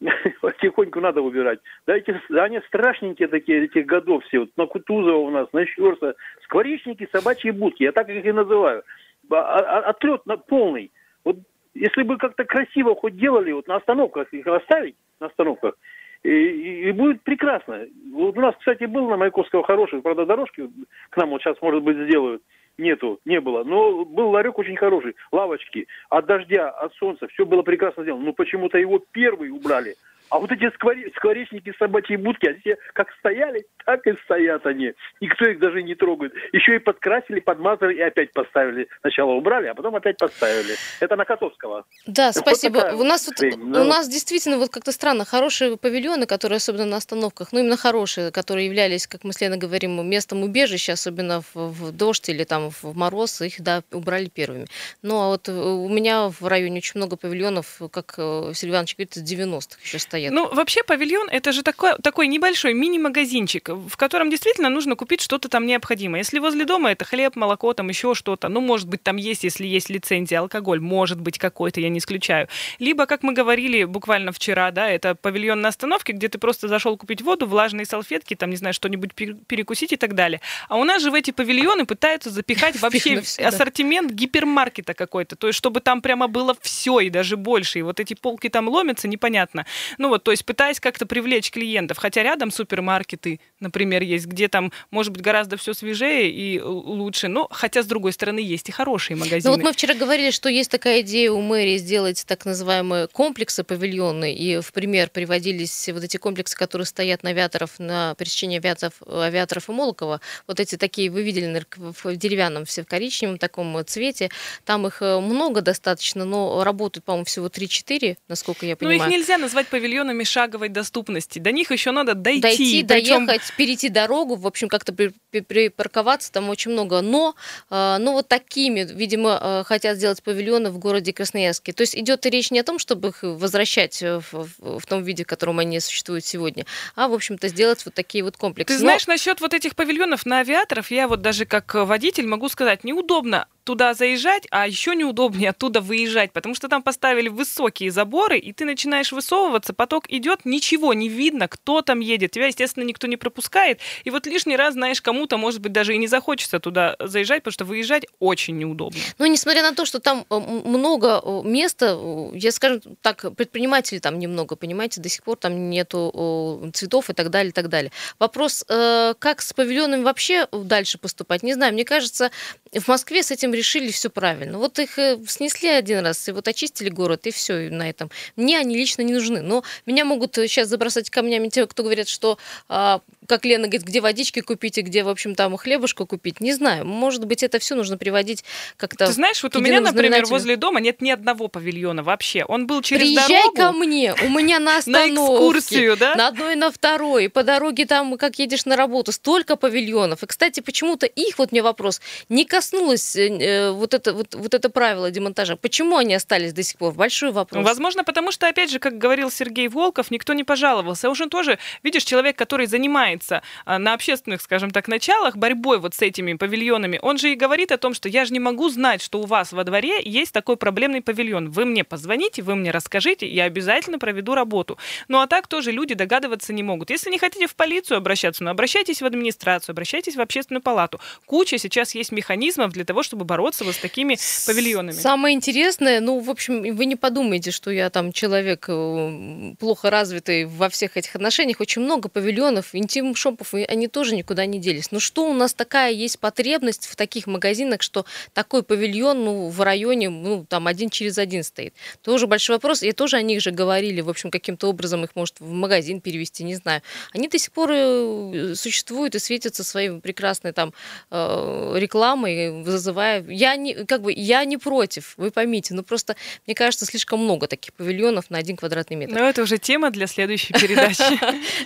Потихоньку 0.42 1.00
надо 1.00 1.22
убирать. 1.22 1.60
Да, 1.86 1.96
эти, 1.96 2.20
да 2.30 2.46
они 2.46 2.60
страшненькие 2.68 3.28
такие, 3.28 3.66
этих 3.66 3.86
годов 3.86 4.24
все. 4.26 4.40
Вот 4.40 4.50
на 4.58 4.66
Кутузова 4.66 5.18
у 5.18 5.30
нас, 5.30 5.48
на 5.54 5.64
Щерса. 5.66 6.16
Скворечники, 6.46 7.08
собачьи 7.12 7.52
будки. 7.52 7.84
Я 7.84 7.92
так 7.92 8.10
их 8.10 8.26
и 8.26 8.32
называю. 8.32 8.82
А- 9.30 9.36
а- 9.60 9.90
Отлет 9.90 10.26
на 10.26 10.38
полный. 10.38 10.92
Вот 11.24 11.36
если 11.80 12.04
бы 12.04 12.18
как-то 12.18 12.44
красиво 12.44 12.96
хоть 12.96 13.18
делали, 13.18 13.52
вот 13.54 13.68
на 13.68 13.78
остановках 13.78 14.34
их 14.34 14.46
оставить, 14.46 14.96
на 15.20 15.28
остановках, 15.28 15.76
и, 16.24 16.30
и- 16.30 16.92
будет 16.92 17.22
прекрасно. 17.24 17.86
Вот 18.14 18.38
у 18.38 18.42
нас, 18.42 18.54
кстати, 18.60 18.84
был 18.84 19.10
на 19.10 19.16
Маяковского 19.16 19.64
хороший, 19.64 20.02
правда, 20.02 20.26
дорожки 20.26 20.70
к 21.10 21.18
нам 21.18 21.30
вот 21.30 21.42
сейчас, 21.42 21.56
может 21.62 21.82
быть, 21.84 21.98
сделают. 21.98 22.42
Нету, 22.78 23.20
не 23.26 23.42
было. 23.42 23.64
Но 23.64 24.06
был 24.06 24.30
ларек 24.30 24.58
очень 24.58 24.78
хороший, 24.78 25.16
лавочки. 25.32 25.88
От 26.10 26.26
дождя, 26.26 26.70
от 26.70 26.94
солнца, 26.94 27.28
все 27.28 27.46
было 27.46 27.62
прекрасно 27.62 28.04
сделано. 28.04 28.24
Но 28.24 28.34
почему-то 28.34 28.78
его 28.78 29.02
первый 29.12 29.50
убрали. 29.50 29.96
А 30.30 30.40
вот 30.40 30.52
эти 30.52 30.66
скворе- 30.76 31.12
скворечники, 31.16 31.74
собачьи 31.80 32.16
будки, 32.16 32.48
они 32.48 32.60
все 32.60 32.78
как 32.94 33.08
стояли, 33.20 33.66
так 33.86 34.06
и 34.06 34.14
стоят 34.24 34.66
они. 34.66 34.94
Никто 35.22 35.46
их 35.46 35.60
даже 35.60 35.82
не 35.82 35.96
трогает. 35.96 36.34
Еще 36.54 36.76
и 36.76 36.80
подкрасили, 36.80 37.40
подмазали 37.40 37.96
и 37.96 38.02
опять 38.02 38.32
поставили. 38.34 38.88
Сначала 39.02 39.32
убрали, 39.32 39.68
а 39.68 39.74
потом 39.74 39.96
опять 39.96 40.18
поставили. 40.18 40.76
Это 41.00 41.16
на 41.16 41.26
Котовского. 41.26 41.86
Да, 42.06 42.28
Вот 42.28 42.36
спасибо. 42.36 42.82
такая 42.82 42.96
У 42.96 43.04
нас 43.04 43.28
вот, 43.28 43.54
у 43.54 43.84
нас 43.84 44.08
действительно 44.08 44.58
вот 44.58 44.70
как-то 44.70 44.92
странно 44.92 45.26
хорошие 45.26 45.78
павильоны, 45.78 46.28
которые 46.28 46.58
особенно 46.58 46.86
на 46.86 46.98
остановках, 46.98 47.52
ну 47.52 47.60
именно 47.60 47.78
хорошие, 47.78 48.32
которые 48.32 48.68
являлись, 48.68 49.08
как 49.08 49.24
мы 49.24 49.34
с 49.34 49.42
Леной 49.42 49.58
говорим, 49.58 50.08
местом 50.08 50.44
убежища, 50.44 50.94
особенно 50.94 51.42
в, 51.42 51.56
в 51.56 51.92
дождь 51.92 52.30
или 52.30 52.44
там 52.44 52.70
в 52.70 52.96
мороз, 52.96 53.42
их 53.42 53.60
да 53.62 53.82
убрали 53.92 54.30
первыми. 54.30 54.68
Ну 55.02 55.20
а 55.20 55.28
вот 55.30 55.50
у 55.50 55.90
меня 55.90 56.30
в 56.30 56.46
районе 56.46 56.78
очень 56.78 57.00
много 57.00 57.18
павильонов, 57.18 57.82
как 57.92 58.14
э, 58.18 58.52
Сергей 58.54 58.74
Иванович 58.74 58.96
говорит, 58.96 59.18
из 59.18 59.24
90-х 59.24 59.80
еще 59.82 59.98
стоят. 59.98 60.19
Ну, 60.30 60.50
вообще 60.54 60.84
павильон 60.84 61.30
это 61.30 61.52
же 61.52 61.64
такой, 61.64 61.94
такой 62.04 62.28
небольшой 62.28 62.74
мини-магазинчик, 62.74 63.70
в 63.70 63.96
котором 63.96 64.30
действительно 64.30 64.70
нужно 64.70 64.96
купить 64.96 65.22
что-то 65.22 65.50
там 65.50 65.66
необходимое. 65.66 66.20
Если 66.20 66.40
возле 66.40 66.66
дома 66.66 66.92
это 66.92 67.06
хлеб, 67.06 67.36
молоко, 67.36 67.74
там 67.74 67.90
еще 67.90 68.14
что-то, 68.14 68.50
ну, 68.50 68.62
может 68.62 68.88
быть, 68.88 69.04
там 69.04 69.18
есть, 69.18 69.44
если 69.44 69.66
есть 69.66 69.90
лицензия, 69.90 70.40
алкоголь, 70.40 70.80
может 70.80 71.22
быть, 71.22 71.38
какой-то, 71.38 71.80
я 71.80 71.90
не 71.90 72.00
исключаю. 72.00 72.48
Либо, 72.80 73.06
как 73.06 73.24
мы 73.24 73.34
говорили 73.34 73.86
буквально 73.86 74.32
вчера, 74.32 74.72
да, 74.72 74.90
это 74.90 75.16
павильон 75.16 75.62
на 75.62 75.70
остановке, 75.70 76.14
где 76.14 76.28
ты 76.28 76.38
просто 76.38 76.68
зашел 76.68 76.98
купить 76.98 77.22
воду, 77.22 77.46
влажные 77.48 77.86
салфетки, 77.86 78.36
там, 78.36 78.50
не 78.50 78.58
знаю, 78.58 78.74
что-нибудь 78.74 79.12
пер- 79.16 79.38
перекусить 79.48 79.94
и 79.94 79.98
так 79.98 80.16
далее. 80.16 80.42
А 80.68 80.78
у 80.78 80.84
нас 80.84 81.02
же 81.02 81.12
в 81.12 81.14
эти 81.14 81.32
павильоны 81.32 81.86
пытаются 81.86 82.30
запихать 82.30 82.80
вообще 82.82 83.22
ассортимент 83.38 84.12
гипермаркета 84.12 84.94
какой-то, 84.94 85.36
то 85.36 85.48
есть 85.48 85.58
чтобы 85.58 85.80
там 85.80 86.02
прямо 86.02 86.28
было 86.28 86.56
все 86.62 87.00
и 87.00 87.10
даже 87.10 87.38
больше, 87.38 87.80
и 87.80 87.82
вот 87.82 88.00
эти 88.00 88.14
полки 88.14 88.50
там 88.50 88.68
ломятся, 88.68 89.08
непонятно. 89.08 89.66
Ну 89.98 90.09
вот, 90.10 90.24
то 90.24 90.32
есть 90.32 90.46
пытаясь 90.46 90.80
как-то 90.80 91.06
привлечь 91.06 91.52
клиентов, 91.52 91.98
хотя 91.98 92.24
рядом 92.24 92.52
супермаркеты, 92.52 93.40
например, 93.60 94.02
есть, 94.04 94.26
где 94.26 94.48
там, 94.48 94.72
может 94.92 95.12
быть, 95.14 95.22
гораздо 95.22 95.58
все 95.58 95.74
свежее 95.74 96.30
и 96.30 96.58
л- 96.60 96.78
лучше, 96.78 97.28
но 97.28 97.48
хотя, 97.52 97.84
с 97.84 97.86
другой 97.86 98.14
стороны, 98.14 98.40
есть 98.40 98.70
и 98.70 98.72
хорошие 98.72 99.16
Ну 99.18 99.26
магазины. 99.26 99.54
вот 99.54 99.64
мы 99.64 99.74
вчера 99.74 99.94
говорили, 99.94 100.32
что 100.32 100.50
есть 100.50 100.72
такая 100.72 101.02
идея 101.02 101.32
у 101.32 101.42
мэрии 101.42 101.78
сделать 101.78 102.24
так 102.28 102.46
называемые 102.46 103.08
комплексы 103.08 103.64
павильонные, 103.64 104.36
и 104.36 104.60
в 104.62 104.72
пример 104.74 105.10
приводились 105.10 105.90
вот 105.94 106.04
эти 106.04 106.18
комплексы, 106.18 106.56
которые 106.58 106.86
стоят 106.86 107.24
на 107.24 107.30
авиаторов, 107.32 107.80
на 107.80 108.16
пересечении 108.16 108.58
авиаторов, 108.58 108.94
авиаторов 109.08 109.70
и 109.70 109.72
Молокова. 109.72 110.22
Вот 110.48 110.60
эти 110.60 110.76
такие, 110.76 111.10
вы 111.12 111.24
видели, 111.24 111.46
наверное, 111.46 111.94
в 112.04 112.16
деревянном, 112.16 112.66
все 112.66 112.84
в 112.84 112.88
коричневом 112.88 113.38
таком 113.38 113.78
цвете. 113.86 114.30
Там 114.66 114.88
их 114.88 115.02
э, 115.02 115.20
много 115.20 115.62
достаточно, 115.62 116.26
но 116.26 116.64
работают, 116.64 117.06
по-моему, 117.06 117.26
всего 117.26 117.48
3-4, 117.48 118.18
насколько 118.28 118.66
я 118.66 118.72
Ну, 118.80 118.90
их 118.90 118.94
понимаю. 119.00 119.12
нельзя 119.12 119.38
назвать 119.38 119.68
павильонами 120.00 120.24
шаговой 120.24 120.70
доступности. 120.70 121.40
До 121.40 121.52
них 121.52 121.72
еще 121.72 121.92
надо 121.92 122.14
дойти. 122.14 122.42
Дойти, 122.42 122.84
Причем 122.88 123.26
доехать, 123.26 123.54
перейти 123.58 123.90
дорогу, 123.90 124.36
в 124.36 124.48
общем, 124.48 124.68
как-то 124.70 124.94
при- 124.94 125.12
при- 125.32 125.42
припарковаться, 125.42 126.32
там 126.32 126.50
очень 126.50 126.72
много. 126.72 127.02
Но, 127.02 127.36
э, 127.70 127.98
ну, 128.00 128.14
вот 128.14 128.28
такими, 128.28 128.88
видимо, 128.90 129.40
э, 129.42 129.64
хотят 129.66 129.98
сделать 129.98 130.24
павильоны 130.24 130.70
в 130.72 130.78
городе 130.78 131.12
Красноярске. 131.14 131.74
То 131.74 131.82
есть 131.82 131.96
идет 131.98 132.26
речь 132.26 132.52
не 132.52 132.60
о 132.60 132.64
том, 132.64 132.80
чтобы 132.80 133.10
их 133.10 133.20
возвращать 133.24 134.02
э, 134.02 134.20
в, 134.32 134.48
в- 134.60 134.80
в 134.80 134.86
том 134.86 135.04
виде, 135.04 135.24
в 135.24 135.28
котором 135.28 135.60
они 135.60 135.80
существуют 135.80 136.26
сегодня, 136.26 136.66
а, 136.96 137.08
в 137.08 137.14
общем-то, 137.14 137.48
сделать 137.50 137.84
вот 137.86 137.94
такие 137.94 138.24
вот 138.24 138.38
комплексы. 138.38 138.74
Ты 138.76 138.80
Но- 138.80 138.86
знаешь, 138.88 139.08
насчет 139.08 139.42
вот 139.42 139.54
этих 139.54 139.76
павильонов 139.76 140.26
на 140.26 140.40
авиаторов, 140.40 140.92
я 140.92 141.08
вот 141.08 141.22
даже 141.22 141.46
как 141.46 141.74
водитель 141.74 142.26
могу 142.28 142.48
сказать, 142.50 142.84
неудобно 142.84 143.48
туда 143.70 143.94
заезжать, 143.94 144.48
а 144.50 144.68
еще 144.68 144.96
неудобнее 144.96 145.52
оттуда 145.52 145.80
выезжать, 145.80 146.34
потому 146.34 146.56
что 146.56 146.68
там 146.70 146.82
поставили 146.82 147.30
высокие 147.30 147.92
заборы, 147.92 148.40
и 148.40 148.52
ты 148.52 148.66
начинаешь 148.66 149.12
высовываться, 149.12 149.74
поток 149.74 150.06
идет, 150.08 150.40
ничего 150.44 150.96
не 150.96 151.08
видно, 151.08 151.48
кто 151.48 151.84
там 151.84 152.00
едет. 152.00 152.32
Тебя, 152.32 152.48
естественно, 152.48 152.84
никто 152.84 153.06
не 153.06 153.16
пропускает. 153.16 153.80
И 154.06 154.10
вот 154.10 154.26
лишний 154.26 154.56
раз, 154.56 154.74
знаешь, 154.74 155.04
кому-то, 155.04 155.38
может 155.38 155.62
быть, 155.62 155.72
даже 155.72 155.94
и 155.94 156.00
не 156.00 156.08
захочется 156.08 156.60
туда 156.60 156.96
заезжать, 157.00 157.44
потому 157.44 157.54
что 157.54 157.66
выезжать 157.66 158.08
очень 158.18 158.58
неудобно. 158.58 159.00
Но 159.20 159.28
несмотря 159.28 159.62
на 159.62 159.76
то, 159.76 159.86
что 159.86 160.00
там 160.00 160.26
э, 160.28 160.40
много 160.40 161.22
э, 161.24 161.42
места, 161.44 161.96
э, 161.96 162.32
я 162.34 162.52
скажу 162.52 162.82
так, 163.04 163.36
предпринимателей 163.36 164.00
там 164.00 164.18
немного, 164.18 164.56
понимаете, 164.56 165.00
до 165.00 165.10
сих 165.10 165.22
пор 165.22 165.38
там 165.38 165.70
нету 165.70 166.72
цветов 166.74 167.12
и 167.12 167.14
так 167.14 167.30
далее, 167.30 167.52
и 167.52 167.54
так 167.54 167.70
далее. 167.70 167.92
Вопрос, 168.18 168.66
как 168.68 169.42
с 169.42 169.54
павильонами 169.54 170.02
вообще 170.02 170.48
дальше 170.52 170.98
поступать, 170.98 171.44
не 171.44 171.54
знаю. 171.54 171.74
Мне 171.74 171.86
кажется, 171.86 172.32
в 172.74 172.88
Москве 172.88 173.22
с 173.22 173.30
этим 173.30 173.54
решили 173.60 173.92
все 173.92 174.10
правильно. 174.10 174.58
Вот 174.58 174.80
их 174.80 174.98
э, 174.98 175.20
снесли 175.28 175.70
один 175.70 176.06
раз, 176.06 176.28
и 176.30 176.32
вот 176.32 176.48
очистили 176.48 176.90
город, 176.90 177.28
и 177.28 177.32
все 177.32 177.70
на 177.70 177.90
этом. 177.90 178.10
Мне 178.36 178.58
они 178.58 178.76
лично 178.76 179.02
не 179.02 179.14
нужны. 179.14 179.42
Но 179.42 179.64
меня 179.86 180.06
могут 180.06 180.36
сейчас 180.36 180.70
забросать 180.70 181.10
камнями 181.10 181.50
те, 181.50 181.68
кто 181.68 181.84
говорят, 181.84 182.08
что, 182.08 182.38
а, 182.70 183.02
как 183.28 183.46
Лена 183.46 183.68
говорит, 183.68 183.84
где 183.84 184.00
водички 184.00 184.40
купить 184.40 184.78
и 184.78 184.82
где, 184.82 185.04
в 185.04 185.10
общем, 185.10 185.36
там 185.36 185.58
хлебушку 185.58 186.06
купить. 186.06 186.40
Не 186.40 186.54
знаю. 186.54 186.86
Может 186.86 187.26
быть, 187.26 187.44
это 187.44 187.60
все 187.60 187.76
нужно 187.76 187.98
приводить 187.98 188.46
как-то 188.78 189.08
Ты 189.08 189.12
знаешь, 189.12 189.44
вот 189.44 189.56
у 189.56 189.60
меня, 189.60 189.82
например, 189.82 190.26
возле 190.26 190.56
дома 190.56 190.80
нет 190.80 191.02
ни 191.02 191.12
одного 191.12 191.50
павильона 191.50 192.02
вообще. 192.02 192.46
Он 192.46 192.66
был 192.66 192.82
через 192.82 193.06
Приезжай 193.06 193.28
дорогу 193.28 193.56
ко 193.56 193.72
мне, 193.74 194.16
у 194.24 194.30
меня 194.30 194.60
на 194.60 194.70
на 194.70 194.78
остановке. 194.78 195.34
экскурсию, 195.34 195.98
да? 195.98 196.16
На 196.16 196.28
одной 196.30 196.54
и 196.54 196.56
на 196.56 196.72
второй. 196.72 197.26
И 197.26 197.28
по 197.28 197.44
дороге 197.44 197.86
там, 197.86 198.18
как 198.18 198.40
едешь 198.40 198.66
на 198.66 198.76
работу, 198.76 199.12
столько 199.12 199.56
павильонов. 199.56 200.24
И, 200.24 200.26
кстати, 200.26 200.60
почему-то 200.60 201.06
их, 201.06 201.38
вот 201.40 201.52
мне 201.52 201.62
вопрос, 201.62 202.02
не 202.30 202.46
коснулось 202.46 203.16
э, 203.40 203.72
вот, 203.72 203.94
это, 203.94 204.14
вот, 204.14 204.36
вот 204.36 204.54
это 204.54 204.70
правило 204.70 205.12
демонтажа. 205.12 205.56
Почему 205.56 205.98
они 205.98 206.14
остались 206.14 206.54
до 206.54 206.64
сих 206.64 206.78
пор? 206.78 206.94
Большой 206.94 207.32
вопрос. 207.32 207.66
Возможно, 207.66 208.04
потому 208.04 208.32
что, 208.32 208.48
опять 208.48 208.72
же, 208.72 208.80
как 208.80 208.98
говорил 208.98 209.32
Сергей 209.32 209.68
Волков, 209.68 210.12
никто 210.12 210.34
не 210.34 210.44
пожаловался. 210.44 211.10
Уж 211.10 211.22
он 211.22 211.30
тоже, 211.30 211.60
видишь, 211.84 212.04
человек, 212.04 212.38
который 212.38 212.66
занимается 212.66 213.42
а, 213.66 213.80
на 213.80 213.94
общественных, 213.94 214.42
скажем 214.42 214.72
так, 214.72 214.88
началах 214.88 215.38
борьбой 215.38 215.80
вот 215.80 215.94
с 215.94 216.02
этими 216.02 216.34
павильонами, 216.34 217.00
он 217.02 217.18
же 217.18 217.32
и 217.32 217.36
говорит 217.36 217.72
о 217.72 217.78
том, 217.78 217.94
что 217.94 218.10
я 218.10 218.26
же 218.26 218.34
не 218.34 218.40
могу 218.40 218.70
знать, 218.70 219.02
что 219.02 219.20
у 219.20 219.26
вас 219.26 219.52
во 219.52 219.64
дворе 219.64 220.02
есть 220.04 220.34
такой 220.34 220.58
проблемный 220.58 221.02
павильон. 221.02 221.50
Вы 221.50 221.66
мне 221.66 221.84
позвоните, 221.84 222.42
вы 222.42 222.56
мне 222.56 222.72
расскажите, 222.72 223.28
я 223.28 223.46
обязательно 223.46 224.00
проведу 224.00 224.36
работу. 224.36 224.78
Ну 225.08 225.20
а 225.20 225.28
так 225.28 225.48
тоже 225.48 225.72
люди 225.72 225.96
догадываться 225.96 226.54
не 226.54 226.64
могут. 226.64 226.90
Если 226.90 227.10
не 227.10 227.18
хотите 227.18 227.48
в 227.48 227.56
полицию 227.56 227.98
обращаться, 227.98 228.44
ну 228.44 228.52
обращайтесь 228.52 229.02
в 229.02 229.06
администрацию, 229.06 229.74
обращайтесь 229.74 230.16
в 230.16 230.22
общественную 230.22 230.62
палату. 230.62 231.00
Куча 231.26 231.58
сейчас 231.58 231.96
есть 231.96 232.12
механизмов 232.12 232.72
для 232.72 232.86
того, 232.86 233.04
чтобы 233.04 233.26
бороться 233.30 233.64
вот 233.64 233.76
с 233.76 233.78
такими 233.78 234.18
павильонами. 234.48 234.96
Самое 234.96 235.36
интересное, 235.36 236.02
ну, 236.02 236.20
в 236.20 236.30
общем, 236.32 236.76
вы 236.76 236.86
не 236.86 236.96
подумайте, 236.96 237.52
что 237.52 237.70
я 237.70 237.90
там 237.92 238.12
человек 238.12 238.66
э, 238.68 239.54
плохо 239.60 239.92
развитый 239.92 240.46
во 240.46 240.68
всех 240.70 240.98
этих 240.98 241.16
отношениях. 241.16 241.62
Очень 241.62 241.84
много 241.84 242.10
павильонов, 242.10 242.74
интим-шопов, 242.74 243.54
и 243.54 243.64
они 243.64 243.88
тоже 243.88 244.16
никуда 244.16 244.48
не 244.48 244.60
делись. 244.60 244.92
Но 244.92 245.00
что 245.00 245.30
у 245.30 245.34
нас 245.34 245.54
такая 245.54 245.92
есть 245.92 246.18
потребность 246.20 246.88
в 246.88 246.96
таких 246.96 247.28
магазинах, 247.28 247.84
что 247.84 248.06
такой 248.34 248.64
павильон, 248.64 249.24
ну, 249.24 249.50
в 249.50 249.62
районе, 249.62 250.10
ну, 250.10 250.46
там 250.50 250.66
один 250.66 250.90
через 250.90 251.20
один 251.20 251.44
стоит? 251.44 251.76
Тоже 252.02 252.26
большой 252.26 252.56
вопрос. 252.56 252.82
И 252.82 252.92
тоже 252.92 253.18
о 253.18 253.22
них 253.22 253.42
же 253.42 253.52
говорили, 253.52 254.02
в 254.02 254.10
общем, 254.10 254.32
каким-то 254.32 254.68
образом 254.68 255.04
их 255.04 255.12
может 255.16 255.40
в 255.40 255.52
магазин 255.52 256.02
перевести, 256.02 256.44
не 256.44 256.56
знаю. 256.56 256.82
Они 257.14 257.28
до 257.28 257.38
сих 257.38 257.52
пор 257.52 257.70
э, 257.72 258.54
существуют 258.56 259.14
и 259.14 259.20
светятся 259.20 259.64
своей 259.64 260.00
прекрасной 260.00 260.52
там 260.52 260.74
э, 261.12 261.76
рекламой, 261.76 262.64
вызывая 262.64 263.19
я 263.28 263.56
не, 263.56 263.74
как 263.86 264.02
бы, 264.02 264.14
я 264.14 264.46
не 264.46 264.58
против, 264.58 265.14
вы 265.18 265.32
поймите, 265.32 265.74
но 265.74 265.84
просто, 265.84 266.16
мне 266.46 266.56
кажется, 266.56 266.86
слишком 266.86 267.24
много 267.24 267.48
таких 267.48 267.74
павильонов 267.74 268.30
на 268.30 268.38
один 268.38 268.56
квадратный 268.56 268.96
метр. 268.98 269.14
Но 269.14 269.28
это 269.28 269.42
уже 269.42 269.58
тема 269.58 269.92
для 269.92 270.08
следующей 270.08 270.54
передачи. 270.54 271.04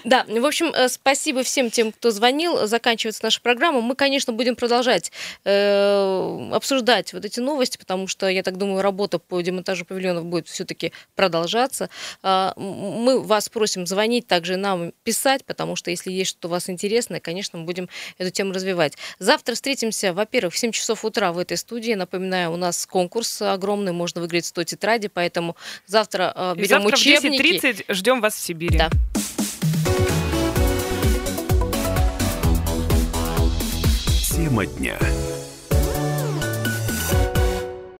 Да, 0.03 0.25
в 0.27 0.45
общем, 0.45 0.67
э, 0.73 0.89
спасибо 0.89 1.43
всем 1.43 1.69
тем, 1.69 1.91
кто 1.91 2.11
звонил. 2.11 2.67
Заканчивается 2.67 3.23
наша 3.23 3.41
программа. 3.41 3.81
Мы, 3.81 3.95
конечно, 3.95 4.33
будем 4.33 4.55
продолжать 4.55 5.11
э, 5.45 6.49
обсуждать 6.51 7.13
вот 7.13 7.25
эти 7.25 7.39
новости, 7.39 7.77
потому 7.77 8.07
что, 8.07 8.27
я 8.27 8.43
так 8.43 8.57
думаю, 8.57 8.81
работа 8.81 9.19
по 9.19 9.41
демонтажу 9.41 9.85
павильонов 9.85 10.25
будет 10.25 10.47
все-таки 10.47 10.91
продолжаться. 11.15 11.89
А, 12.21 12.53
мы 12.57 13.21
вас 13.21 13.49
просим 13.49 13.85
звонить, 13.87 14.27
также 14.27 14.57
нам 14.57 14.93
писать, 15.03 15.45
потому 15.45 15.75
что 15.75 15.91
если 15.91 16.11
есть 16.11 16.31
что-то 16.31 16.47
у 16.47 16.51
вас 16.51 16.69
интересное, 16.69 17.19
конечно, 17.19 17.59
мы 17.59 17.65
будем 17.65 17.89
эту 18.17 18.31
тему 18.31 18.53
развивать. 18.53 18.93
Завтра 19.19 19.55
встретимся, 19.55 20.13
во-первых, 20.13 20.53
в 20.53 20.57
7 20.57 20.71
часов 20.71 21.05
утра 21.05 21.31
в 21.31 21.37
этой 21.43 21.57
студии. 21.57 21.93
Напоминаю, 21.93 22.51
у 22.51 22.57
нас 22.57 22.85
конкурс 22.85 23.41
огромный, 23.41 23.91
можно 23.91 24.21
выиграть 24.21 24.45
100 24.45 24.63
тетради, 24.63 25.07
поэтому 25.07 25.55
завтра 25.85 26.33
э, 26.35 26.53
берем 26.55 26.81
завтра 26.81 26.95
учебники. 26.95 27.59
в 27.59 27.63
10.30 27.63 27.85
ждем 27.93 28.21
вас 28.21 28.35
в 28.35 28.39
Сибири. 28.39 28.77
Да. 28.77 28.89
Тема 34.35 34.65
дня. 34.65 34.97